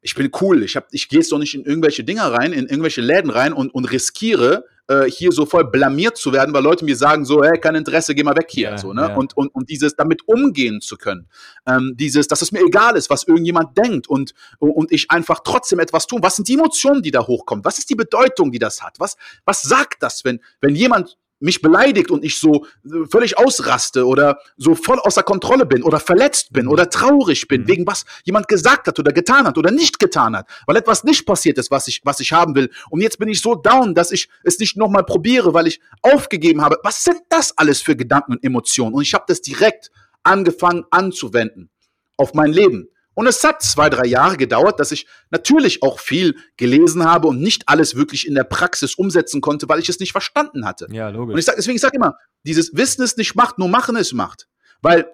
ich 0.00 0.14
bin 0.14 0.30
cool, 0.40 0.62
ich, 0.62 0.76
hab, 0.76 0.86
ich 0.92 1.08
gehe 1.08 1.18
jetzt 1.18 1.32
doch 1.32 1.38
nicht 1.38 1.54
in 1.54 1.64
irgendwelche 1.64 2.04
Dinger 2.04 2.32
rein, 2.32 2.52
in 2.52 2.66
irgendwelche 2.66 3.00
Läden 3.00 3.30
rein 3.30 3.52
und, 3.52 3.74
und 3.74 3.84
riskiere, 3.86 4.64
äh, 4.88 5.04
hier 5.04 5.32
so 5.32 5.46
voll 5.46 5.70
blamiert 5.70 6.16
zu 6.16 6.32
werden, 6.32 6.52
weil 6.54 6.62
Leute 6.62 6.84
mir 6.84 6.96
sagen 6.96 7.24
so, 7.24 7.42
hey, 7.42 7.58
kein 7.58 7.74
Interesse, 7.74 8.14
geh 8.14 8.22
mal 8.22 8.36
weg 8.36 8.48
hier. 8.50 8.70
Ja, 8.70 8.78
so, 8.78 8.92
ne? 8.92 9.02
Ja. 9.02 9.16
und, 9.16 9.36
und, 9.36 9.54
und 9.54 9.68
dieses 9.68 9.94
damit 9.94 10.26
umgehen 10.26 10.80
zu 10.80 10.96
können. 10.96 11.28
Ähm, 11.66 11.94
dieses, 11.96 12.28
dass 12.28 12.42
es 12.42 12.52
mir 12.52 12.60
egal 12.60 12.96
ist, 12.96 13.10
was 13.10 13.24
irgendjemand 13.24 13.76
denkt 13.78 14.08
und, 14.08 14.34
und 14.58 14.90
ich 14.92 15.10
einfach 15.10 15.40
trotzdem 15.44 15.78
etwas 15.78 16.06
tun. 16.06 16.20
Was 16.22 16.36
sind 16.36 16.48
die 16.48 16.54
Emotionen, 16.54 17.02
die 17.02 17.10
da 17.10 17.26
hochkommen? 17.26 17.64
Was 17.64 17.78
ist 17.78 17.90
die 17.90 17.94
Bedeutung, 17.94 18.50
die 18.50 18.58
das 18.58 18.82
hat? 18.82 18.98
Was, 18.98 19.16
was 19.44 19.62
sagt 19.62 20.02
das, 20.02 20.24
wenn, 20.24 20.40
wenn 20.60 20.74
jemand 20.74 21.16
mich 21.42 21.60
beleidigt 21.60 22.10
und 22.10 22.24
ich 22.24 22.38
so 22.38 22.66
äh, 22.84 23.06
völlig 23.10 23.38
ausraste 23.38 24.06
oder 24.06 24.38
so 24.56 24.74
voll 24.74 24.98
außer 24.98 25.22
Kontrolle 25.22 25.66
bin 25.66 25.82
oder 25.82 26.00
verletzt 26.00 26.52
bin 26.52 26.68
oder 26.68 26.88
traurig 26.88 27.48
bin, 27.48 27.62
mhm. 27.62 27.68
wegen 27.68 27.86
was 27.86 28.04
jemand 28.24 28.48
gesagt 28.48 28.86
hat 28.86 28.98
oder 28.98 29.12
getan 29.12 29.46
hat 29.46 29.58
oder 29.58 29.70
nicht 29.70 29.98
getan 29.98 30.36
hat, 30.36 30.48
weil 30.66 30.76
etwas 30.76 31.04
nicht 31.04 31.26
passiert 31.26 31.58
ist, 31.58 31.70
was 31.70 31.88
ich, 31.88 32.00
was 32.04 32.20
ich 32.20 32.32
haben 32.32 32.54
will. 32.54 32.70
Und 32.90 33.00
jetzt 33.00 33.18
bin 33.18 33.28
ich 33.28 33.40
so 33.40 33.54
down, 33.54 33.94
dass 33.94 34.12
ich 34.12 34.28
es 34.44 34.58
nicht 34.58 34.76
nochmal 34.76 35.04
probiere, 35.04 35.52
weil 35.54 35.66
ich 35.66 35.80
aufgegeben 36.00 36.62
habe. 36.62 36.78
Was 36.82 37.04
sind 37.04 37.20
das 37.28 37.56
alles 37.58 37.82
für 37.82 37.96
Gedanken 37.96 38.32
und 38.32 38.44
Emotionen? 38.44 38.94
Und 38.94 39.02
ich 39.02 39.14
habe 39.14 39.24
das 39.26 39.40
direkt 39.40 39.90
angefangen 40.22 40.84
anzuwenden 40.90 41.70
auf 42.16 42.34
mein 42.34 42.52
Leben. 42.52 42.88
Und 43.14 43.26
es 43.26 43.44
hat 43.44 43.62
zwei, 43.62 43.90
drei 43.90 44.06
Jahre 44.06 44.36
gedauert, 44.36 44.80
dass 44.80 44.90
ich 44.90 45.06
natürlich 45.30 45.82
auch 45.82 46.00
viel 46.00 46.36
gelesen 46.56 47.04
habe 47.04 47.28
und 47.28 47.40
nicht 47.40 47.68
alles 47.68 47.94
wirklich 47.94 48.26
in 48.26 48.34
der 48.34 48.44
Praxis 48.44 48.94
umsetzen 48.94 49.40
konnte, 49.40 49.68
weil 49.68 49.80
ich 49.80 49.88
es 49.88 50.00
nicht 50.00 50.12
verstanden 50.12 50.64
hatte. 50.64 50.88
Ja, 50.90 51.10
logisch. 51.10 51.34
Und 51.34 51.38
ich 51.38 51.44
sag, 51.44 51.56
deswegen 51.56 51.78
sage 51.78 51.92
ich 51.94 51.98
immer, 51.98 52.16
dieses 52.44 52.74
Wissen 52.74 53.02
ist 53.02 53.18
nicht 53.18 53.34
Macht, 53.34 53.58
nur 53.58 53.68
Machen 53.68 53.96
ist 53.96 54.12
Macht. 54.14 54.48
Weil 54.80 55.10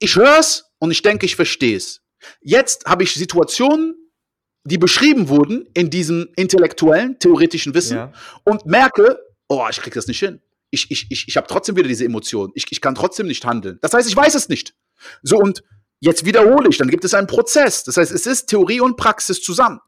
ich 0.00 0.16
höre 0.16 0.38
es 0.38 0.72
und 0.78 0.90
ich 0.90 1.02
denke, 1.02 1.26
ich 1.26 1.36
verstehe 1.36 1.76
es. 1.76 2.02
Jetzt 2.40 2.86
habe 2.86 3.04
ich 3.04 3.14
Situationen, 3.14 3.94
die 4.64 4.78
beschrieben 4.78 5.28
wurden 5.28 5.66
in 5.74 5.90
diesem 5.90 6.28
intellektuellen, 6.36 7.18
theoretischen 7.18 7.74
Wissen 7.74 7.96
ja. 7.96 8.12
und 8.44 8.66
merke, 8.66 9.18
oh, 9.48 9.66
ich 9.70 9.78
kriege 9.78 9.94
das 9.94 10.08
nicht 10.08 10.18
hin. 10.18 10.40
ich, 10.70 10.90
ich, 10.90 11.06
ich, 11.10 11.28
ich 11.28 11.36
habe 11.36 11.46
trotzdem 11.46 11.76
wieder 11.76 11.88
diese 11.88 12.04
Emotionen. 12.04 12.52
Ich, 12.54 12.66
ich 12.70 12.80
kann 12.80 12.94
trotzdem 12.94 13.26
nicht 13.26 13.44
handeln. 13.44 13.78
Das 13.80 13.94
heißt, 13.94 14.08
ich 14.08 14.16
weiß 14.16 14.34
es 14.34 14.48
nicht. 14.48 14.74
So, 15.22 15.38
und 15.38 15.62
jetzt 16.00 16.24
wiederhole 16.24 16.68
ich, 16.68 16.78
dann 16.78 16.88
gibt 16.88 17.04
es 17.04 17.14
einen 17.14 17.26
Prozess. 17.26 17.84
Das 17.84 17.96
heißt, 17.96 18.12
es 18.12 18.26
ist 18.26 18.46
Theorie 18.46 18.80
und 18.80 18.96
Praxis 18.96 19.42
zusammen. 19.42 19.80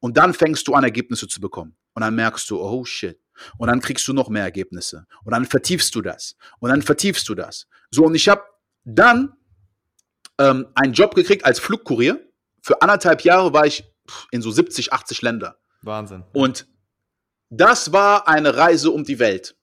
Und 0.00 0.16
dann 0.16 0.32
fängst 0.34 0.66
du 0.68 0.74
an, 0.74 0.84
Ergebnisse 0.84 1.26
zu 1.26 1.40
bekommen. 1.40 1.76
Und 1.94 2.02
dann 2.02 2.14
merkst 2.14 2.48
du, 2.50 2.60
oh 2.60 2.84
shit. 2.84 3.20
Und 3.56 3.68
dann 3.68 3.80
kriegst 3.80 4.06
du 4.08 4.12
noch 4.12 4.28
mehr 4.28 4.42
Ergebnisse. 4.42 5.06
Und 5.24 5.32
dann 5.32 5.44
vertiefst 5.44 5.94
du 5.94 6.02
das. 6.02 6.36
Und 6.60 6.70
dann 6.70 6.82
vertiefst 6.82 7.28
du 7.28 7.34
das. 7.34 7.66
So, 7.90 8.04
und 8.04 8.14
ich 8.14 8.28
habe 8.28 8.42
dann 8.84 9.34
ähm, 10.38 10.66
einen 10.74 10.92
Job 10.92 11.14
gekriegt 11.14 11.44
als 11.44 11.58
Flugkurier. 11.58 12.24
Für 12.62 12.80
anderthalb 12.82 13.22
Jahre 13.22 13.52
war 13.52 13.66
ich 13.66 13.84
in 14.30 14.42
so 14.42 14.50
70, 14.50 14.92
80 14.92 15.22
Länder. 15.22 15.58
Wahnsinn. 15.82 16.24
Und 16.32 16.66
das 17.50 17.92
war 17.92 18.28
eine 18.28 18.56
Reise 18.56 18.90
um 18.90 19.04
die 19.04 19.18
Welt. 19.18 19.56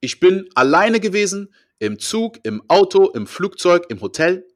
Ich 0.00 0.20
bin 0.20 0.48
alleine 0.54 1.00
gewesen, 1.00 1.52
im 1.78 1.98
Zug, 1.98 2.38
im 2.44 2.62
Auto, 2.68 3.10
im 3.10 3.26
Flugzeug, 3.26 3.86
im 3.88 4.00
Hotel 4.00 4.46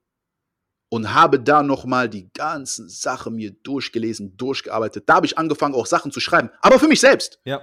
und 0.91 1.15
habe 1.15 1.41
da 1.41 1.63
nochmal 1.63 2.09
die 2.09 2.31
ganzen 2.35 2.89
Sachen 2.89 3.37
mir 3.37 3.53
durchgelesen, 3.53 4.37
durchgearbeitet. 4.37 5.05
Da 5.07 5.15
habe 5.15 5.27
ich 5.27 5.39
angefangen, 5.39 5.75
auch 5.75 5.87
Sachen 5.87 6.13
zu 6.13 6.21
schreiben. 6.21 6.51
Aber 6.61 6.79
für 6.79 6.89
mich 6.89 7.01
selbst. 7.01 7.39
Ja. 7.45 7.61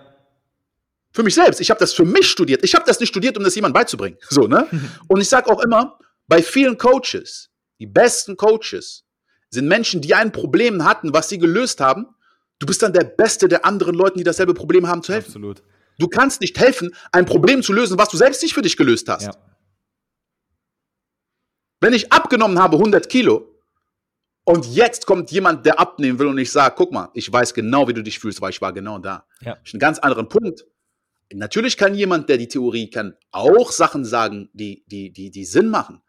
Für 1.11 1.23
mich 1.23 1.36
selbst. 1.36 1.59
Ich 1.59 1.69
habe 1.69 1.80
das 1.80 1.93
für 1.93 2.05
mich 2.05 2.30
studiert. 2.30 2.63
Ich 2.63 2.73
habe 2.73 2.86
das 2.88 2.99
nicht 2.99 3.09
studiert, 3.09 3.38
um 3.38 3.43
das 3.43 3.53
jemandem 3.53 3.82
beizubringen. 3.82 4.17
So, 4.30 4.47
ne? 4.47 4.67
Und 5.07 5.19
ich 5.21 5.28
sage 5.30 5.51
auch 5.51 5.61
immer, 5.61 5.99
bei 6.28 6.41
vielen 6.41 6.78
Coaches, 6.78 7.49
die 7.80 7.86
besten 7.86 8.38
Coaches, 8.38 9.03
sind 9.49 9.67
Menschen, 9.67 10.01
die 10.01 10.13
ein 10.13 10.32
Problem 10.32 10.86
hatten, 10.86 11.13
was 11.13 11.30
sie 11.30 11.38
gelöst 11.38 11.82
haben. 11.82 12.07
Du 12.59 12.65
bist 12.65 12.82
dann 12.82 12.93
der 12.93 13.03
Beste 13.03 13.47
der 13.47 13.65
anderen 13.65 13.95
Leuten, 13.95 14.17
die 14.17 14.23
dasselbe 14.23 14.53
Problem 14.53 14.88
haben, 14.88 15.03
zu 15.03 15.13
helfen. 15.13 15.28
Absolut. 15.28 15.63
Du 15.99 16.07
kannst 16.07 16.41
nicht 16.41 16.57
helfen, 16.59 16.93
ein 17.11 17.25
Problem 17.25 17.61
zu 17.61 17.73
lösen, 17.73 17.97
was 17.97 18.09
du 18.09 18.17
selbst 18.17 18.41
nicht 18.41 18.53
für 18.53 18.61
dich 18.61 18.78
gelöst 18.78 19.09
hast. 19.09 19.23
Ja. 19.23 19.36
Wenn 21.80 21.93
ich 21.93 22.11
abgenommen 22.11 22.59
habe 22.59 22.78
100 22.78 23.09
Kilo 23.09 23.53
und 24.43 24.65
jetzt 24.65 25.05
kommt 25.05 25.32
jemand, 25.32 25.65
der 25.65 25.80
abnehmen 25.80 26.19
will 26.19 26.28
und 26.28 26.38
ich 26.38 26.51
sage, 26.51 26.75
guck 26.78 26.91
mal, 26.91 27.09
ich 27.13 27.32
weiß 27.32 27.53
genau, 27.53 27.88
wie 27.88 27.93
du 27.93 28.01
dich 28.01 28.19
fühlst, 28.19 28.41
weil 28.41 28.51
ich 28.51 28.61
war 28.61 28.73
genau 28.73 28.97
da. 28.97 29.25
Ja. 29.41 29.55
Das 29.55 29.67
ist 29.67 29.73
ein 29.73 29.80
ganz 29.80 29.99
anderen 29.99 30.30
Punkt. 30.30 30.65
Natürlich 31.34 31.78
kann 31.78 31.93
jemand, 31.93 32.30
der 32.30 32.38
die 32.38 32.47
Theorie 32.47 32.89
kann, 32.89 33.15
auch 33.32 33.71
Sachen 33.71 34.05
sagen, 34.05 34.49
die, 34.53 34.86
die, 34.88 35.11
die, 35.11 35.30
die 35.32 35.45
Sinn 35.45 35.67
machen. 35.67 36.01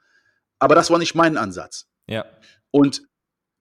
Aber 0.59 0.75
das 0.75 0.91
war 0.91 0.99
nicht 0.99 1.14
mein 1.14 1.37
Ansatz. 1.37 1.89
Ja. 2.07 2.25
Und, 2.71 3.03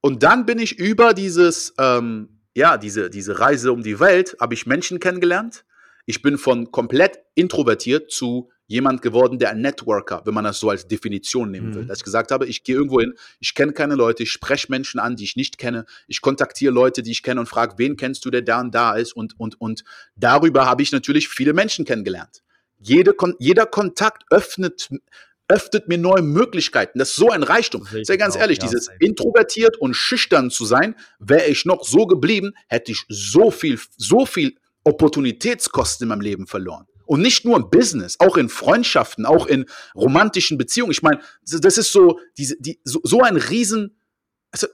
und 0.00 0.22
dann 0.22 0.46
bin 0.46 0.58
ich 0.58 0.78
über 0.78 1.14
dieses, 1.14 1.74
ähm, 1.78 2.40
ja, 2.54 2.76
diese, 2.78 3.10
diese 3.10 3.40
Reise 3.40 3.72
um 3.72 3.82
die 3.82 4.00
Welt, 4.00 4.36
habe 4.40 4.54
ich 4.54 4.66
Menschen 4.66 5.00
kennengelernt. 5.00 5.64
Ich 6.06 6.22
bin 6.22 6.38
von 6.38 6.70
komplett 6.70 7.18
introvertiert 7.34 8.10
zu 8.10 8.50
jemand 8.68 9.00
geworden, 9.02 9.38
der 9.38 9.50
ein 9.50 9.62
Networker, 9.62 10.22
wenn 10.24 10.34
man 10.34 10.44
das 10.44 10.60
so 10.60 10.70
als 10.70 10.86
Definition 10.86 11.50
nehmen 11.50 11.74
will. 11.74 11.82
Mhm. 11.84 11.88
Dass 11.88 11.98
ich 11.98 12.04
gesagt 12.04 12.30
habe, 12.30 12.46
ich 12.46 12.62
gehe 12.62 12.76
irgendwo 12.76 13.00
hin, 13.00 13.14
ich 13.40 13.54
kenne 13.54 13.72
keine 13.72 13.94
Leute, 13.94 14.22
ich 14.22 14.30
spreche 14.30 14.66
Menschen 14.68 15.00
an, 15.00 15.16
die 15.16 15.24
ich 15.24 15.36
nicht 15.36 15.58
kenne, 15.58 15.86
ich 16.06 16.20
kontaktiere 16.20 16.72
Leute, 16.72 17.02
die 17.02 17.10
ich 17.10 17.22
kenne 17.22 17.40
und 17.40 17.46
frage, 17.46 17.74
wen 17.78 17.96
kennst 17.96 18.24
du, 18.24 18.30
der 18.30 18.42
da 18.42 18.60
und 18.60 18.74
da 18.74 18.92
ist 18.92 19.14
und, 19.14 19.40
und, 19.40 19.60
und 19.60 19.84
darüber 20.16 20.66
habe 20.66 20.82
ich 20.82 20.92
natürlich 20.92 21.28
viele 21.28 21.54
Menschen 21.54 21.86
kennengelernt. 21.86 22.42
Jede, 22.78 23.14
jeder 23.38 23.64
Kontakt 23.64 24.24
öffnet, 24.30 24.90
öffnet 25.48 25.88
mir 25.88 25.98
neue 25.98 26.22
Möglichkeiten. 26.22 26.98
Das 26.98 27.10
ist 27.10 27.16
so 27.16 27.30
ein 27.30 27.42
Reichtum. 27.42 27.88
Sehr 28.02 28.18
ganz 28.18 28.36
ehrlich, 28.36 28.58
dieses 28.58 28.90
introvertiert 29.00 29.78
und 29.78 29.94
schüchtern 29.94 30.50
zu 30.50 30.66
sein, 30.66 30.94
wäre 31.18 31.46
ich 31.46 31.64
noch 31.64 31.84
so 31.84 32.06
geblieben, 32.06 32.52
hätte 32.68 32.92
ich 32.92 33.04
so 33.08 33.50
viel, 33.50 33.80
so 33.96 34.26
viel 34.26 34.56
Opportunitätskosten 34.84 36.04
in 36.04 36.08
meinem 36.10 36.20
Leben 36.20 36.46
verloren. 36.46 36.86
Und 37.08 37.22
nicht 37.22 37.46
nur 37.46 37.56
im 37.56 37.70
Business, 37.70 38.16
auch 38.18 38.36
in 38.36 38.50
Freundschaften, 38.50 39.24
auch 39.24 39.46
in 39.46 39.64
romantischen 39.94 40.58
Beziehungen. 40.58 40.92
Ich 40.92 41.02
meine, 41.02 41.20
das 41.42 41.78
ist 41.78 41.90
so, 41.90 42.20
diese, 42.36 42.56
die, 42.60 42.80
so, 42.84 43.00
so 43.02 43.22
ein 43.22 43.36
Riesen. 43.36 43.96
Also 44.50 44.66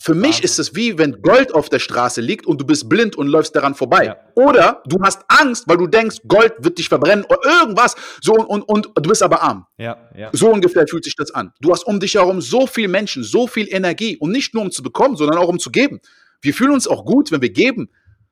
für 0.00 0.14
mich 0.14 0.44
ist 0.44 0.60
es 0.60 0.76
wie 0.76 0.96
wenn 0.96 1.20
Gold 1.20 1.52
auf 1.52 1.68
der 1.68 1.80
Straße 1.80 2.20
liegt 2.20 2.46
und 2.46 2.60
du 2.60 2.64
bist 2.64 2.88
blind 2.88 3.16
und 3.16 3.26
läufst 3.26 3.56
daran 3.56 3.74
vorbei. 3.74 4.04
Ja. 4.04 4.16
Oder 4.36 4.84
du 4.86 4.98
hast 5.02 5.24
Angst, 5.26 5.64
weil 5.66 5.78
du 5.78 5.88
denkst, 5.88 6.18
Gold 6.28 6.54
wird 6.58 6.78
dich 6.78 6.88
verbrennen 6.88 7.24
oder 7.24 7.40
irgendwas. 7.44 7.96
So 8.20 8.34
und, 8.34 8.62
und, 8.62 8.86
und 8.86 9.04
du 9.04 9.08
bist 9.08 9.24
aber 9.24 9.42
arm. 9.42 9.66
Ja, 9.78 10.08
ja. 10.16 10.30
So 10.32 10.52
ungefähr 10.52 10.86
fühlt 10.86 11.02
sich 11.02 11.16
das 11.16 11.32
an. 11.32 11.52
Du 11.60 11.72
hast 11.72 11.84
um 11.84 11.98
dich 11.98 12.14
herum 12.14 12.40
so 12.40 12.68
viel 12.68 12.86
Menschen, 12.86 13.24
so 13.24 13.48
viel 13.48 13.66
Energie 13.68 14.16
und 14.16 14.30
nicht 14.30 14.54
nur 14.54 14.62
um 14.62 14.70
zu 14.70 14.84
bekommen, 14.84 15.16
sondern 15.16 15.38
auch 15.38 15.48
um 15.48 15.58
zu 15.58 15.72
geben. 15.72 16.00
Wir 16.40 16.54
fühlen 16.54 16.70
uns 16.70 16.86
auch 16.86 17.04
gut, 17.04 17.32
wenn 17.32 17.42
wir 17.42 17.50
geben, 17.50 17.90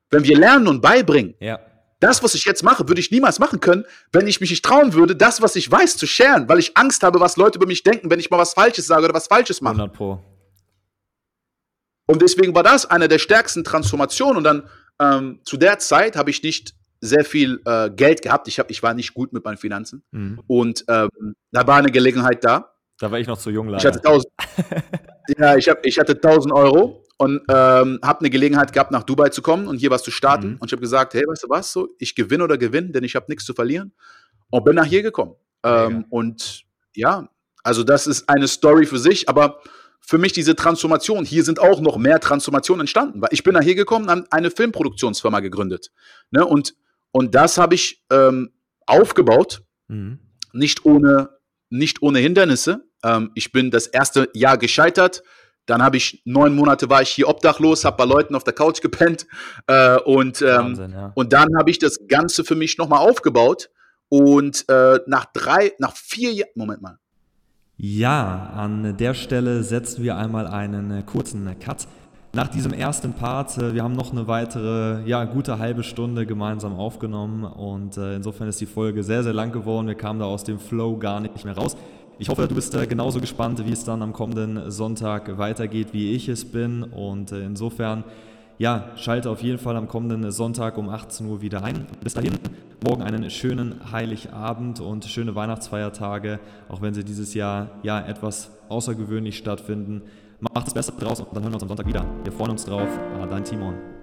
wenn 0.09 0.23
wir 0.23 0.37
lernen 0.37 0.67
und 0.69 0.81
beibringen. 0.81 1.35
Ja. 1.41 1.59
Das, 1.99 2.21
was 2.21 2.35
ich 2.35 2.45
jetzt 2.45 2.63
mache, 2.63 2.87
würde 2.87 3.01
ich 3.01 3.09
niemals 3.09 3.39
machen 3.39 3.59
können, 3.59 3.85
wenn 4.11 4.27
ich 4.27 4.39
mich 4.39 4.51
nicht 4.51 4.63
trauen 4.63 4.93
würde, 4.93 5.15
das, 5.15 5.41
was 5.41 5.55
ich 5.55 5.69
weiß, 5.69 5.97
zu 5.97 6.05
scheren, 6.05 6.47
weil 6.47 6.59
ich 6.59 6.77
Angst 6.77 7.01
habe, 7.01 7.19
was 7.19 7.37
Leute 7.37 7.57
über 7.57 7.65
mich 7.65 7.83
denken, 7.83 8.11
wenn 8.11 8.19
ich 8.19 8.29
mal 8.29 8.37
was 8.37 8.53
Falsches 8.53 8.85
sage 8.85 9.05
oder 9.05 9.13
was 9.15 9.27
Falsches 9.27 9.61
mache. 9.61 9.75
100 9.75 9.95
Pro. 9.95 10.23
Und 12.05 12.21
deswegen 12.21 12.55
war 12.55 12.63
das 12.63 12.85
eine 12.85 13.07
der 13.07 13.19
stärksten 13.19 13.63
Transformationen. 13.63 14.37
Und 14.37 14.43
dann 14.43 14.69
ähm, 14.99 15.39
zu 15.43 15.57
der 15.57 15.79
Zeit 15.79 16.15
habe 16.15 16.29
ich 16.29 16.41
nicht 16.41 16.73
sehr 17.01 17.25
viel 17.25 17.61
äh, 17.65 17.89
Geld 17.89 18.21
gehabt. 18.21 18.47
Ich, 18.47 18.59
hab, 18.59 18.71
ich 18.71 18.81
war 18.81 18.93
nicht 18.93 19.13
gut 19.13 19.33
mit 19.33 19.43
meinen 19.43 19.57
Finanzen. 19.57 20.03
Mhm. 20.11 20.41
Und 20.47 20.85
ähm, 20.87 21.09
da 21.51 21.67
war 21.67 21.77
eine 21.77 21.91
Gelegenheit 21.91 22.43
da. 22.43 22.73
Da 22.99 23.11
war 23.11 23.19
ich 23.19 23.27
noch 23.27 23.37
zu 23.37 23.51
jung, 23.51 23.67
leider. 23.67 23.79
Ich 23.79 23.85
hatte 23.85 23.99
1000, 23.99 24.33
ja, 25.37 25.55
ich, 25.55 25.69
hab, 25.69 25.85
ich 25.85 25.99
hatte 25.99 26.13
1000 26.13 26.53
Euro 26.53 27.03
und 27.17 27.41
ähm, 27.49 27.99
habe 28.03 28.19
eine 28.19 28.29
Gelegenheit 28.29 28.73
gehabt, 28.73 28.91
nach 28.91 29.03
Dubai 29.03 29.29
zu 29.29 29.41
kommen 29.41 29.67
und 29.67 29.77
hier 29.77 29.89
was 29.89 30.03
zu 30.03 30.11
starten. 30.11 30.51
Mhm. 30.51 30.57
Und 30.57 30.67
ich 30.67 30.71
habe 30.71 30.81
gesagt, 30.81 31.13
hey, 31.15 31.23
weißt 31.27 31.43
du 31.43 31.49
was, 31.49 31.71
so, 31.71 31.89
ich 31.97 32.15
gewinne 32.15 32.43
oder 32.43 32.57
gewinne, 32.57 32.91
denn 32.91 33.03
ich 33.03 33.15
habe 33.15 33.25
nichts 33.27 33.45
zu 33.45 33.53
verlieren. 33.53 33.91
Und 34.49 34.63
bin 34.63 34.75
nach 34.75 34.85
hier 34.85 35.01
gekommen. 35.01 35.35
Ähm, 35.63 36.05
und 36.09 36.63
ja, 36.95 37.29
also 37.63 37.83
das 37.83 38.07
ist 38.07 38.29
eine 38.29 38.47
Story 38.47 38.85
für 38.85 38.99
sich, 38.99 39.27
aber 39.27 39.59
für 39.99 40.17
mich 40.17 40.31
diese 40.31 40.55
Transformation, 40.55 41.25
hier 41.25 41.43
sind 41.43 41.59
auch 41.59 41.81
noch 41.81 41.97
mehr 41.97 42.19
Transformationen 42.19 42.81
entstanden, 42.81 43.21
weil 43.21 43.29
ich 43.31 43.43
bin 43.43 43.53
nach 43.53 43.61
hier 43.61 43.75
gekommen, 43.75 44.09
habe 44.09 44.25
eine 44.31 44.51
Filmproduktionsfirma 44.51 45.41
gegründet. 45.41 45.91
Ne? 46.31 46.45
Und, 46.45 46.75
und 47.11 47.35
das 47.35 47.57
habe 47.57 47.75
ich 47.75 48.05
ähm, 48.09 48.51
aufgebaut, 48.85 49.63
mhm. 49.87 50.19
nicht, 50.53 50.85
ohne, 50.85 51.31
nicht 51.69 52.01
ohne 52.01 52.19
Hindernisse. 52.19 52.85
Ähm, 53.03 53.31
ich 53.35 53.51
bin 53.51 53.69
das 53.69 53.87
erste 53.87 54.29
Jahr 54.33 54.57
gescheitert, 54.57 55.23
dann 55.67 55.83
habe 55.83 55.97
ich 55.97 56.21
neun 56.25 56.55
Monate 56.55 56.89
war 56.89 57.01
ich 57.01 57.09
hier 57.09 57.27
obdachlos, 57.29 57.85
habe 57.85 57.97
bei 57.97 58.05
Leuten 58.05 58.33
auf 58.33 58.43
der 58.43 58.53
Couch 58.53 58.81
gepennt 58.81 59.27
äh, 59.67 59.97
und, 59.99 60.41
ähm, 60.41 60.47
Wahnsinn, 60.47 60.91
ja. 60.91 61.11
und 61.13 61.33
dann 61.33 61.49
habe 61.57 61.69
ich 61.69 61.77
das 61.77 62.07
Ganze 62.07 62.43
für 62.43 62.55
mich 62.55 62.77
nochmal 62.77 63.07
aufgebaut 63.07 63.69
und 64.09 64.65
äh, 64.69 64.99
nach 65.05 65.25
drei, 65.33 65.73
nach 65.79 65.95
vier 65.95 66.33
Jahren, 66.33 66.51
Moment 66.55 66.81
mal. 66.81 66.97
Ja, 67.75 68.51
an 68.55 68.97
der 68.97 69.13
Stelle 69.13 69.61
setzen 69.61 70.03
wir 70.03 70.17
einmal 70.17 70.47
einen 70.47 71.05
kurzen 71.05 71.59
Cut. 71.59 71.87
Nach 72.33 72.47
diesem 72.47 72.73
ersten 72.73 73.13
Part, 73.13 73.57
äh, 73.57 73.73
wir 73.73 73.83
haben 73.83 73.95
noch 73.95 74.11
eine 74.11 74.27
weitere, 74.27 75.03
ja, 75.05 75.25
gute 75.25 75.59
halbe 75.59 75.83
Stunde 75.83 76.25
gemeinsam 76.25 76.73
aufgenommen 76.73 77.43
und 77.43 77.97
äh, 77.97 78.15
insofern 78.15 78.47
ist 78.47 78.61
die 78.61 78.65
Folge 78.65 79.03
sehr, 79.03 79.23
sehr 79.23 79.33
lang 79.33 79.51
geworden. 79.51 79.87
Wir 79.87 79.95
kamen 79.95 80.19
da 80.19 80.25
aus 80.25 80.43
dem 80.43 80.59
Flow 80.59 80.97
gar 80.97 81.19
nicht 81.19 81.45
mehr 81.45 81.55
raus. 81.55 81.75
Ich 82.19 82.29
hoffe, 82.29 82.47
du 82.47 82.55
bist 82.55 82.73
äh, 82.73 82.87
genauso 82.87 83.21
gespannt, 83.21 83.63
wie 83.63 83.71
es 83.71 83.83
dann 83.83 84.01
am 84.01 84.11
kommenden 84.11 84.71
Sonntag 84.71 85.37
weitergeht, 85.37 85.89
wie 85.91 86.13
ich 86.13 86.27
es 86.29 86.45
bin. 86.45 86.81
Und 86.81 87.31
äh, 87.31 87.45
insofern, 87.45 88.03
ja, 88.57 88.89
schalte 88.95 89.29
auf 89.29 89.43
jeden 89.43 89.59
Fall 89.59 89.77
am 89.77 89.87
kommenden 89.87 90.31
Sonntag 90.31 90.79
um 90.79 90.89
18 90.89 91.27
Uhr 91.27 91.41
wieder 91.41 91.63
ein. 91.63 91.85
Bis 92.03 92.15
dahin, 92.15 92.33
morgen 92.83 93.03
einen 93.03 93.29
schönen 93.29 93.91
Heiligabend 93.91 94.79
und 94.79 95.05
schöne 95.05 95.35
Weihnachtsfeiertage, 95.35 96.39
auch 96.69 96.81
wenn 96.81 96.95
sie 96.95 97.03
dieses 97.03 97.35
Jahr 97.35 97.69
ja 97.83 97.99
etwas 97.99 98.49
außergewöhnlich 98.67 99.37
stattfinden. 99.37 100.01
Macht 100.39 100.67
es 100.67 100.73
besser 100.73 100.93
draus 100.93 101.19
und 101.19 101.35
dann 101.35 101.43
hören 101.43 101.51
wir 101.51 101.57
uns 101.57 101.63
am 101.63 101.69
Sonntag 101.69 101.87
wieder. 101.87 102.03
Wir 102.23 102.31
freuen 102.31 102.51
uns 102.51 102.65
drauf. 102.65 102.89
Dein 103.29 103.43
Timon. 103.43 103.96